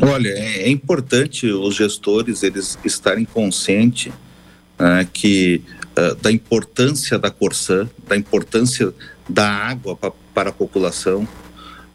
Olha, 0.00 0.28
é, 0.28 0.62
é 0.62 0.70
importante 0.70 1.48
os 1.48 1.74
gestores 1.74 2.44
eles 2.44 2.78
estarem 2.84 3.24
conscientes 3.24 4.12
uh, 4.12 5.04
que 5.12 5.60
uh, 5.98 6.14
da 6.22 6.30
importância 6.30 7.18
da 7.18 7.32
Corsã, 7.32 7.90
da 8.06 8.16
importância 8.16 8.94
da 9.28 9.48
água 9.48 9.96
pa, 9.96 10.12
para 10.32 10.50
a 10.50 10.52
população, 10.52 11.26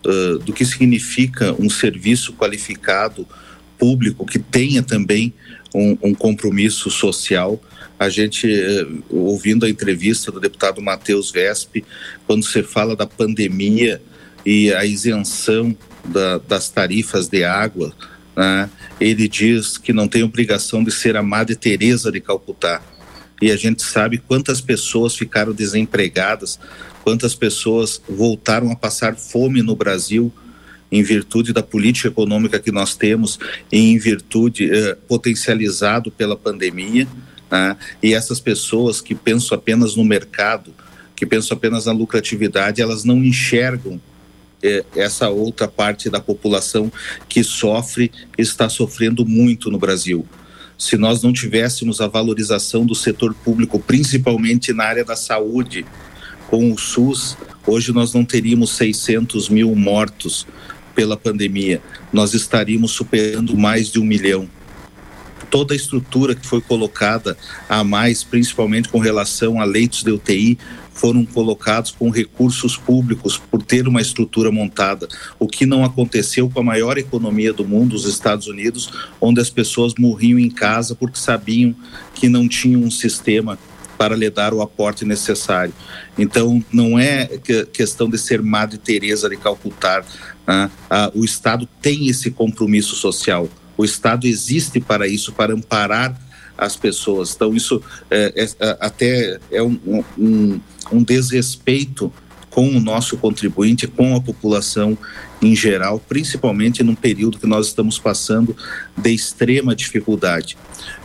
uh, 0.05 0.39
do 0.39 0.51
que 0.51 0.65
significa 0.65 1.55
um 1.57 1.69
serviço 1.69 2.33
qualificado 2.33 3.25
público 3.77 4.25
que 4.25 4.38
tenha 4.38 4.83
também 4.83 5.33
um, 5.73 5.97
um 6.03 6.13
compromisso 6.13 6.91
social 6.91 7.57
a 7.99 8.07
gente, 8.07 8.49
eh, 8.49 8.88
ouvindo 9.09 9.65
a 9.65 9.69
entrevista 9.69 10.31
do 10.31 10.39
deputado 10.39 10.81
Matheus 10.81 11.31
Vespe, 11.31 11.83
quando 12.25 12.45
você 12.45 12.63
fala 12.63 12.95
da 12.95 13.05
pandemia 13.05 14.01
e 14.45 14.73
a 14.73 14.85
isenção 14.85 15.75
da, 16.05 16.38
das 16.38 16.69
tarifas 16.69 17.27
de 17.27 17.43
água, 17.43 17.93
né, 18.33 18.69
ele 19.01 19.27
diz 19.27 19.77
que 19.77 19.91
não 19.91 20.07
tem 20.07 20.23
obrigação 20.23 20.81
de 20.81 20.91
ser 20.91 21.17
a 21.17 21.21
Madre 21.21 21.57
Teresa 21.57 22.09
de 22.09 22.21
Calcutá. 22.21 22.81
E 23.41 23.51
a 23.51 23.57
gente 23.57 23.83
sabe 23.83 24.17
quantas 24.17 24.62
pessoas 24.62 25.15
ficaram 25.15 25.53
desempregadas, 25.53 26.57
quantas 27.03 27.35
pessoas 27.35 28.01
voltaram 28.07 28.71
a 28.71 28.75
passar 28.75 29.15
fome 29.15 29.62
no 29.62 29.75
Brasil 29.75 30.31
em 30.91 31.03
virtude 31.03 31.53
da 31.53 31.62
política 31.62 32.07
econômica 32.07 32.59
que 32.59 32.71
nós 32.71 32.95
temos 32.95 33.38
e 33.71 33.91
em 33.91 33.97
virtude 33.97 34.69
eh, 34.71 34.97
potencializado 35.07 36.12
pela 36.12 36.35
pandemia. 36.35 37.07
Né? 37.51 37.75
E 38.01 38.13
essas 38.13 38.39
pessoas 38.39 39.01
que 39.01 39.15
pensam 39.15 39.57
apenas 39.57 39.95
no 39.95 40.03
mercado, 40.03 40.73
que 41.15 41.25
pensam 41.25 41.57
apenas 41.57 41.85
na 41.85 41.91
lucratividade, 41.91 42.81
elas 42.81 43.03
não 43.03 43.23
enxergam 43.23 43.99
é, 44.62 44.83
essa 44.95 45.29
outra 45.29 45.67
parte 45.67 46.09
da 46.09 46.19
população 46.19 46.91
que 47.27 47.43
sofre, 47.43 48.12
está 48.38 48.69
sofrendo 48.69 49.25
muito 49.25 49.71
no 49.71 49.77
Brasil. 49.77 50.25
Se 50.77 50.95
nós 50.95 51.21
não 51.21 51.33
tivéssemos 51.33 51.99
a 51.99 52.07
valorização 52.07 52.85
do 52.85 52.95
setor 52.95 53.33
público, 53.33 53.79
principalmente 53.79 54.71
na 54.71 54.85
área 54.85 55.03
da 55.03 55.15
saúde, 55.15 55.85
com 56.47 56.71
o 56.71 56.77
SUS, 56.77 57.38
hoje 57.67 57.91
nós 57.91 58.13
não 58.13 58.25
teríamos 58.25 58.71
600 58.71 59.49
mil 59.49 59.75
mortos 59.75 60.47
pela 60.95 61.15
pandemia, 61.15 61.81
nós 62.12 62.33
estaríamos 62.33 62.91
superando 62.91 63.55
mais 63.57 63.89
de 63.89 63.99
um 63.99 64.05
milhão 64.05 64.49
toda 65.49 65.73
a 65.73 65.77
estrutura 65.77 66.35
que 66.35 66.45
foi 66.45 66.62
colocada 66.62 67.38
a 67.67 67.83
mais, 67.83 68.23
principalmente 68.23 68.89
com 68.89 68.99
relação 68.99 69.59
a 69.59 69.65
leitos 69.65 70.03
de 70.03 70.12
UTI, 70.12 70.57
foram 70.93 71.25
colocados 71.25 71.91
com 71.91 72.09
recursos 72.09 72.75
públicos 72.75 73.38
por 73.38 73.63
ter 73.63 73.88
uma 73.88 74.01
estrutura 74.01 74.51
montada, 74.51 75.07
o 75.39 75.47
que 75.47 75.65
não 75.65 75.85
aconteceu 75.85 76.49
com 76.49 76.59
a 76.59 76.63
maior 76.63 76.97
economia 76.97 77.53
do 77.53 77.65
mundo, 77.65 77.95
os 77.95 78.05
Estados 78.05 78.47
Unidos, 78.47 78.91
onde 79.21 79.39
as 79.39 79.49
pessoas 79.49 79.93
morriam 79.97 80.38
em 80.38 80.49
casa 80.49 80.93
porque 80.95 81.17
sabiam 81.17 81.73
que 82.13 82.27
não 82.27 82.49
tinham 82.49 82.81
um 82.81 82.91
sistema 82.91 83.57
para 83.97 84.15
lhe 84.15 84.29
dar 84.29 84.53
o 84.53 84.62
aporte 84.62 85.03
necessário. 85.05 85.73
Então, 86.17 86.63
não 86.71 86.97
é 86.97 87.27
questão 87.73 88.09
de 88.09 88.17
ser 88.17 88.41
Madre 88.41 88.77
Teresa 88.77 89.29
de 89.29 89.35
Calcutá. 89.35 90.03
Né? 90.47 90.71
Ah, 90.89 91.12
o 91.13 91.25
Estado 91.25 91.67
tem 91.81 92.07
esse 92.07 92.31
compromisso 92.31 92.95
social. 92.95 93.49
O 93.79 93.85
Estado 93.85 94.27
existe 94.27 94.81
para 94.81 95.07
isso, 95.07 95.31
para 95.31 95.53
amparar 95.53 96.13
as 96.57 96.75
pessoas. 96.75 97.33
Então, 97.33 97.55
isso 97.55 97.81
é, 98.11 98.45
é, 98.59 98.77
até 98.77 99.39
é 99.49 99.63
um, 99.63 100.03
um, 100.17 100.59
um 100.91 101.01
desrespeito 101.01 102.11
com 102.49 102.67
o 102.67 102.81
nosso 102.81 103.15
contribuinte, 103.15 103.87
com 103.87 104.17
a 104.17 104.19
população 104.19 104.97
em 105.41 105.55
geral, 105.55 105.97
principalmente 105.97 106.83
num 106.83 106.93
período 106.93 107.39
que 107.39 107.47
nós 107.47 107.67
estamos 107.67 107.97
passando 107.97 108.53
de 108.97 109.11
extrema 109.11 109.73
dificuldade. 109.73 110.57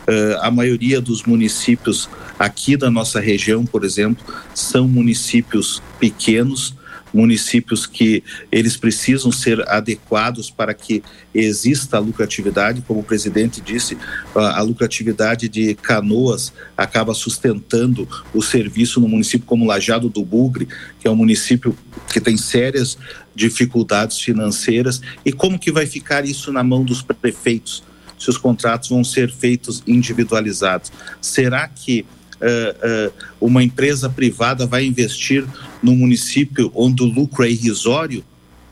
Uh, 0.05 0.37
a 0.41 0.51
maioria 0.51 0.99
dos 0.99 1.23
municípios 1.23 2.09
aqui 2.37 2.75
da 2.75 2.91
nossa 2.91 3.21
região, 3.21 3.65
por 3.65 3.85
exemplo, 3.85 4.21
são 4.53 4.85
municípios 4.85 5.81
pequenos, 5.97 6.75
municípios 7.15 7.87
que 7.87 8.21
eles 8.51 8.75
precisam 8.75 9.31
ser 9.31 9.67
adequados 9.69 10.49
para 10.49 10.73
que 10.73 11.01
exista 11.33 11.97
a 11.97 11.99
lucratividade, 11.99 12.81
como 12.81 12.99
o 12.99 13.03
presidente 13.03 13.61
disse, 13.61 13.97
a, 14.35 14.61
lucratividade 14.61 15.47
de 15.47 15.75
Canoas 15.75 16.51
acaba 16.75 17.13
sustentando 17.13 18.07
o 18.33 18.41
serviço 18.41 18.99
no 18.99 19.07
município 19.07 19.47
como 19.47 19.65
Lajado 19.65 20.09
do 20.09 20.23
Bugre, 20.23 20.67
que 20.99 21.07
é 21.07 21.11
um 21.11 21.15
município 21.15 21.77
que 22.11 22.19
tem 22.19 22.35
sérias 22.35 22.97
dificuldades 23.33 24.19
financeiras 24.19 25.01
e 25.23 25.31
como 25.31 25.57
que 25.57 25.71
vai 25.71 25.85
ficar 25.85 26.25
isso 26.25 26.51
na 26.51 26.63
mão 26.63 26.83
dos 26.83 27.01
prefeitos? 27.01 27.83
Se 28.17 28.29
os 28.29 28.37
contratos 28.37 28.89
vão 28.89 29.03
ser 29.03 29.31
feitos 29.31 29.83
individualizados, 29.85 30.91
será 31.21 31.67
que 31.67 32.05
uh, 32.45 33.09
uh, 33.09 33.13
uma 33.41 33.63
empresa 33.63 34.09
privada 34.09 34.65
vai 34.65 34.85
investir 34.85 35.45
no 35.81 35.95
município 35.95 36.71
onde 36.73 37.03
o 37.03 37.05
lucro 37.05 37.43
é 37.43 37.49
irrisório? 37.49 38.23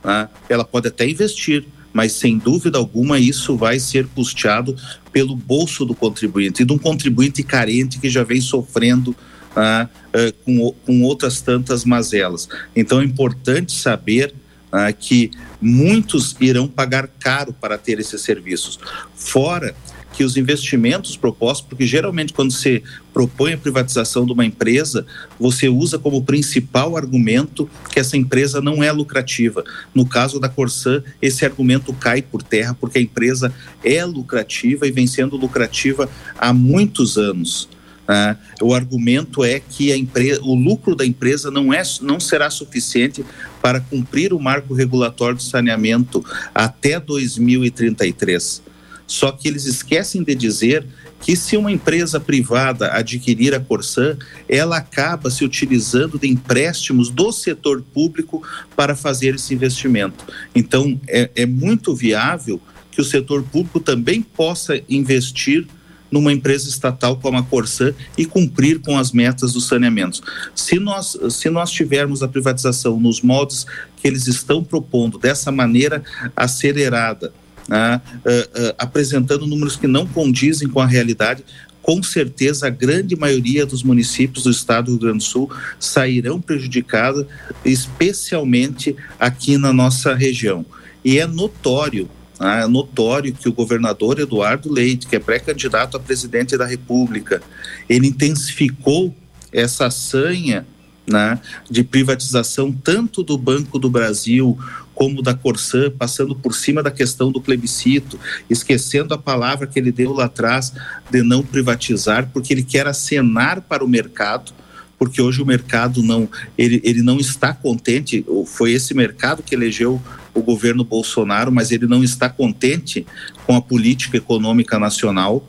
Uh, 0.03 0.29
ela 0.47 0.63
pode 0.63 0.87
até 0.87 1.09
investir, 1.09 1.65
mas 1.91 2.13
sem 2.13 2.37
dúvida 2.37 2.77
alguma 2.77 3.19
isso 3.19 3.57
vai 3.57 3.79
ser 3.79 4.07
custeado 4.07 4.75
pelo 5.11 5.35
bolso 5.35 5.85
do 5.85 5.93
contribuinte 5.93 6.63
e 6.63 6.65
de 6.65 6.73
um 6.73 6.77
contribuinte 6.77 7.43
carente 7.43 7.99
que 7.99 8.09
já 8.09 8.23
vem 8.23 8.41
sofrendo 8.41 9.15
ah, 9.55 9.87
ah, 10.13 10.33
com, 10.43 10.73
com 10.85 11.03
outras 11.03 11.39
tantas 11.41 11.85
mazelas. 11.85 12.49
Então 12.75 12.99
é 12.99 13.03
importante 13.03 13.71
saber 13.71 14.33
ah, 14.71 14.91
que 14.91 15.29
muitos 15.61 16.35
irão 16.41 16.67
pagar 16.67 17.07
caro 17.07 17.53
para 17.53 17.77
ter 17.77 17.99
esses 17.99 18.21
serviços. 18.21 18.79
Fora 19.15 19.75
que 20.13 20.23
os 20.23 20.37
investimentos 20.37 21.17
propostos, 21.17 21.65
porque 21.67 21.85
geralmente 21.85 22.31
quando 22.31 22.51
você 22.51 22.81
propõe 23.13 23.53
a 23.53 23.57
privatização 23.57 24.25
de 24.25 24.31
uma 24.31 24.45
empresa, 24.45 25.05
você 25.39 25.67
usa 25.67 25.99
como 25.99 26.23
principal 26.23 26.95
argumento 26.95 27.69
que 27.91 27.99
essa 27.99 28.15
empresa 28.15 28.61
não 28.61 28.83
é 28.83 28.91
lucrativa. 28.91 29.63
No 29.93 30.05
caso 30.05 30.39
da 30.39 30.47
Corsan, 30.47 31.03
esse 31.21 31.43
argumento 31.43 31.91
cai 31.93 32.21
por 32.21 32.43
terra 32.43 32.75
porque 32.79 32.99
a 32.99 33.01
empresa 33.01 33.53
é 33.83 34.05
lucrativa 34.05 34.87
e 34.87 34.91
vem 34.91 35.07
sendo 35.07 35.35
lucrativa 35.35 36.09
há 36.37 36.53
muitos 36.53 37.17
anos. 37.17 37.67
Ah, 38.07 38.35
o 38.61 38.73
argumento 38.73 39.43
é 39.45 39.61
que 39.61 39.93
empresa, 39.93 40.41
o 40.43 40.53
lucro 40.53 40.93
da 40.93 41.05
empresa 41.05 41.49
não, 41.49 41.73
é, 41.73 41.81
não 42.01 42.19
será 42.19 42.49
suficiente 42.49 43.25
para 43.61 43.79
cumprir 43.79 44.33
o 44.33 44.39
marco 44.39 44.73
regulatório 44.73 45.37
de 45.37 45.43
saneamento 45.43 46.23
até 46.53 46.99
2033. 46.99 48.61
Só 49.05 49.31
que 49.31 49.47
eles 49.47 49.65
esquecem 49.65 50.23
de 50.23 50.33
dizer 50.35 50.85
que 51.21 51.35
se 51.35 51.55
uma 51.55 51.71
empresa 51.71 52.19
privada 52.19 52.91
adquirir 52.91 53.55
a 53.55 53.59
Corsan, 53.59 54.17
ela 54.47 54.77
acaba 54.77 55.29
se 55.29 55.45
utilizando 55.45 56.19
de 56.19 56.27
empréstimos 56.27 57.09
do 57.09 57.31
setor 57.31 57.81
público 57.81 58.43
para 58.75 58.95
fazer 58.95 59.35
esse 59.35 59.53
investimento. 59.53 60.25
Então, 60.53 60.99
é, 61.07 61.29
é 61.35 61.45
muito 61.45 61.95
viável 61.95 62.61
que 62.91 63.01
o 63.01 63.05
setor 63.05 63.41
público 63.43 63.79
também 63.79 64.21
possa 64.21 64.81
investir 64.89 65.65
numa 66.11 66.31
empresa 66.31 66.69
estatal 66.69 67.17
como 67.17 67.39
a 67.39 67.43
Corsan 67.43 67.91
e 68.15 68.23
cumprir 68.23 68.79
com 68.79 68.99
as 68.99 69.11
metas 69.11 69.53
dos 69.53 69.67
saneamentos. 69.67 70.21
Se 70.53 70.77
nós, 70.79 71.17
se 71.31 71.49
nós 71.49 71.71
tivermos 71.71 72.21
a 72.21 72.27
privatização 72.27 72.99
nos 72.99 73.21
moldes 73.21 73.65
que 73.97 74.07
eles 74.07 74.27
estão 74.27 74.63
propondo, 74.63 75.17
dessa 75.17 75.51
maneira 75.51 76.03
acelerada, 76.35 77.33
né, 77.67 78.01
uh, 78.17 78.29
uh, 78.29 78.75
apresentando 78.77 79.47
números 79.47 79.75
que 79.75 79.87
não 79.87 80.05
condizem 80.05 80.67
com 80.67 80.79
a 80.79 80.85
realidade, 80.85 81.43
com 81.81 82.01
certeza 82.01 82.67
a 82.67 82.69
grande 82.69 83.15
maioria 83.15 83.65
dos 83.65 83.83
municípios 83.83 84.45
do 84.45 84.51
estado 84.51 84.85
do 84.85 84.91
Rio 84.91 84.99
Grande 84.99 85.17
do 85.17 85.23
Sul 85.23 85.51
sairão 85.79 86.39
prejudicados, 86.39 87.25
especialmente 87.65 88.95
aqui 89.19 89.57
na 89.57 89.73
nossa 89.73 90.13
região. 90.13 90.65
E 91.03 91.19
é 91.19 91.27
notório 91.27 92.09
é 92.39 92.67
notório 92.67 93.33
que 93.33 93.47
o 93.47 93.53
governador 93.53 94.19
Eduardo 94.19 94.71
Leite, 94.71 95.07
que 95.07 95.15
é 95.15 95.19
pré-candidato 95.19 95.95
a 95.95 95.99
presidente 95.99 96.57
da 96.57 96.65
República, 96.65 97.41
ele 97.87 98.07
intensificou 98.07 99.15
essa 99.51 99.89
sanha 99.89 100.65
né, 101.07 101.39
de 101.69 101.83
privatização 101.83 102.71
tanto 102.71 103.23
do 103.23 103.37
Banco 103.37 103.77
do 103.77 103.89
Brasil 103.89 104.57
como 104.93 105.21
da 105.21 105.33
Corsã, 105.33 105.89
passando 105.89 106.35
por 106.35 106.53
cima 106.53 106.83
da 106.83 106.91
questão 106.91 107.31
do 107.31 107.41
plebiscito, 107.41 108.19
esquecendo 108.49 109.13
a 109.13 109.17
palavra 109.17 109.67
que 109.67 109.79
ele 109.79 109.91
deu 109.91 110.13
lá 110.13 110.25
atrás 110.25 110.73
de 111.09 111.21
não 111.23 111.43
privatizar, 111.43 112.29
porque 112.31 112.53
ele 112.53 112.63
quer 112.63 112.87
acenar 112.87 113.61
para 113.61 113.83
o 113.83 113.87
mercado 113.87 114.53
porque 114.97 115.21
hoje 115.21 115.41
o 115.41 115.45
mercado 115.45 116.01
não 116.01 116.29
ele, 116.57 116.79
ele 116.81 117.01
não 117.01 117.17
está 117.17 117.53
contente 117.53 118.23
foi 118.45 118.71
esse 118.71 118.93
mercado 118.93 119.43
que 119.43 119.53
elegeu 119.53 120.01
o 120.33 120.41
governo 120.41 120.83
Bolsonaro 120.83 121.51
mas 121.51 121.71
ele 121.71 121.87
não 121.87 122.03
está 122.03 122.29
contente 122.29 123.05
com 123.45 123.55
a 123.55 123.61
política 123.61 124.15
econômica 124.15 124.79
nacional 124.79 125.45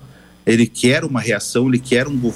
ele 0.47 0.67
quer 0.67 1.05
uma 1.05 1.21
reação, 1.21 1.69
ele 1.69 1.79
quer 1.79 2.07
um, 2.07 2.33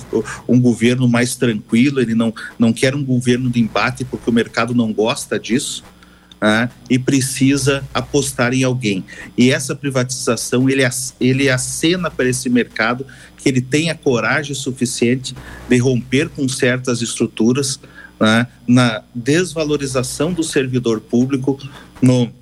um 0.48 0.60
governo 0.60 1.08
mais 1.08 1.36
tranquilo, 1.36 2.00
ele 2.00 2.14
não, 2.14 2.32
não 2.58 2.72
quer 2.72 2.94
um 2.94 3.04
governo 3.04 3.50
de 3.50 3.60
embate 3.60 4.04
porque 4.04 4.30
o 4.30 4.32
mercado 4.32 4.74
não 4.74 4.92
gosta 4.92 5.38
disso. 5.38 5.84
Né? 6.40 6.70
e 6.88 7.00
precisa 7.00 7.84
apostar 7.92 8.54
em 8.54 8.62
alguém. 8.62 9.04
E 9.36 9.50
essa 9.50 9.74
privatização, 9.74 10.70
ele, 10.70 10.84
ele 11.20 11.50
acena 11.50 12.08
para 12.12 12.28
esse 12.28 12.48
mercado 12.48 13.04
que 13.36 13.48
ele 13.48 13.60
tenha 13.60 13.92
coragem 13.92 14.54
suficiente 14.54 15.34
de 15.68 15.78
romper 15.78 16.28
com 16.28 16.48
certas 16.48 17.02
estruturas 17.02 17.80
né? 18.20 18.46
na 18.66 19.02
desvalorização 19.14 20.32
do 20.32 20.42
servidor 20.42 21.00
público, 21.00 21.58
no, 22.00 22.32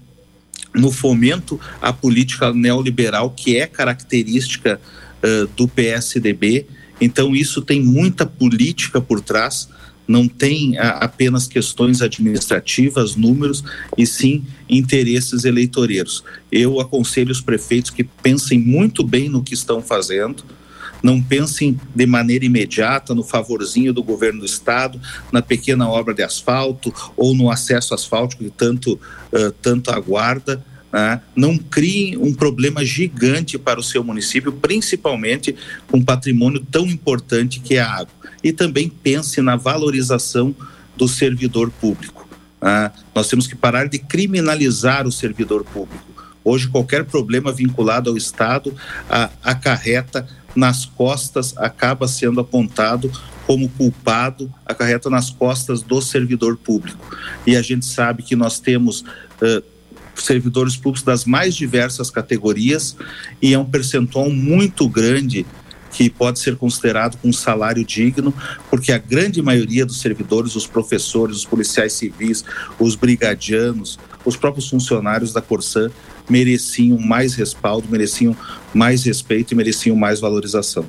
no 0.75 0.91
fomento 0.91 1.61
à 1.81 1.93
política 1.93 2.53
neoliberal, 2.53 3.31
que 3.31 3.57
é 3.57 3.67
característica 3.67 4.81
uh, 5.23 5.47
do 5.57 5.69
PSDB. 5.69 6.67
Então, 7.01 7.35
isso 7.35 7.63
tem 7.63 7.83
muita 7.83 8.25
política 8.25 9.01
por 9.01 9.21
trás 9.21 9.69
não 10.07 10.29
tem 10.29 10.79
a, 10.79 10.91
apenas 10.91 11.47
questões 11.47 12.03
administrativas, 12.03 13.17
números, 13.17 13.65
e 13.97 14.07
sim 14.07 14.45
interesses 14.69 15.45
eleitoreiros. 15.45 16.23
Eu 16.51 16.81
aconselho 16.81 17.33
os 17.33 17.41
prefeitos 17.41 17.91
que 17.91 18.05
pensem 18.05 18.59
muito 18.59 19.05
bem 19.05 19.29
no 19.29 19.43
que 19.43 19.55
estão 19.55 19.83
fazendo, 19.83 20.45
não 21.03 21.23
pensem 21.23 21.79
de 21.95 22.07
maneira 22.07 22.45
imediata 22.45 23.15
no 23.15 23.23
favorzinho 23.23 23.93
do 23.93 24.03
governo 24.03 24.41
do 24.41 24.47
estado, 24.47 25.01
na 25.31 25.43
pequena 25.43 25.89
obra 25.89 26.15
de 26.15 26.23
asfalto 26.23 26.93
ou 27.17 27.35
no 27.35 27.51
acesso 27.51 27.95
asfáltico 27.95 28.45
que 28.45 28.51
tanto, 28.51 28.95
uh, 28.95 29.53
tanto 29.63 29.91
aguarda 29.91 30.65
né, 30.93 31.21
não 31.35 31.57
criem 31.59 32.17
um 32.17 32.33
problema 32.33 32.85
gigante 32.85 33.59
para 33.59 33.81
o 33.81 33.83
seu 33.83 34.03
município, 34.03 34.53
principalmente 34.53 35.55
com 35.89 35.99
um 35.99 36.05
patrimônio 36.05 36.65
tão 36.71 36.87
importante 36.87 37.61
que 37.61 37.75
é 37.75 37.81
a 37.81 37.91
água. 37.91 38.15
E 38.43 38.53
também 38.53 38.89
pense 38.89 39.41
na 39.43 39.57
valorização 39.57 40.55
do 40.97 41.09
servidor 41.09 41.71
público. 41.71 42.29
Né. 42.63 42.91
Nós 43.15 43.29
temos 43.29 43.47
que 43.47 43.55
parar 43.55 43.89
de 43.89 43.99
criminalizar 43.99 45.07
o 45.07 45.13
servidor 45.13 45.65
público. 45.65 46.05
Hoje, 46.45 46.69
qualquer 46.69 47.05
problema 47.05 47.53
vinculado 47.53 48.09
ao 48.09 48.17
Estado 48.17 48.73
acarreta 49.43 50.29
nas 50.55 50.87
costas, 50.87 51.53
acaba 51.57 52.09
sendo 52.09 52.41
apontado 52.41 53.11
como 53.47 53.69
culpado, 53.69 54.53
acarreta 54.65 55.11
nas 55.11 55.29
costas 55.29 55.83
do 55.83 56.01
servidor 56.01 56.57
público. 56.57 57.17
E 57.47 57.57
a 57.57 57.63
gente 57.63 57.85
sabe 57.85 58.23
que 58.23 58.35
nós 58.35 58.59
temos. 58.59 59.03
Uh, 59.43 59.76
servidores 60.17 60.77
públicos 60.77 61.03
das 61.03 61.25
mais 61.25 61.55
diversas 61.55 62.11
categorias 62.11 62.97
e 63.41 63.55
é 63.55 63.59
um 63.59 63.65
percentual 63.65 64.31
muito 64.31 64.89
grande 64.89 65.47
que 65.97 66.11
pode 66.11 66.39
ser 66.39 66.57
considerado 66.57 67.17
com 67.17 67.29
um 67.29 67.33
salário 67.33 67.83
digno, 67.83 68.35
porque 68.69 68.93
a 68.93 68.99
grande 68.99 69.41
maioria 69.41 69.87
dos 69.87 70.01
servidores, 70.01 70.55
os 70.55 70.67
professores, 70.67 71.39
os 71.39 71.45
policiais 71.47 71.95
civis, 71.95 72.45
os 72.79 72.95
brigadianos, 72.95 73.99
os 74.25 74.37
próprios 74.37 74.69
funcionários 74.69 75.33
da 75.33 75.41
Corsã 75.41 75.91
mereciam 76.29 76.99
mais 76.99 77.35
respaldo, 77.35 77.89
mereciam 77.89 78.37
mais 78.75 79.05
respeito 79.05 79.53
e 79.53 79.55
mereciam 79.55 79.97
mais 79.97 80.21
valorização. 80.21 80.87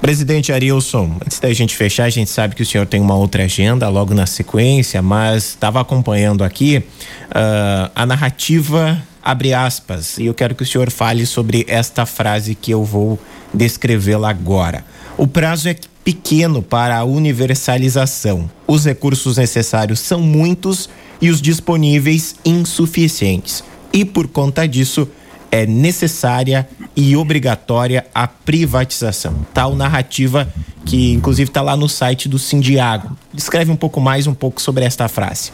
Presidente 0.00 0.52
Arilson, 0.52 1.16
antes 1.24 1.40
da 1.40 1.52
gente 1.52 1.76
fechar, 1.76 2.04
a 2.04 2.10
gente 2.10 2.30
sabe 2.30 2.54
que 2.54 2.62
o 2.62 2.66
senhor 2.66 2.86
tem 2.86 3.00
uma 3.00 3.16
outra 3.16 3.44
agenda 3.44 3.88
logo 3.88 4.14
na 4.14 4.26
sequência, 4.26 5.02
mas 5.02 5.50
estava 5.50 5.80
acompanhando 5.80 6.44
aqui 6.44 6.78
uh, 6.78 7.90
a 7.94 8.06
narrativa 8.06 9.02
abre 9.22 9.52
aspas 9.52 10.16
e 10.16 10.24
eu 10.24 10.32
quero 10.32 10.54
que 10.54 10.62
o 10.62 10.66
senhor 10.66 10.90
fale 10.90 11.26
sobre 11.26 11.66
esta 11.68 12.06
frase 12.06 12.54
que 12.54 12.70
eu 12.70 12.84
vou 12.84 13.18
descrevê-la 13.52 14.30
agora. 14.30 14.84
O 15.18 15.26
prazo 15.26 15.68
é 15.68 15.76
pequeno 16.04 16.62
para 16.62 16.96
a 16.96 17.04
universalização. 17.04 18.50
Os 18.66 18.86
recursos 18.86 19.36
necessários 19.36 20.00
são 20.00 20.20
muitos 20.20 20.88
e 21.20 21.28
os 21.28 21.42
disponíveis 21.42 22.36
insuficientes. 22.44 23.62
E 23.92 24.04
por 24.04 24.28
conta 24.28 24.66
disso, 24.66 25.08
é 25.50 25.66
necessária 25.66 26.68
e 26.96 27.16
obrigatória 27.16 28.06
a 28.14 28.26
privatização. 28.26 29.34
Tal 29.52 29.74
narrativa 29.74 30.48
que 30.84 31.12
inclusive 31.12 31.50
está 31.50 31.60
lá 31.60 31.76
no 31.76 31.88
site 31.88 32.28
do 32.28 32.38
Sindiago. 32.38 33.16
Descreve 33.32 33.70
um 33.70 33.76
pouco 33.76 34.00
mais 34.00 34.26
um 34.26 34.34
pouco 34.34 34.60
sobre 34.60 34.84
esta 34.84 35.08
frase. 35.08 35.52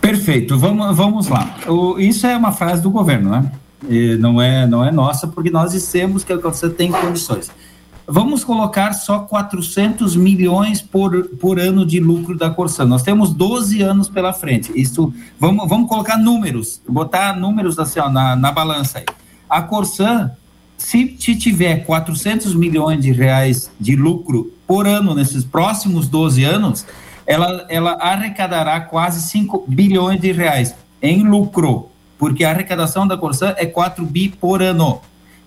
Perfeito, 0.00 0.58
vamos, 0.58 0.96
vamos 0.96 1.28
lá. 1.28 1.56
O, 1.68 1.98
isso 1.98 2.26
é 2.26 2.36
uma 2.36 2.52
frase 2.52 2.82
do 2.82 2.90
governo, 2.90 3.30
né? 3.30 3.52
E 3.88 4.16
não 4.16 4.40
é 4.40 4.66
não 4.66 4.84
é 4.84 4.90
nossa, 4.90 5.26
porque 5.26 5.50
nós 5.50 5.72
dissemos 5.72 6.24
que 6.24 6.34
você 6.36 6.68
tem 6.68 6.90
condições. 6.90 7.50
Vamos 8.12 8.42
colocar 8.42 8.92
só 8.92 9.20
400 9.20 10.16
milhões 10.16 10.82
por, 10.82 11.28
por 11.36 11.60
ano 11.60 11.86
de 11.86 12.00
lucro 12.00 12.36
da 12.36 12.50
Corsan. 12.50 12.86
Nós 12.86 13.04
temos 13.04 13.32
12 13.32 13.82
anos 13.82 14.08
pela 14.08 14.32
frente. 14.32 14.72
Isso, 14.74 15.14
vamos, 15.38 15.68
vamos 15.68 15.88
colocar 15.88 16.16
números, 16.16 16.82
botar 16.88 17.38
números 17.38 17.78
assim, 17.78 18.00
ó, 18.00 18.10
na, 18.10 18.34
na 18.34 18.50
balança 18.50 18.98
aí. 18.98 19.04
A 19.48 19.62
Corsan, 19.62 20.32
se 20.76 21.06
tiver 21.06 21.84
400 21.84 22.52
milhões 22.52 23.00
de 23.00 23.12
reais 23.12 23.70
de 23.78 23.94
lucro 23.94 24.52
por 24.66 24.88
ano 24.88 25.14
nesses 25.14 25.44
próximos 25.44 26.08
12 26.08 26.42
anos, 26.42 26.84
ela, 27.24 27.64
ela 27.68 27.92
arrecadará 27.92 28.80
quase 28.80 29.22
5 29.22 29.66
bilhões 29.68 30.20
de 30.20 30.32
reais 30.32 30.74
em 31.00 31.22
lucro, 31.22 31.88
porque 32.18 32.42
a 32.42 32.50
arrecadação 32.50 33.06
da 33.06 33.16
Corsan 33.16 33.54
é 33.56 33.66
4 33.66 34.04
bi 34.04 34.30
por 34.30 34.64
ano. 34.64 35.00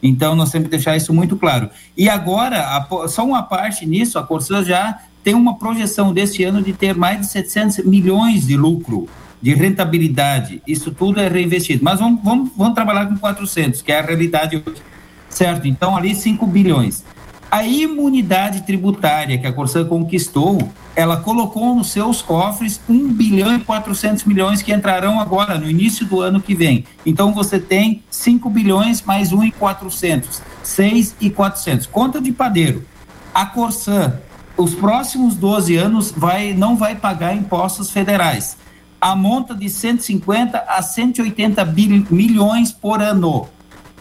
Então, 0.04 0.36
nós 0.36 0.52
que 0.66 0.70
deixar 0.70 0.98
isso 0.98 1.14
muito 1.14 1.38
claro. 1.38 1.70
E 1.96 2.10
agora, 2.10 2.78
a, 2.78 3.08
só 3.08 3.26
uma 3.26 3.42
parte 3.42 3.86
nisso, 3.86 4.20
a 4.20 4.24
Corsan 4.24 4.66
já 4.66 5.00
tem 5.24 5.34
uma 5.34 5.58
projeção 5.58 6.14
deste 6.14 6.44
ano 6.44 6.62
de 6.62 6.74
ter 6.74 6.94
mais 6.94 7.22
de 7.22 7.28
700 7.28 7.86
milhões 7.86 8.46
de 8.46 8.58
lucro, 8.58 9.08
de 9.42 9.54
rentabilidade. 9.54 10.62
Isso 10.68 10.92
tudo 10.92 11.22
é 11.22 11.30
reinvestido. 11.30 11.82
Mas 11.86 12.02
vamos, 12.02 12.22
vamos, 12.22 12.52
vamos 12.58 12.74
trabalhar 12.74 13.08
com 13.08 13.16
400, 13.16 13.82
que 13.82 13.94
é 13.94 14.00
a 14.00 14.02
realidade 14.02 14.58
hoje. 14.58 14.82
Certo? 15.30 15.66
Então, 15.68 15.96
ali 15.96 16.14
5 16.14 16.46
bilhões. 16.46 17.06
A 17.54 17.64
imunidade 17.64 18.64
tributária 18.64 19.38
que 19.38 19.46
a 19.46 19.54
Corsan 19.54 19.86
conquistou, 19.86 20.58
ela 20.96 21.18
colocou 21.18 21.76
nos 21.76 21.92
seus 21.92 22.20
cofres 22.20 22.82
1 22.90 23.14
bilhão 23.14 23.56
e 23.56 23.60
400 23.60 24.24
milhões 24.24 24.64
que 24.64 24.74
entrarão 24.74 25.20
agora, 25.20 25.60
no 25.60 25.70
início 25.70 26.04
do 26.04 26.20
ano 26.20 26.42
que 26.42 26.56
vem. 26.56 26.84
Então 27.06 27.32
você 27.32 27.60
tem 27.60 28.02
5 28.10 28.50
bilhões 28.50 29.04
mais 29.04 29.32
1 29.32 29.44
e 29.44 29.52
400, 29.52 30.42
6 30.64 31.16
e 31.22 31.30
400. 31.30 31.86
Conta 31.86 32.20
de 32.20 32.32
padeiro. 32.32 32.88
A 33.32 33.46
Corsan, 33.46 34.20
os 34.58 34.74
próximos 34.74 35.36
12 35.36 35.76
anos, 35.76 36.12
vai, 36.12 36.56
não 36.56 36.76
vai 36.76 36.96
pagar 36.96 37.36
impostos 37.36 37.92
federais. 37.92 38.58
A 39.00 39.16
monta 39.16 39.54
de 39.54 39.70
150 39.70 40.58
a 40.58 40.82
180 40.82 41.64
milhões 42.10 42.72
por 42.72 43.00
ano. 43.00 43.48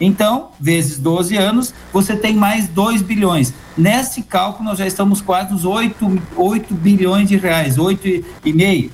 Então, 0.04 0.48
vezes 0.58 0.98
12 0.98 1.36
anos, 1.36 1.72
você 1.92 2.16
tem 2.16 2.34
mais 2.34 2.66
2 2.66 3.02
bilhões. 3.02 3.54
Nesse 3.78 4.20
cálculo, 4.20 4.68
nós 4.68 4.78
já 4.78 4.84
estamos 4.84 5.20
quase 5.20 5.52
nos 5.52 5.64
8, 5.64 6.20
8 6.36 6.74
bilhões 6.74 7.28
de 7.28 7.36
reais, 7.36 7.76
8,5. 7.78 8.90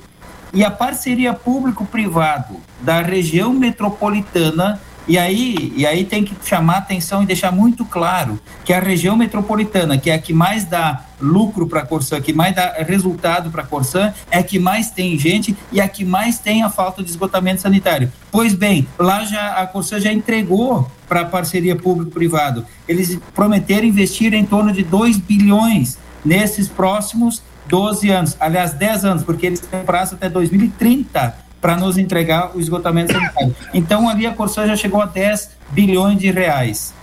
E 0.53 0.63
a 0.63 0.69
parceria 0.69 1.33
público-privado 1.33 2.57
da 2.81 3.01
região 3.01 3.51
metropolitana 3.51 4.79
e 5.09 5.17
aí, 5.17 5.73
e 5.75 5.87
aí 5.87 6.05
tem 6.05 6.23
que 6.23 6.35
chamar 6.47 6.77
atenção 6.77 7.23
e 7.23 7.25
deixar 7.25 7.51
muito 7.51 7.83
claro 7.83 8.39
que 8.63 8.71
a 8.71 8.79
região 8.79 9.17
metropolitana, 9.17 9.97
que 9.97 10.11
é 10.11 10.13
a 10.13 10.19
que 10.19 10.31
mais 10.31 10.65
dá 10.65 11.03
lucro 11.19 11.67
para 11.67 11.79
a 11.79 11.85
Corsã, 11.85 12.21
que 12.21 12.31
mais 12.31 12.55
dá 12.55 12.75
resultado 12.87 13.49
para 13.49 13.63
a 13.63 13.65
Corsã, 13.65 14.13
é 14.29 14.37
a 14.37 14.43
que 14.43 14.59
mais 14.59 14.91
tem 14.91 15.17
gente 15.17 15.57
e 15.71 15.81
a 15.81 15.89
que 15.89 16.05
mais 16.05 16.37
tem 16.37 16.61
a 16.61 16.69
falta 16.69 17.01
de 17.01 17.09
esgotamento 17.09 17.59
sanitário. 17.59 18.13
Pois 18.31 18.53
bem, 18.53 18.87
lá 18.99 19.25
já 19.25 19.53
a 19.53 19.65
Corsã 19.65 19.99
já 19.99 20.13
entregou 20.13 20.89
para 21.07 21.21
a 21.21 21.25
parceria 21.25 21.75
público-privado. 21.75 22.63
Eles 22.87 23.17
prometeram 23.33 23.87
investir 23.87 24.35
em 24.35 24.45
torno 24.45 24.71
de 24.71 24.83
2 24.83 25.17
bilhões 25.17 25.97
nesses 26.23 26.67
próximos 26.67 27.41
12 27.67 28.09
anos, 28.11 28.37
aliás, 28.39 28.73
10 28.73 29.05
anos, 29.05 29.23
porque 29.23 29.47
eles 29.47 29.59
têm 29.59 29.83
prazo 29.83 30.15
até 30.15 30.29
2030 30.29 31.48
para 31.61 31.75
nos 31.75 31.97
entregar 31.97 32.55
o 32.55 32.59
esgotamento 32.59 33.13
sanitário. 33.13 33.55
Então, 33.73 34.07
ali 34.07 34.25
a 34.25 34.33
Corsã 34.33 34.65
já 34.65 34.75
chegou 34.75 35.01
a 35.01 35.05
10 35.05 35.51
bilhões 35.71 36.19
de 36.19 36.31
reais. 36.31 36.93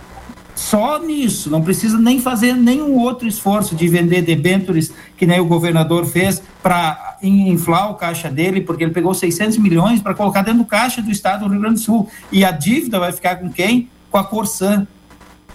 Só 0.55 0.99
nisso, 0.99 1.51
não 1.51 1.61
precisa 1.61 1.99
nem 1.99 2.19
fazer 2.19 2.53
nenhum 2.53 2.97
outro 2.97 3.27
esforço 3.27 3.75
de 3.75 3.87
vender 3.87 4.23
debêntures, 4.23 4.91
que 5.15 5.27
nem 5.27 5.39
o 5.39 5.45
governador 5.45 6.03
fez, 6.07 6.41
para 6.63 7.17
inflar 7.21 7.91
o 7.91 7.93
caixa 7.93 8.27
dele, 8.27 8.61
porque 8.61 8.83
ele 8.83 8.91
pegou 8.91 9.13
600 9.13 9.59
milhões 9.59 10.01
para 10.01 10.15
colocar 10.15 10.41
dentro 10.41 10.63
do 10.63 10.65
caixa 10.65 10.99
do 10.99 11.11
estado 11.11 11.45
do 11.45 11.51
Rio 11.51 11.61
Grande 11.61 11.75
do 11.75 11.81
Sul. 11.81 12.09
E 12.31 12.43
a 12.43 12.49
dívida 12.49 12.99
vai 12.99 13.11
ficar 13.11 13.35
com 13.35 13.51
quem? 13.51 13.87
Com 14.09 14.17
a 14.17 14.23
Corsã. 14.23 14.87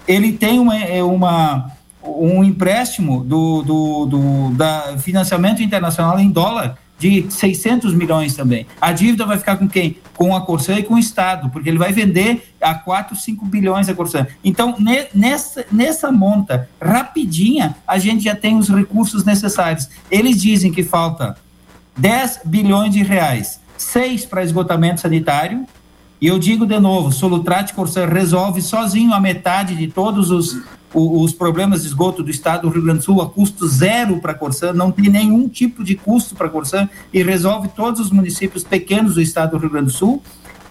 Ele 0.07 0.33
tem 0.33 0.61
uma, 0.61 0.77
é, 0.79 1.03
uma 1.03 1.73
um 2.05 2.43
empréstimo 2.45 3.25
do, 3.25 3.63
do, 3.63 4.07
do 4.07 4.51
da 4.51 4.99
financiamento 4.99 5.63
internacional 5.63 6.19
em 6.19 6.31
dólar 6.31 6.79
de 7.03 7.27
600 7.29 7.93
milhões 7.95 8.37
também. 8.37 8.65
A 8.81 8.93
dívida 8.93 9.27
vai 9.27 9.37
ficar 9.37 9.57
com 9.57 9.69
quem? 9.69 9.97
Com 10.15 10.37
a 10.37 10.41
Corsã 10.41 10.79
e 10.79 10.85
com 10.85 10.95
o 10.95 10.99
Estado, 10.99 11.51
porque 11.51 11.69
ele 11.69 11.79
vai 11.79 11.93
vender 11.93 12.55
a 12.61 12.77
4, 12.77 13.17
5 13.17 13.45
bilhões 13.47 13.89
a 13.89 13.95
Corsã. 13.95 14.25
Então, 14.45 14.77
ne, 14.79 15.07
nessa, 15.13 15.67
nessa 15.73 16.13
monta, 16.13 16.69
rapidinha, 16.81 17.75
a 17.87 17.99
gente 17.99 18.23
já 18.23 18.37
tem 18.37 18.57
os 18.57 18.69
recursos 18.69 19.25
necessários. 19.25 19.89
Eles 20.09 20.41
dizem 20.41 20.71
que 20.71 20.85
falta 20.85 21.37
10 21.99 22.43
bilhões 22.45 22.93
de 22.95 23.03
reais, 23.03 23.61
6 23.77 24.27
para 24.27 24.45
esgotamento 24.45 25.01
sanitário, 25.01 25.67
e 26.21 26.29
eu 26.29 26.39
digo 26.39 26.65
de 26.65 26.79
novo, 26.79 27.11
Solutrate 27.11 27.75
Corsã 27.75 28.07
resolve 28.07 28.63
sozinho 28.63 29.13
a 29.13 29.19
metade 29.19 29.75
de 29.75 29.89
todos 29.89 30.31
os 30.31 30.63
os 30.95 31.33
problemas 31.33 31.83
de 31.83 31.89
esgoto 31.89 32.23
do 32.23 32.31
estado 32.31 32.63
do 32.63 32.69
Rio 32.69 32.83
Grande 32.83 32.99
do 32.99 33.05
Sul 33.05 33.23
a 33.23 33.29
custo 33.29 33.67
zero 33.67 34.19
para 34.19 34.33
a 34.33 34.35
Corsã, 34.35 34.73
não 34.73 34.93
tem 34.93 35.09
nenhum 35.09 35.49
tipo 35.49 35.83
de 35.83 35.95
custo 35.95 36.35
para 36.35 36.47
a 36.47 36.51
Corsã 36.51 36.89
e 37.13 37.23
resolve 37.23 37.69
todos 37.69 38.01
os 38.01 38.11
municípios 38.11 38.63
pequenos 38.63 39.15
do 39.15 39.23
estado 39.23 39.53
do 39.53 39.59
Rio 39.59 39.71
Grande 39.71 39.87
do 39.87 39.93
Sul. 39.93 40.23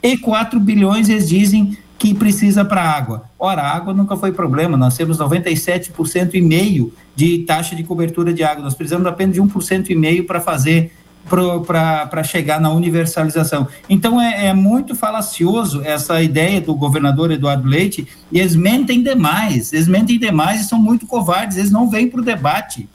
E 0.02 0.18
4 0.18 0.60
bilhões 0.60 1.10
eles 1.10 1.30
dizem 1.30 1.78
que 1.98 2.16
precisa 2.16 2.66
para 2.66 2.82
água. 2.82 3.26
Ora, 3.38 3.62
a 3.62 3.76
água 3.76 3.94
nunca 3.94 4.18
foi 4.18 4.32
problema, 4.32 4.76
nós 4.76 4.98
temos 4.98 5.20
97% 5.20 6.34
e 6.34 6.42
meio 6.42 6.92
de 7.16 7.40
taxa 7.40 7.76
de 7.76 7.84
cobertura 7.84 8.34
de 8.34 8.44
água, 8.44 8.64
nós 8.64 8.74
precisamos 8.74 9.06
apenas 9.06 9.36
de 9.36 9.42
1% 9.42 9.90
e 9.90 9.96
meio 9.96 10.26
para 10.26 10.42
fazer 10.42 10.92
para 11.28 12.24
chegar 12.24 12.60
na 12.60 12.72
universalização. 12.72 13.68
Então 13.90 14.20
é, 14.22 14.48
é, 14.48 14.54
muito 14.54 14.96
falacioso 14.96 15.82
essa 15.84 16.22
ideia 16.22 16.60
do 16.60 16.76
governador 16.76 17.32
Eduardo 17.32 17.68
Leite, 17.68 18.08
e 18.32 18.40
eles 18.40 18.56
mentem 18.56 19.02
demais, 19.02 19.72
eles 19.72 19.88
mentem 19.88 20.20
demais 20.20 20.62
e 20.62 20.64
são 20.66 20.80
muito 20.80 21.06
covardes, 21.08 21.58
eles 21.58 21.72
não 21.72 21.90
vêm 21.90 22.10
para 22.10 22.22
o 22.22 22.24
debate. 22.24 22.90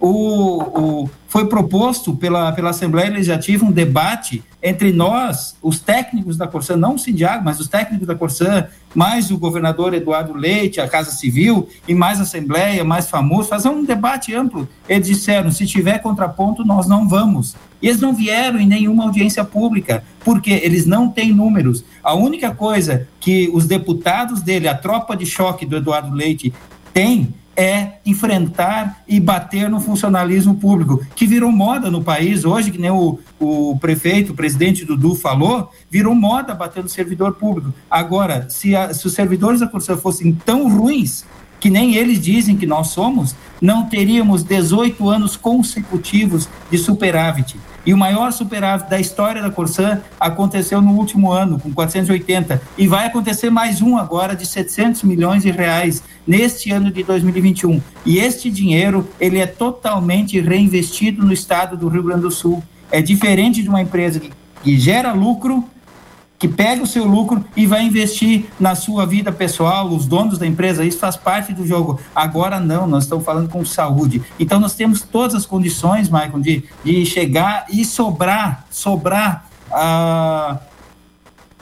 O, 0.00 1.08
foi 1.28 1.46
proposto 1.46 2.16
pela, 2.16 2.52
pela 2.52 2.70
Assembleia 2.70 3.10
Legislativa 3.10 3.64
um 3.64 3.70
debate 3.70 4.42
entre 4.62 4.92
nós, 4.92 5.56
os 5.62 5.78
técnicos 5.78 6.36
da 6.36 6.46
Corsã, 6.46 6.76
não 6.76 6.94
o 6.94 6.98
Sindiago, 6.98 7.44
mas 7.44 7.60
os 7.60 7.68
técnicos 7.68 8.06
da 8.06 8.14
Corsã, 8.14 8.66
mais 8.94 9.30
o 9.30 9.38
governador 9.38 9.92
Eduardo 9.92 10.34
Leite, 10.34 10.80
a 10.80 10.88
Casa 10.88 11.10
Civil, 11.10 11.68
e 11.86 11.94
mais 11.94 12.18
a 12.18 12.22
Assembleia, 12.22 12.82
mais 12.82 13.10
famoso, 13.10 13.48
fazer 13.48 13.68
um 13.68 13.84
debate 13.84 14.34
amplo. 14.34 14.68
Eles 14.88 15.06
disseram: 15.06 15.50
se 15.50 15.66
tiver 15.66 15.98
contraponto, 15.98 16.64
nós 16.64 16.86
não 16.88 17.08
vamos. 17.08 17.54
E 17.80 17.88
eles 17.88 18.00
não 18.00 18.12
vieram 18.12 18.58
em 18.58 18.66
nenhuma 18.66 19.04
audiência 19.04 19.44
pública, 19.44 20.02
porque 20.24 20.50
eles 20.50 20.86
não 20.86 21.08
têm 21.08 21.32
números. 21.32 21.84
A 22.02 22.14
única 22.14 22.52
coisa 22.52 23.06
que 23.20 23.48
os 23.52 23.66
deputados 23.66 24.42
dele, 24.42 24.66
a 24.66 24.74
tropa 24.74 25.16
de 25.16 25.26
choque 25.26 25.66
do 25.66 25.76
Eduardo 25.76 26.12
Leite, 26.12 26.52
tem 26.92 27.32
é 27.58 27.94
enfrentar 28.06 29.02
e 29.08 29.18
bater 29.18 29.68
no 29.68 29.80
funcionalismo 29.80 30.54
público, 30.54 31.04
que 31.16 31.26
virou 31.26 31.50
moda 31.50 31.90
no 31.90 32.04
país 32.04 32.44
hoje, 32.44 32.70
que 32.70 32.78
nem 32.78 32.92
o, 32.92 33.18
o 33.40 33.76
prefeito, 33.80 34.30
o 34.30 34.36
presidente 34.36 34.84
Dudu 34.84 35.16
falou, 35.16 35.72
virou 35.90 36.14
moda 36.14 36.54
bater 36.54 36.84
no 36.84 36.88
servidor 36.88 37.34
público. 37.34 37.74
Agora, 37.90 38.48
se, 38.48 38.76
a, 38.76 38.94
se 38.94 39.04
os 39.04 39.12
servidores 39.12 39.58
da 39.58 39.66
Corsa 39.66 39.96
fossem 39.96 40.32
tão 40.32 40.70
ruins, 40.70 41.24
que 41.58 41.68
nem 41.68 41.96
eles 41.96 42.20
dizem 42.20 42.56
que 42.56 42.66
nós 42.66 42.88
somos, 42.88 43.34
não 43.60 43.86
teríamos 43.86 44.44
18 44.44 45.08
anos 45.08 45.36
consecutivos 45.36 46.48
de 46.70 46.78
superávit. 46.78 47.56
E 47.88 47.94
o 47.94 47.96
maior 47.96 48.34
superávit 48.34 48.90
da 48.90 49.00
história 49.00 49.40
da 49.40 49.50
Corsã 49.50 50.02
aconteceu 50.20 50.78
no 50.82 50.92
último 50.92 51.32
ano, 51.32 51.58
com 51.58 51.72
480, 51.72 52.60
e 52.76 52.86
vai 52.86 53.06
acontecer 53.06 53.48
mais 53.48 53.80
um 53.80 53.96
agora 53.96 54.36
de 54.36 54.44
700 54.44 55.04
milhões 55.04 55.42
de 55.42 55.50
reais 55.50 56.02
neste 56.26 56.70
ano 56.70 56.90
de 56.90 57.02
2021. 57.02 57.80
E 58.04 58.18
este 58.18 58.50
dinheiro, 58.50 59.08
ele 59.18 59.38
é 59.38 59.46
totalmente 59.46 60.38
reinvestido 60.38 61.24
no 61.24 61.32
estado 61.32 61.78
do 61.78 61.88
Rio 61.88 62.02
Grande 62.02 62.20
do 62.20 62.30
Sul. 62.30 62.62
É 62.92 63.00
diferente 63.00 63.62
de 63.62 63.70
uma 63.70 63.80
empresa 63.80 64.20
que, 64.20 64.30
que 64.62 64.78
gera 64.78 65.14
lucro 65.14 65.64
que 66.38 66.46
pega 66.46 66.82
o 66.82 66.86
seu 66.86 67.04
lucro 67.04 67.44
e 67.56 67.66
vai 67.66 67.82
investir 67.84 68.46
na 68.60 68.74
sua 68.74 69.04
vida 69.04 69.32
pessoal, 69.32 69.88
os 69.88 70.06
donos 70.06 70.38
da 70.38 70.46
empresa, 70.46 70.84
isso 70.84 70.98
faz 70.98 71.16
parte 71.16 71.52
do 71.52 71.66
jogo. 71.66 71.98
Agora 72.14 72.60
não, 72.60 72.86
nós 72.86 73.04
estamos 73.04 73.24
falando 73.24 73.48
com 73.48 73.64
saúde. 73.64 74.22
Então 74.38 74.60
nós 74.60 74.74
temos 74.74 75.02
todas 75.02 75.34
as 75.34 75.44
condições, 75.44 76.08
Michael, 76.08 76.40
de, 76.40 76.64
de 76.84 77.04
chegar 77.04 77.66
e 77.70 77.84
sobrar, 77.84 78.64
sobrar 78.70 79.48
a. 79.70 80.60
Uh, 80.64 80.68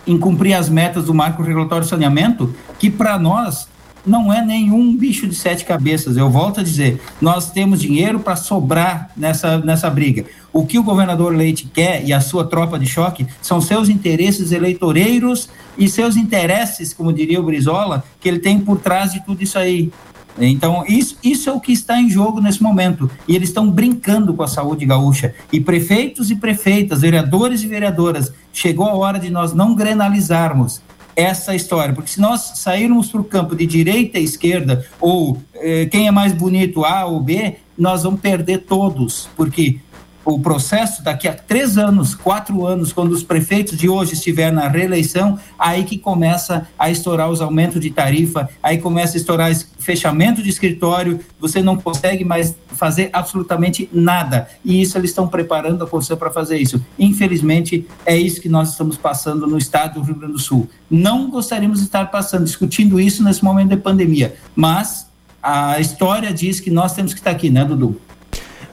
em 0.06 0.16
cumprir 0.16 0.54
as 0.54 0.68
metas 0.68 1.06
do 1.06 1.12
marco 1.12 1.42
regulatório 1.42 1.82
de 1.84 1.90
saneamento, 1.90 2.54
que 2.78 2.88
para 2.88 3.18
nós 3.18 3.68
não 4.06 4.32
é 4.32 4.44
nenhum 4.44 4.96
bicho 4.96 5.26
de 5.26 5.34
sete 5.34 5.64
cabeças. 5.64 6.16
Eu 6.16 6.30
volto 6.30 6.60
a 6.60 6.62
dizer, 6.62 7.00
nós 7.20 7.50
temos 7.50 7.80
dinheiro 7.80 8.20
para 8.20 8.36
sobrar 8.36 9.10
nessa, 9.16 9.58
nessa 9.58 9.90
briga. 9.90 10.24
O 10.52 10.64
que 10.64 10.78
o 10.78 10.82
governador 10.82 11.34
Leite 11.34 11.68
quer 11.72 12.04
e 12.04 12.12
a 12.12 12.20
sua 12.20 12.44
tropa 12.44 12.78
de 12.78 12.86
choque 12.86 13.26
são 13.42 13.60
seus 13.60 13.88
interesses 13.88 14.52
eleitoreiros 14.52 15.48
e 15.76 15.88
seus 15.88 16.16
interesses, 16.16 16.94
como 16.94 17.12
diria 17.12 17.40
o 17.40 17.44
Brizola, 17.44 18.04
que 18.20 18.28
ele 18.28 18.38
tem 18.38 18.58
por 18.60 18.78
trás 18.78 19.12
de 19.12 19.24
tudo 19.24 19.42
isso 19.42 19.58
aí. 19.58 19.90
Então, 20.38 20.84
isso, 20.86 21.16
isso 21.24 21.48
é 21.48 21.52
o 21.52 21.60
que 21.60 21.72
está 21.72 21.98
em 21.98 22.10
jogo 22.10 22.40
nesse 22.40 22.62
momento. 22.62 23.10
E 23.26 23.34
eles 23.34 23.48
estão 23.48 23.70
brincando 23.70 24.34
com 24.34 24.42
a 24.42 24.48
saúde 24.48 24.84
gaúcha. 24.84 25.34
E 25.50 25.60
prefeitos 25.60 26.30
e 26.30 26.36
prefeitas, 26.36 27.00
vereadores 27.00 27.62
e 27.62 27.66
vereadoras, 27.66 28.32
chegou 28.52 28.86
a 28.86 28.94
hora 28.94 29.18
de 29.18 29.30
nós 29.30 29.54
não 29.54 29.74
grenalizarmos 29.74 30.82
essa 31.16 31.54
história, 31.54 31.94
porque 31.94 32.10
se 32.10 32.20
nós 32.20 32.42
sairmos 32.56 33.10
para 33.10 33.20
o 33.20 33.24
campo 33.24 33.56
de 33.56 33.66
direita 33.66 34.18
e 34.18 34.24
esquerda, 34.24 34.86
ou 35.00 35.42
eh, 35.54 35.86
quem 35.86 36.06
é 36.06 36.10
mais 36.10 36.34
bonito, 36.34 36.84
A 36.84 37.06
ou 37.06 37.20
B, 37.20 37.56
nós 37.76 38.02
vamos 38.02 38.20
perder 38.20 38.58
todos, 38.58 39.28
porque 39.34 39.78
o 40.26 40.40
processo 40.40 41.04
daqui 41.04 41.28
a 41.28 41.32
três 41.32 41.78
anos, 41.78 42.14
quatro 42.14 42.66
anos, 42.66 42.92
quando 42.92 43.12
os 43.12 43.22
prefeitos 43.22 43.78
de 43.78 43.88
hoje 43.88 44.14
estiver 44.14 44.52
na 44.52 44.66
reeleição, 44.66 45.38
aí 45.56 45.84
que 45.84 45.96
começa 45.96 46.66
a 46.76 46.90
estourar 46.90 47.30
os 47.30 47.40
aumentos 47.40 47.80
de 47.80 47.90
tarifa, 47.90 48.48
aí 48.60 48.78
começa 48.78 49.16
a 49.16 49.20
estourar 49.20 49.54
fechamento 49.78 50.42
de 50.42 50.48
escritório, 50.48 51.20
você 51.38 51.62
não 51.62 51.76
consegue 51.76 52.24
mais 52.24 52.56
fazer 52.70 53.08
absolutamente 53.12 53.88
nada. 53.92 54.48
E 54.64 54.82
isso 54.82 54.98
eles 54.98 55.10
estão 55.10 55.28
preparando 55.28 55.84
a 55.84 55.86
Constituição 55.86 56.16
para 56.16 56.30
fazer 56.30 56.58
isso. 56.58 56.84
Infelizmente, 56.98 57.86
é 58.04 58.16
isso 58.16 58.40
que 58.40 58.48
nós 58.48 58.70
estamos 58.70 58.96
passando 58.96 59.46
no 59.46 59.56
estado 59.56 60.00
do 60.00 60.02
Rio 60.02 60.16
Grande 60.16 60.32
do 60.32 60.40
Sul. 60.40 60.68
Não 60.90 61.30
gostaríamos 61.30 61.78
de 61.78 61.84
estar 61.84 62.10
passando, 62.10 62.44
discutindo 62.44 63.00
isso 63.00 63.22
nesse 63.22 63.44
momento 63.44 63.70
de 63.70 63.76
pandemia, 63.76 64.34
mas 64.56 65.06
a 65.40 65.78
história 65.78 66.32
diz 66.32 66.58
que 66.58 66.70
nós 66.70 66.92
temos 66.94 67.14
que 67.14 67.20
estar 67.20 67.30
aqui, 67.30 67.48
né, 67.48 67.64
Dudu? 67.64 68.00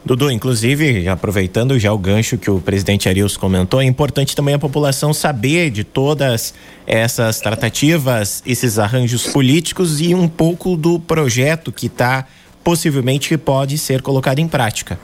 Dudu, 0.05 0.29
inclusive, 0.29 1.07
aproveitando 1.07 1.79
já 1.79 1.93
o 1.93 1.97
gancho 1.97 2.37
que 2.37 2.51
o 2.51 2.59
presidente 2.59 3.07
Arius 3.07 3.37
comentou, 3.37 3.81
é 3.81 3.85
importante 3.85 4.35
também 4.35 4.53
a 4.53 4.59
população 4.59 5.13
saber 5.13 5.69
de 5.71 5.85
todas 5.85 6.53
essas 6.85 7.39
tratativas, 7.39 8.43
esses 8.45 8.77
arranjos 8.77 9.27
políticos 9.27 10.01
e 10.01 10.13
um 10.13 10.27
pouco 10.27 10.75
do 10.75 10.99
projeto 10.99 11.71
que 11.71 11.85
está 11.85 12.27
possivelmente 12.65 13.29
que 13.29 13.37
pode 13.37 13.77
ser 13.77 14.01
colocado 14.01 14.39
em 14.39 14.47
prática. 14.47 14.99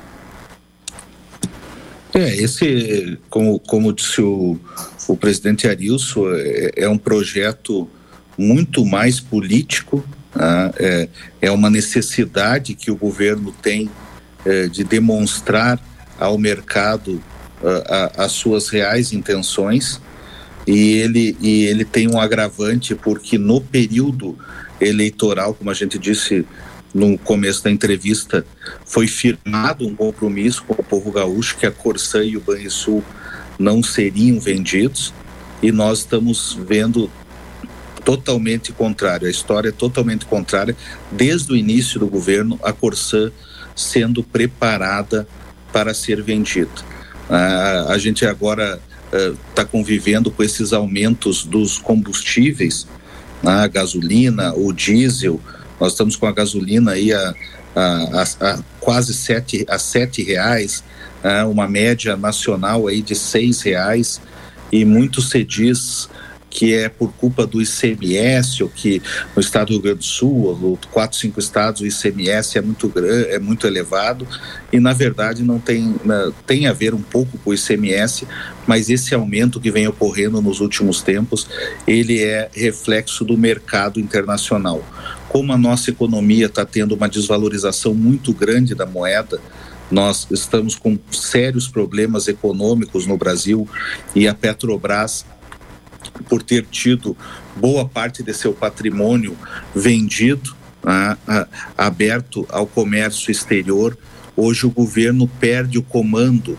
É, 2.13 2.35
esse, 2.35 3.17
como, 3.29 3.57
como 3.59 3.93
disse 3.93 4.19
o, 4.21 4.59
o 5.07 5.15
presidente 5.15 5.65
Arilson, 5.65 6.25
é, 6.33 6.71
é 6.75 6.89
um 6.89 6.97
projeto 6.97 7.87
muito 8.37 8.85
mais 8.85 9.21
político, 9.21 10.03
né? 10.35 10.71
é, 10.77 11.09
é 11.43 11.51
uma 11.51 11.69
necessidade 11.69 12.73
que 12.73 12.91
o 12.91 12.97
governo 12.97 13.53
tem 13.61 13.89
de 14.71 14.83
demonstrar 14.83 15.79
ao 16.19 16.37
mercado 16.37 17.21
uh, 17.61 18.11
as 18.17 18.31
suas 18.31 18.69
reais 18.69 19.13
intenções 19.13 20.01
e 20.67 20.93
ele, 20.97 21.37
e 21.39 21.63
ele 21.65 21.85
tem 21.85 22.07
um 22.07 22.19
agravante 22.19 22.93
porque 22.93 23.37
no 23.37 23.59
período 23.61 24.37
eleitoral, 24.79 25.53
como 25.53 25.69
a 25.69 25.73
gente 25.73 25.97
disse 25.97 26.45
no 26.93 27.17
começo 27.17 27.63
da 27.63 27.71
entrevista, 27.71 28.45
foi 28.85 29.07
firmado 29.07 29.87
um 29.87 29.95
compromisso 29.95 30.63
com 30.63 30.73
o 30.73 30.83
povo 30.83 31.11
gaúcho 31.11 31.57
que 31.57 31.65
a 31.65 31.71
Corsã 31.71 32.23
e 32.23 32.37
o 32.37 32.41
Banrisul 32.41 33.03
não 33.57 33.81
seriam 33.81 34.39
vendidos 34.39 35.13
e 35.61 35.71
nós 35.71 35.99
estamos 35.99 36.57
vendo 36.67 37.09
totalmente 38.03 38.71
contrário. 38.71 39.27
A 39.27 39.31
história 39.31 39.69
é 39.69 39.71
totalmente 39.73 40.25
contrária. 40.25 40.75
Desde 41.11 41.51
o 41.51 41.55
início 41.55 41.99
do 41.99 42.07
governo, 42.07 42.59
a 42.63 42.71
Corsã 42.71 43.31
sendo 43.79 44.23
preparada 44.23 45.27
para 45.71 45.93
ser 45.93 46.21
vendida. 46.21 46.69
a 47.87 47.97
gente 47.97 48.25
agora 48.25 48.79
está 49.49 49.63
uh, 49.63 49.67
convivendo 49.67 50.29
com 50.29 50.43
esses 50.43 50.73
aumentos 50.73 51.43
dos 51.43 51.77
combustíveis, 51.77 52.87
a 53.43 53.65
gasolina, 53.67 54.53
o 54.53 54.73
diesel. 54.73 55.39
Nós 55.79 55.93
estamos 55.93 56.15
com 56.15 56.25
a 56.25 56.31
gasolina 56.31 56.91
aí 56.91 57.13
a, 57.13 57.33
a, 57.75 58.21
a, 58.21 58.51
a 58.51 58.59
quase 58.79 59.13
sete, 59.13 59.65
a 59.69 59.79
sete 59.79 60.23
reais, 60.23 60.83
uma 61.51 61.67
média 61.67 62.15
nacional 62.15 62.87
aí 62.87 63.01
de 63.01 63.15
seis 63.15 63.61
reais 63.61 64.21
e 64.71 64.85
muito 64.85 65.21
se 65.21 65.43
diz 65.43 66.09
que 66.49 66.73
é 66.73 66.89
por 66.89 67.13
culpa 67.13 67.45
do 67.45 67.61
ICMS, 67.61 68.63
ou 68.63 68.69
que 68.69 69.01
no 69.35 69.41
estado 69.41 69.67
do 69.67 69.73
Rio 69.73 69.81
Grande 69.81 69.99
do 69.99 70.03
Sul, 70.03 70.59
ou 70.61 70.79
quatro, 70.91 71.17
cinco 71.17 71.39
estados, 71.39 71.81
o 71.81 71.85
ICMS 71.85 72.57
é 72.57 72.61
muito 72.61 72.89
grande, 72.89 73.29
é 73.29 73.39
muito 73.39 73.67
elevado, 73.67 74.27
e 74.71 74.79
na 74.79 74.93
verdade 74.93 75.43
não 75.43 75.59
tem, 75.59 75.95
tem 76.45 76.67
a 76.67 76.73
ver 76.73 76.93
um 76.93 77.01
pouco 77.01 77.37
com 77.37 77.51
o 77.51 77.53
ICMS, 77.53 78.27
mas 78.65 78.89
esse 78.89 79.13
aumento 79.13 79.59
que 79.59 79.71
vem 79.71 79.87
ocorrendo 79.87 80.41
nos 80.41 80.59
últimos 80.59 81.01
tempos, 81.01 81.47
ele 81.87 82.21
é 82.21 82.49
reflexo 82.53 83.23
do 83.23 83.37
mercado 83.37 83.99
internacional. 83.99 84.83
Como 85.27 85.53
a 85.53 85.57
nossa 85.57 85.91
economia 85.91 86.47
está 86.47 86.65
tendo 86.65 86.95
uma 86.95 87.07
desvalorização 87.07 87.93
muito 87.93 88.33
grande 88.33 88.73
da 88.73 88.85
moeda, 88.85 89.39
nós 89.91 90.27
estamos 90.29 90.75
com 90.75 90.97
sérios 91.11 91.67
problemas 91.67 92.27
econômicos 92.27 93.07
no 93.07 93.17
Brasil 93.17 93.67
e 94.15 94.27
a 94.27 94.33
Petrobras 94.33 95.25
por 96.27 96.41
ter 96.41 96.65
tido 96.65 97.15
boa 97.55 97.87
parte 97.87 98.23
de 98.23 98.33
seu 98.33 98.53
patrimônio 98.53 99.37
vendido, 99.75 100.55
né, 100.83 101.17
aberto 101.77 102.45
ao 102.49 102.65
comércio 102.65 103.31
exterior, 103.31 103.97
hoje 104.35 104.65
o 104.65 104.69
governo 104.69 105.27
perde 105.27 105.77
o 105.77 105.83
comando, 105.83 106.57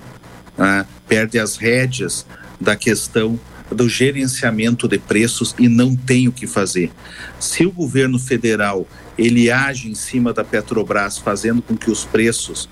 né, 0.56 0.86
perde 1.08 1.38
as 1.38 1.56
rédeas 1.56 2.26
da 2.60 2.76
questão 2.76 3.38
do 3.70 3.88
gerenciamento 3.88 4.88
de 4.88 4.98
preços 4.98 5.54
e 5.58 5.68
não 5.68 5.94
tem 5.94 6.28
o 6.28 6.32
que 6.32 6.46
fazer. 6.46 6.90
Se 7.38 7.64
o 7.64 7.70
governo 7.70 8.18
federal 8.18 8.86
ele 9.16 9.50
age 9.50 9.88
em 9.88 9.94
cima 9.94 10.32
da 10.32 10.42
Petrobras, 10.42 11.18
fazendo 11.18 11.62
com 11.62 11.76
que 11.76 11.90
os 11.90 12.04
preços 12.04 12.64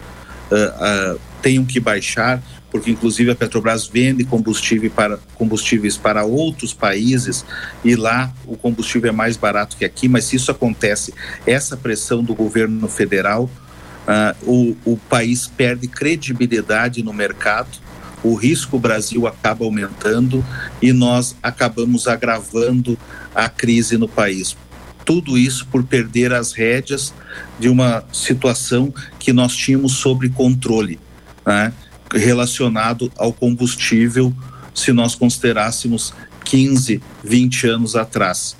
uh, 0.51 1.14
uh, 1.14 1.21
tenham 1.43 1.64
que 1.64 1.79
baixar, 1.79 2.43
porque 2.71 2.91
inclusive 2.91 3.31
a 3.31 3.35
Petrobras 3.35 3.87
vende 3.87 4.25
combustível 4.25 4.91
para, 4.91 5.19
combustíveis 5.35 5.97
para 5.97 6.25
outros 6.25 6.75
países 6.75 7.45
e 7.85 7.97
lá 7.97 8.33
o 8.47 8.57
combustível 8.57 9.11
é 9.11 9.12
mais 9.12 9.37
barato 9.37 9.77
que 9.77 9.85
aqui, 9.85 10.09
mas 10.09 10.25
se 10.25 10.37
isso 10.37 10.51
acontece, 10.51 11.14
essa 11.47 11.77
pressão 11.77 12.23
do 12.23 12.35
governo 12.35 12.89
federal, 12.89 13.45
uh, 13.45 14.51
o, 14.51 14.77
o 14.93 14.97
país 14.97 15.47
perde 15.47 15.89
credibilidade 15.89 17.03
no 17.03 17.12
mercado, 17.12 17.79
o 18.23 18.35
risco 18.35 18.79
Brasil 18.79 19.27
acaba 19.27 19.64
aumentando 19.64 20.45
e 20.83 20.93
nós 20.93 21.37
acabamos 21.43 22.09
agravando 22.09 22.99
a 23.35 23.49
crise 23.49 23.97
no 23.97 24.09
país. 24.09 24.57
Tudo 25.05 25.39
isso 25.39 25.66
por 25.69 25.85
perder 25.85 26.35
as 26.35 26.53
rédeas 26.53 27.14
de 27.59 27.69
uma 27.69 28.05
situação 28.12 28.93
que 29.19 29.33
nós 29.33 29.55
tínhamos 29.55 29.93
sob 29.93 30.29
controle. 30.31 30.99
Né? 31.47 31.73
Relacionado 32.13 33.11
ao 33.17 33.33
combustível 33.33 34.33
se 34.75 34.93
nós 34.93 35.15
considerássemos 35.15 36.15
15, 36.45 37.03
20 37.23 37.67
anos 37.67 37.97
atrás. 37.97 38.57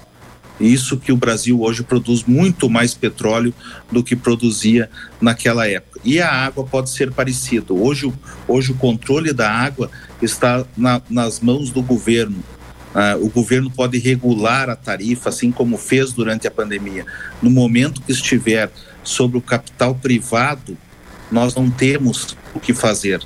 Isso 0.61 0.97
que 0.97 1.13
o 1.13 1.17
Brasil 1.17 1.61
hoje 1.63 1.83
produz 1.83 2.25
muito 2.25 2.69
mais 2.69 2.93
petróleo 2.93 3.55
do 3.91 4.03
que 4.03 4.17
produzia 4.17 4.91
naquela 5.21 5.69
época. 5.69 6.01
E 6.05 6.21
a 6.21 6.31
água 6.31 6.65
pode 6.65 6.91
ser 6.91 7.13
parecido. 7.13 7.81
Hoje, 7.81 8.13
hoje 8.47 8.73
o 8.73 8.75
controle 8.75 9.33
da 9.33 9.51
água 9.51 9.89
está 10.21 10.67
na, 10.77 11.01
nas 11.09 11.39
mãos 11.41 11.71
do 11.71 11.81
governo. 11.81 12.43
Uh, 12.89 13.25
o 13.25 13.29
governo 13.29 13.71
pode 13.71 13.99
regular 13.99 14.69
a 14.69 14.75
tarifa, 14.75 15.29
assim 15.29 15.53
como 15.53 15.79
fez 15.79 16.13
durante 16.13 16.49
a 16.49 16.51
pandemia. 16.51 17.07
No 17.41 17.51
momento 17.51 18.03
que 18.03 18.11
estiver 18.11 18.73
sobre 19.05 19.39
o 19.39 19.43
capital 19.43 19.95
privado, 19.95 20.77
nós 21.31 21.55
não 21.55 21.71
temos 21.71 22.37
o 22.55 22.59
que 22.59 22.75
fazer. 22.75 23.21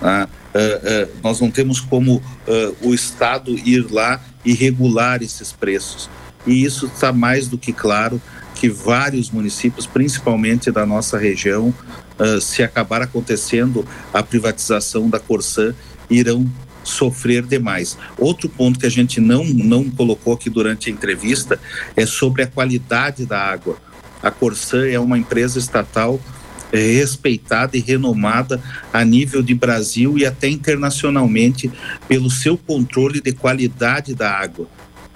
Uh, 0.00 0.24
uh, 0.24 1.10
nós 1.22 1.40
não 1.40 1.50
temos 1.50 1.80
como 1.80 2.22
o 2.80 2.94
Estado 2.94 3.50
ir 3.58 3.90
lá 3.90 4.20
e 4.44 4.54
regular 4.54 5.22
esses 5.22 5.52
preços. 5.52 6.08
E 6.46 6.64
isso 6.64 6.86
está 6.86 7.12
mais 7.12 7.48
do 7.48 7.58
que 7.58 7.72
claro 7.72 8.20
que 8.54 8.68
vários 8.68 9.30
municípios, 9.30 9.86
principalmente 9.86 10.70
da 10.70 10.86
nossa 10.86 11.18
região, 11.18 11.74
se 12.40 12.62
acabar 12.62 13.02
acontecendo 13.02 13.86
a 14.12 14.22
privatização 14.22 15.08
da 15.08 15.20
Corsã, 15.20 15.74
irão 16.10 16.50
sofrer 16.88 17.44
demais. 17.44 17.96
Outro 18.16 18.48
ponto 18.48 18.78
que 18.78 18.86
a 18.86 18.90
gente 18.90 19.20
não, 19.20 19.44
não 19.44 19.88
colocou 19.90 20.32
aqui 20.32 20.48
durante 20.48 20.88
a 20.88 20.92
entrevista 20.92 21.60
é 21.94 22.06
sobre 22.06 22.42
a 22.42 22.46
qualidade 22.46 23.26
da 23.26 23.38
água. 23.38 23.76
A 24.22 24.30
Corsã 24.30 24.86
é 24.88 24.98
uma 24.98 25.18
empresa 25.18 25.58
estatal 25.58 26.18
é, 26.72 26.78
respeitada 26.78 27.76
e 27.76 27.80
renomada 27.80 28.60
a 28.92 29.04
nível 29.04 29.42
de 29.42 29.54
Brasil 29.54 30.18
e 30.18 30.26
até 30.26 30.48
internacionalmente 30.48 31.70
pelo 32.06 32.30
seu 32.30 32.56
controle 32.56 33.20
de 33.20 33.32
qualidade 33.32 34.14
da 34.14 34.30
água, 34.30 34.66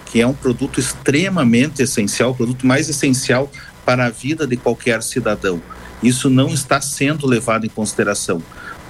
que 0.05 0.21
é 0.21 0.27
um 0.27 0.33
produto 0.33 0.79
extremamente 0.79 1.81
essencial, 1.81 2.31
o 2.31 2.35
produto 2.35 2.65
mais 2.65 2.89
essencial 2.89 3.51
para 3.85 4.05
a 4.05 4.09
vida 4.09 4.47
de 4.47 4.57
qualquer 4.57 5.01
cidadão. 5.03 5.61
Isso 6.01 6.29
não 6.29 6.49
está 6.49 6.81
sendo 6.81 7.25
levado 7.25 7.65
em 7.65 7.69
consideração. 7.69 8.41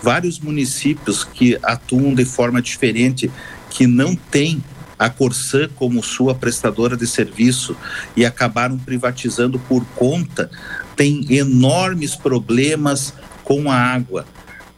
Vários 0.02 0.40
municípios 0.40 1.24
que 1.24 1.58
atuam 1.64 2.14
de 2.14 2.26
forma 2.26 2.62
diferente, 2.62 3.32
que 3.70 3.88
não 3.88 4.16
têm 4.16 4.64
a 4.98 5.10
Corsã 5.10 5.68
como 5.76 6.04
sua 6.04 6.36
prestadora 6.36 6.96
de 6.96 7.08
serviço 7.08 7.76
e 8.16 8.26
acabaram 8.26 8.78
privatizando 8.78 9.60
por 9.60 9.86
conta, 9.96 10.50
têm 10.96 11.26
enormes 11.34 12.16
problemas 12.16 13.14
com 13.44 13.72
a 13.72 13.76
água. 13.76 14.26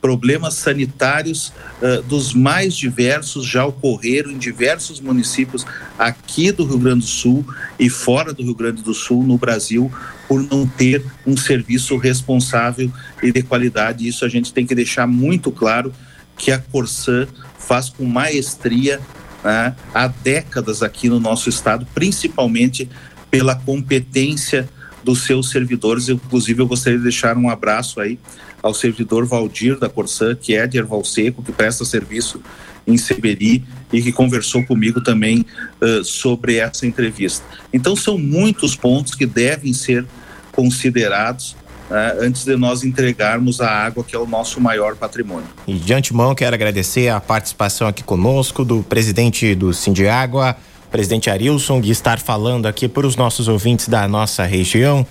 Problemas 0.02 0.54
sanitários 0.54 1.52
uh, 1.82 2.02
dos 2.04 2.32
mais 2.32 2.76
diversos 2.76 3.44
já 3.44 3.66
ocorreram 3.66 4.30
em 4.30 4.38
diversos 4.38 5.00
municípios 5.00 5.66
aqui 5.98 6.52
do 6.52 6.64
Rio 6.64 6.78
Grande 6.78 7.00
do 7.00 7.08
Sul 7.08 7.44
e 7.80 7.90
fora 7.90 8.32
do 8.32 8.44
Rio 8.44 8.54
Grande 8.54 8.84
do 8.84 8.94
Sul, 8.94 9.24
no 9.24 9.36
Brasil, 9.36 9.92
por 10.28 10.44
não 10.44 10.68
ter 10.68 11.04
um 11.26 11.36
serviço 11.36 11.98
responsável 11.98 12.92
e 13.24 13.32
de 13.32 13.42
qualidade. 13.42 14.08
Isso 14.08 14.24
a 14.24 14.30
gente 14.30 14.54
tem 14.54 14.66
que 14.66 14.76
deixar 14.76 15.08
muito 15.08 15.52
claro 15.52 15.92
que 16.38 16.52
a 16.52 16.60
Corsã 16.60 17.28
faz 17.58 17.90
com 17.90 18.06
maestria 18.06 19.02
né, 19.46 19.76
há 19.94 20.08
décadas 20.08 20.82
aqui 20.82 21.08
no 21.08 21.20
nosso 21.20 21.48
estado, 21.48 21.88
principalmente 21.94 22.90
pela 23.30 23.56
competência 23.56 24.68
dos 25.04 25.24
seus 25.24 25.52
servidores. 25.52 26.10
Inclusive, 26.10 26.64
eu 26.64 26.68
gostaria 26.68 26.98
de 26.98 27.04
deixar 27.04 27.38
um 27.38 27.48
abraço 27.48 28.02
aí 28.02 28.18
ao 28.64 28.74
servidor 28.74 29.26
Valdir 29.28 29.78
da 29.78 29.88
Corsã, 29.88 30.34
que 30.34 30.56
é 30.56 30.66
de 30.66 30.80
Erval 30.80 31.06
Seco, 31.06 31.44
que 31.44 31.52
presta 31.52 31.86
serviço 31.86 32.42
em 32.88 32.98
Seberi 32.98 33.64
e 33.94 34.02
que 34.02 34.12
conversou 34.12 34.64
comigo 34.66 35.00
também 35.00 35.46
uh, 35.80 36.04
sobre 36.04 36.58
essa 36.58 36.88
entrevista. 36.88 37.46
Então, 37.72 37.96
são 37.96 38.18
muitos 38.18 38.76
pontos 38.76 39.14
que 39.14 39.28
devem 39.28 39.74
ser 39.74 40.06
considerados 40.52 41.56
uh, 41.90 42.22
antes 42.22 42.44
de 42.44 42.56
nós 42.56 42.84
entregarmos 42.84 43.62
a 43.62 43.70
água, 43.70 44.04
que 44.04 44.16
é 44.16 44.20
o 44.20 44.26
nosso 44.26 44.60
maior 44.60 44.96
patrimônio. 44.96 45.48
E 45.68 45.74
de 45.74 45.94
antemão, 45.94 46.34
quero 46.36 46.56
agradecer 46.56 47.10
a 47.10 47.20
participação 47.20 47.88
aqui 47.88 48.04
conosco 48.04 48.64
do 48.64 48.84
presidente 48.84 49.56
do 49.56 49.74
Sindiágua, 49.74 50.56
presidente 50.92 51.30
Arilson, 51.30 51.82
de 51.82 51.92
estar 51.92 52.20
falando 52.20 52.68
aqui 52.68 52.88
para 52.88 53.06
os 53.06 53.16
nossos 53.16 53.48
ouvintes 53.48 53.88
da 53.88 54.08
nossa 54.08 54.44
região 54.46 55.06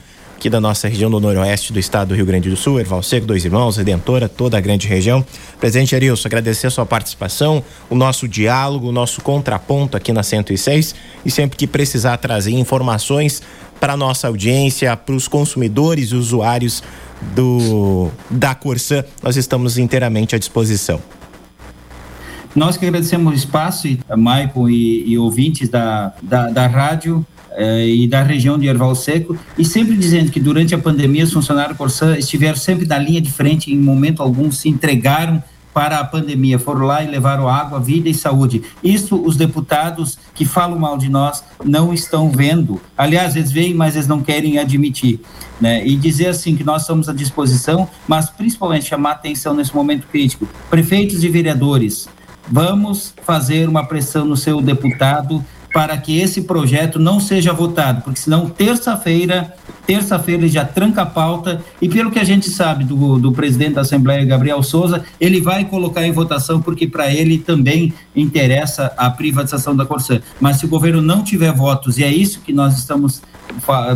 aqui 0.45 0.51
da 0.51 0.61
nossa 0.61 0.89
região 0.89 1.11
do 1.11 1.19
noroeste 1.19 1.73
do 1.73 1.79
estado 1.79 2.09
do 2.09 2.15
Rio 2.15 2.27
Grande 2.27 2.51
do 2.51 2.57
Sul, 2.57 2.79
Erval 2.79 3.03
Seco, 3.03 3.27
Dois 3.27 3.47
Irmãos, 3.47 3.79
Redentora, 3.79 4.29
toda 4.29 4.59
a 4.59 4.61
grande 4.61 4.87
região. 4.87 5.25
Presidente 5.59 5.95
Arilson, 5.95 6.29
agradecer 6.29 6.67
a 6.67 6.71
sua 6.71 6.85
participação, 6.85 7.65
o 7.89 7.95
nosso 7.95 8.29
diálogo, 8.29 8.89
o 8.89 8.93
nosso 8.93 9.23
contraponto 9.23 9.97
aqui 9.97 10.13
na 10.13 10.23
106 10.23 10.95
e 11.25 11.31
sempre 11.31 11.57
que 11.57 11.67
precisar 11.67 12.19
trazer 12.19 12.51
informações 12.51 13.43
para 13.81 13.97
nossa 13.97 14.29
audiência, 14.29 14.97
para 14.97 15.15
os 15.15 15.29
consumidores 15.29 16.11
e 16.11 16.15
usuários 16.15 16.83
do 17.35 18.11
da 18.31 18.55
Corsã, 18.55 19.05
nós 19.23 19.37
estamos 19.37 19.79
inteiramente 19.79 20.35
à 20.35 20.39
disposição. 20.39 21.01
Nós 22.55 22.77
que 22.77 22.87
agradecemos 22.87 23.33
o 23.33 23.37
espaço, 23.37 23.89
Maicon 24.17 24.69
e, 24.69 25.09
e 25.09 25.19
ouvintes 25.19 25.69
da, 25.69 26.13
da, 26.23 26.49
da 26.49 26.67
rádio, 26.67 27.27
eh, 27.57 27.87
e 27.89 28.09
da 28.09 28.23
região 28.23 28.59
de 28.59 28.67
Erval 28.67 28.97
Seco, 28.97 29.39
e 29.57 29.65
sempre 29.65 29.97
dizendo 29.97 30.33
que 30.33 30.41
durante 30.41 30.75
a 30.75 30.79
pandemia 30.79 31.23
os 31.23 31.33
funcionários 31.33 31.79
Corsã 31.79 32.17
estiveram 32.17 32.57
sempre 32.57 32.85
na 32.85 32.99
linha 32.99 33.21
de 33.21 33.31
frente, 33.31 33.73
em 33.73 33.79
momento 33.79 34.21
algum 34.23 34.51
se 34.51 34.69
entregaram 34.69 35.41
para 35.75 35.99
a 35.99 36.05
pandemia, 36.05 36.57
foram 36.57 36.87
lá 36.87 37.03
e 37.03 37.11
levaram 37.11 37.49
água, 37.49 37.81
vida 37.81 38.09
e 38.09 38.15
saúde. 38.15 38.63
Isso 38.83 39.21
os 39.21 39.37
deputados 39.37 40.17
que 40.33 40.45
falam 40.45 40.79
mal 40.79 40.97
de 40.97 41.11
nós 41.11 41.43
não 41.65 41.93
estão 41.93 42.31
vendo. 42.31 42.81
Aliás, 42.97 43.35
eles 43.35 43.51
veem, 43.51 43.75
mas 43.75 43.97
eles 43.97 44.07
não 44.07 44.23
querem 44.23 44.57
admitir. 44.59 45.21
Né? 45.61 45.85
E 45.85 45.97
dizer 45.97 46.29
assim 46.29 46.55
que 46.55 46.63
nós 46.63 46.83
estamos 46.83 47.09
à 47.09 47.13
disposição, 47.13 47.89
mas 48.07 48.31
principalmente 48.31 48.87
chamar 48.87 49.13
atenção 49.13 49.53
nesse 49.53 49.75
momento 49.75 50.07
crítico. 50.07 50.49
Prefeitos 50.71 51.25
e 51.25 51.29
vereadores, 51.29 52.09
vamos 52.49 53.13
fazer 53.25 53.69
uma 53.69 53.85
pressão 53.85 54.25
no 54.25 54.37
seu 54.37 54.61
deputado 54.61 55.45
para 55.75 55.99
que 55.99 56.21
esse 56.21 56.43
projeto 56.43 57.01
não 57.01 57.19
seja 57.19 57.53
votado, 57.53 58.03
porque 58.03 58.21
senão 58.21 58.49
terça-feira, 58.49 59.53
terça-feira 59.85 60.43
ele 60.43 60.49
já 60.49 60.65
tranca 60.65 61.03
a 61.03 61.07
pauta 61.07 61.65
e 61.83 61.89
pelo 61.89 62.13
que 62.13 62.21
a 62.21 62.25
gente 62.25 62.49
sabe 62.49 62.85
do, 62.85 63.19
do 63.19 63.33
presidente 63.33 63.75
da 63.75 63.81
Assembleia, 63.81 64.25
Gabriel 64.25 64.63
Souza, 64.63 65.05
ele 65.21 65.41
vai 65.41 65.65
colocar 65.65 66.07
em 66.07 66.13
votação 66.13 66.63
porque 66.63 66.87
para 66.87 67.13
ele 67.13 67.39
também 67.39 67.93
interessa 68.15 68.93
a 68.97 69.11
privatização 69.11 69.75
da 69.75 69.85
Corsã. 69.85 70.23
Mas 70.41 70.59
se 70.59 70.65
o 70.65 70.69
governo 70.69 71.03
não 71.03 71.25
tiver 71.25 71.53
votos, 71.53 71.99
e 71.99 72.05
é 72.05 72.09
isso 72.09 72.41
que 72.43 72.53
nós 72.53 72.79
estamos 72.79 73.21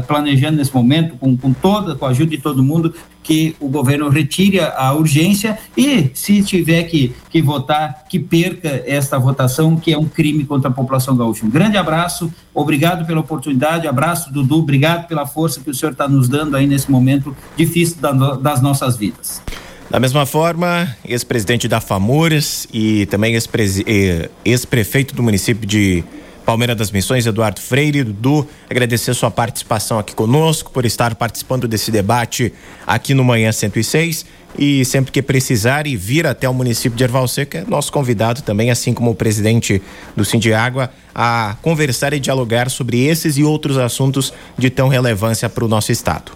planejando 0.07 0.57
nesse 0.57 0.74
momento, 0.74 1.16
com, 1.16 1.36
com 1.36 1.53
toda, 1.53 1.94
com 1.94 2.07
a 2.07 2.11
ajuda 2.11 2.30
de 2.30 2.38
todo 2.38 2.62
mundo, 2.62 2.94
que 3.22 3.55
o 3.61 3.68
governo 3.68 4.09
retire 4.09 4.59
a 4.61 4.92
urgência 4.94 5.59
e, 5.76 6.11
se 6.14 6.42
tiver 6.42 6.84
que, 6.84 7.14
que 7.28 7.42
votar, 7.42 8.05
que 8.09 8.18
perca 8.18 8.82
esta 8.86 9.18
votação, 9.18 9.76
que 9.76 9.92
é 9.92 9.99
um 9.99 10.07
crime 10.07 10.44
contra 10.44 10.70
a 10.70 10.72
população 10.72 11.16
gaúcha. 11.16 11.44
Um 11.44 11.51
grande 11.51 11.76
abraço, 11.76 12.32
obrigado 12.55 13.07
pela 13.07 13.20
oportunidade, 13.20 13.86
abraço, 13.86 14.32
Dudu, 14.32 14.61
obrigado 14.61 15.07
pela 15.07 15.26
força 15.26 15.61
que 15.61 15.68
o 15.68 15.74
senhor 15.74 15.92
está 15.92 16.09
nos 16.09 16.28
dando 16.28 16.57
aí 16.57 16.66
nesse 16.66 16.90
momento 16.90 17.36
difícil 17.57 17.99
da, 18.01 18.12
das 18.12 18.62
nossas 18.62 18.96
vidas. 18.96 19.42
Da 19.90 19.99
mesma 19.99 20.26
forma, 20.26 20.94
ex-presidente 21.05 21.66
da 21.66 21.80
FAMURES 21.80 22.68
e 22.72 23.07
também 23.07 23.34
eh, 23.34 24.30
ex-prefeito 24.44 25.14
do 25.14 25.22
município 25.22 25.66
de 25.66 26.05
Palmeira 26.49 26.74
das 26.74 26.90
Missões, 26.90 27.26
Eduardo 27.26 27.61
Freire. 27.61 28.03
Dudu, 28.03 28.49
agradecer 28.70 29.12
sua 29.12 29.30
participação 29.30 29.99
aqui 29.99 30.14
conosco, 30.14 30.70
por 30.70 30.86
estar 30.86 31.14
participando 31.14 31.68
desse 31.68 31.90
debate 31.90 32.55
aqui 32.86 33.12
no 33.12 33.22
Manhã 33.22 33.53
106. 33.53 34.24
E 34.59 34.82
sempre 34.86 35.12
que 35.12 35.20
precisar 35.20 35.86
e 35.86 35.94
vir 35.94 36.26
até 36.26 36.49
o 36.49 36.55
município 36.55 36.96
de 36.96 37.05
Erval 37.05 37.28
Seco, 37.28 37.59
é 37.59 37.64
nosso 37.68 37.92
convidado 37.92 38.40
também, 38.40 38.70
assim 38.70 38.94
como 38.94 39.11
o 39.11 39.14
presidente 39.14 39.82
do 40.16 40.24
Sindiágua, 40.24 40.90
a 41.14 41.55
conversar 41.61 42.14
e 42.14 42.18
dialogar 42.18 42.70
sobre 42.70 43.05
esses 43.05 43.36
e 43.36 43.44
outros 43.44 43.76
assuntos 43.76 44.32
de 44.57 44.70
tão 44.70 44.88
relevância 44.88 45.51
para 45.51 45.66
o 45.66 45.68
nosso 45.68 45.92
estado. 45.92 46.32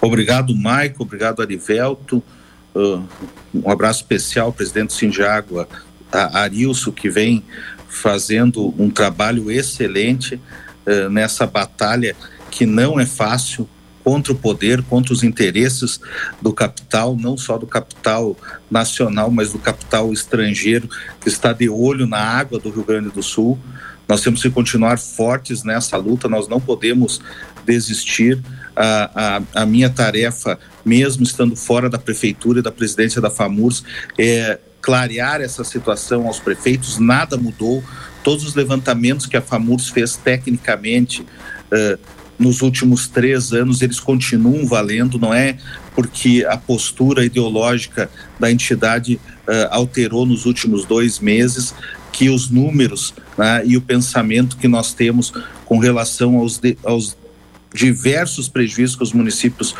Obrigado, 0.00 0.54
Maico, 0.54 1.02
obrigado, 1.02 1.42
Arivelto. 1.42 2.22
Uh, 2.72 3.02
um 3.52 3.68
abraço 3.68 4.02
especial 4.02 4.52
presidente 4.52 4.90
do 4.90 4.92
Sindiágua, 4.92 5.68
a 6.12 6.42
Arilson, 6.42 6.92
que 6.92 7.10
vem 7.10 7.42
fazendo 7.98 8.74
um 8.78 8.88
trabalho 8.88 9.50
excelente 9.50 10.36
uh, 10.36 11.10
nessa 11.10 11.46
batalha 11.46 12.14
que 12.50 12.64
não 12.64 12.98
é 12.98 13.04
fácil 13.04 13.68
contra 14.04 14.32
o 14.32 14.36
poder, 14.36 14.82
contra 14.84 15.12
os 15.12 15.22
interesses 15.22 16.00
do 16.40 16.52
capital, 16.52 17.14
não 17.14 17.36
só 17.36 17.58
do 17.58 17.66
capital 17.66 18.36
nacional, 18.70 19.30
mas 19.30 19.52
do 19.52 19.58
capital 19.58 20.12
estrangeiro 20.12 20.88
que 21.20 21.28
está 21.28 21.52
de 21.52 21.68
olho 21.68 22.06
na 22.06 22.18
água 22.18 22.58
do 22.58 22.70
Rio 22.70 22.84
Grande 22.84 23.10
do 23.10 23.22
Sul. 23.22 23.58
Nós 24.08 24.22
temos 24.22 24.40
que 24.40 24.48
continuar 24.48 24.98
fortes 24.98 25.62
nessa 25.62 25.98
luta, 25.98 26.26
nós 26.26 26.48
não 26.48 26.58
podemos 26.58 27.20
desistir. 27.66 28.40
A, 28.74 29.10
a, 29.54 29.62
a, 29.62 29.66
minha 29.66 29.90
tarefa, 29.90 30.58
mesmo 30.84 31.24
estando 31.24 31.56
fora 31.56 31.90
da 31.90 31.98
prefeitura 31.98 32.60
e 32.60 32.62
da 32.62 32.70
presidência 32.70 33.20
da 33.20 33.28
FAMURS, 33.28 33.82
é 34.16 34.58
clarear 34.80 35.40
essa 35.40 35.64
situação 35.64 36.26
aos 36.26 36.38
prefeitos, 36.38 36.98
nada 36.98 37.36
mudou. 37.36 37.82
Todos 38.22 38.44
os 38.44 38.54
levantamentos 38.54 39.26
que 39.26 39.36
a 39.36 39.42
FAMURS 39.42 39.88
fez 39.88 40.16
tecnicamente 40.16 41.22
uh, 41.22 41.98
nos 42.38 42.62
últimos 42.62 43.08
três 43.08 43.52
anos, 43.52 43.82
eles 43.82 43.98
continuam 43.98 44.66
valendo, 44.66 45.18
não 45.18 45.34
é 45.34 45.58
porque 45.94 46.46
a 46.48 46.56
postura 46.56 47.24
ideológica 47.24 48.08
da 48.38 48.50
entidade 48.50 49.14
uh, 49.14 49.68
alterou 49.70 50.24
nos 50.24 50.46
últimos 50.46 50.84
dois 50.84 51.18
meses 51.18 51.74
que 52.12 52.30
os 52.30 52.48
números 52.48 53.12
né, 53.36 53.62
e 53.64 53.76
o 53.76 53.80
pensamento 53.80 54.56
que 54.56 54.68
nós 54.68 54.94
temos 54.94 55.32
com 55.64 55.78
relação 55.78 56.38
aos, 56.38 56.58
de, 56.58 56.78
aos 56.84 57.16
diversos 57.72 58.48
prejuízos 58.48 58.96
que 58.96 59.02
os 59.02 59.12
municípios 59.12 59.74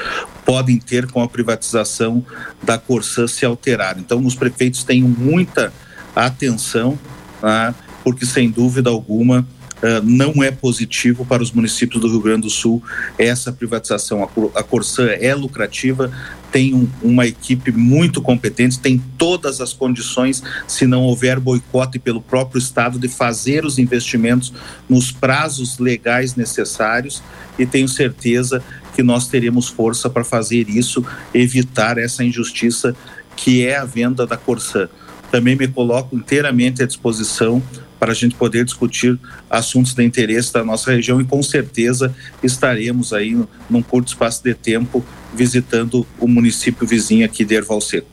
podem 0.44 0.78
ter 0.78 1.10
com 1.10 1.22
a 1.22 1.28
privatização 1.28 2.24
da 2.62 2.78
Corsã 2.78 3.26
se 3.26 3.44
alterar. 3.44 3.98
Então, 3.98 4.24
os 4.24 4.34
prefeitos 4.34 4.84
tenham 4.84 5.08
muita 5.08 5.72
atenção, 6.14 6.98
né, 7.42 7.74
porque 8.04 8.26
sem 8.26 8.50
dúvida 8.50 8.90
alguma 8.90 9.46
uh, 9.82 10.02
não 10.02 10.42
é 10.42 10.50
positivo 10.50 11.24
para 11.24 11.42
os 11.42 11.52
municípios 11.52 12.00
do 12.00 12.08
Rio 12.08 12.20
Grande 12.20 12.42
do 12.42 12.50
Sul 12.50 12.82
essa 13.18 13.52
privatização. 13.52 14.22
A, 14.22 14.58
a 14.60 14.62
Corsã 14.62 15.06
é 15.06 15.34
lucrativa, 15.34 16.10
tem 16.50 16.74
um, 16.74 16.88
uma 17.02 17.26
equipe 17.26 17.70
muito 17.70 18.22
competente, 18.22 18.78
tem 18.78 19.02
todas 19.16 19.60
as 19.60 19.72
condições, 19.72 20.42
se 20.66 20.86
não 20.86 21.02
houver 21.02 21.38
boicote 21.38 21.98
pelo 21.98 22.20
próprio 22.20 22.58
Estado, 22.58 22.98
de 22.98 23.08
fazer 23.08 23.64
os 23.64 23.78
investimentos 23.78 24.52
nos 24.88 25.10
prazos 25.12 25.78
legais 25.78 26.34
necessários 26.34 27.22
e 27.58 27.66
tenho 27.66 27.88
certeza 27.88 28.62
que 28.94 29.02
nós 29.02 29.28
teremos 29.28 29.68
força 29.68 30.08
para 30.10 30.24
fazer 30.24 30.68
isso, 30.68 31.04
evitar 31.32 31.98
essa 31.98 32.24
injustiça 32.24 32.96
que 33.36 33.64
é 33.64 33.76
a 33.76 33.84
venda 33.84 34.26
da 34.26 34.36
Corsã. 34.36 34.88
Também 35.30 35.54
me 35.54 35.68
coloco 35.68 36.16
inteiramente 36.16 36.82
à 36.82 36.86
disposição 36.86 37.62
para 37.98 38.12
a 38.12 38.14
gente 38.14 38.34
poder 38.34 38.64
discutir 38.64 39.18
assuntos 39.50 39.94
de 39.94 40.04
interesse 40.04 40.52
da 40.52 40.64
nossa 40.64 40.92
região 40.92 41.20
e 41.20 41.24
com 41.24 41.42
certeza 41.42 42.14
estaremos 42.42 43.12
aí 43.12 43.36
num 43.68 43.82
curto 43.82 44.08
espaço 44.08 44.42
de 44.42 44.54
tempo 44.54 45.04
visitando 45.34 46.06
o 46.18 46.28
município 46.28 46.86
vizinho 46.86 47.24
aqui 47.24 47.44
de 47.44 47.54
Erval 47.54 47.80
Seco. 47.80 48.06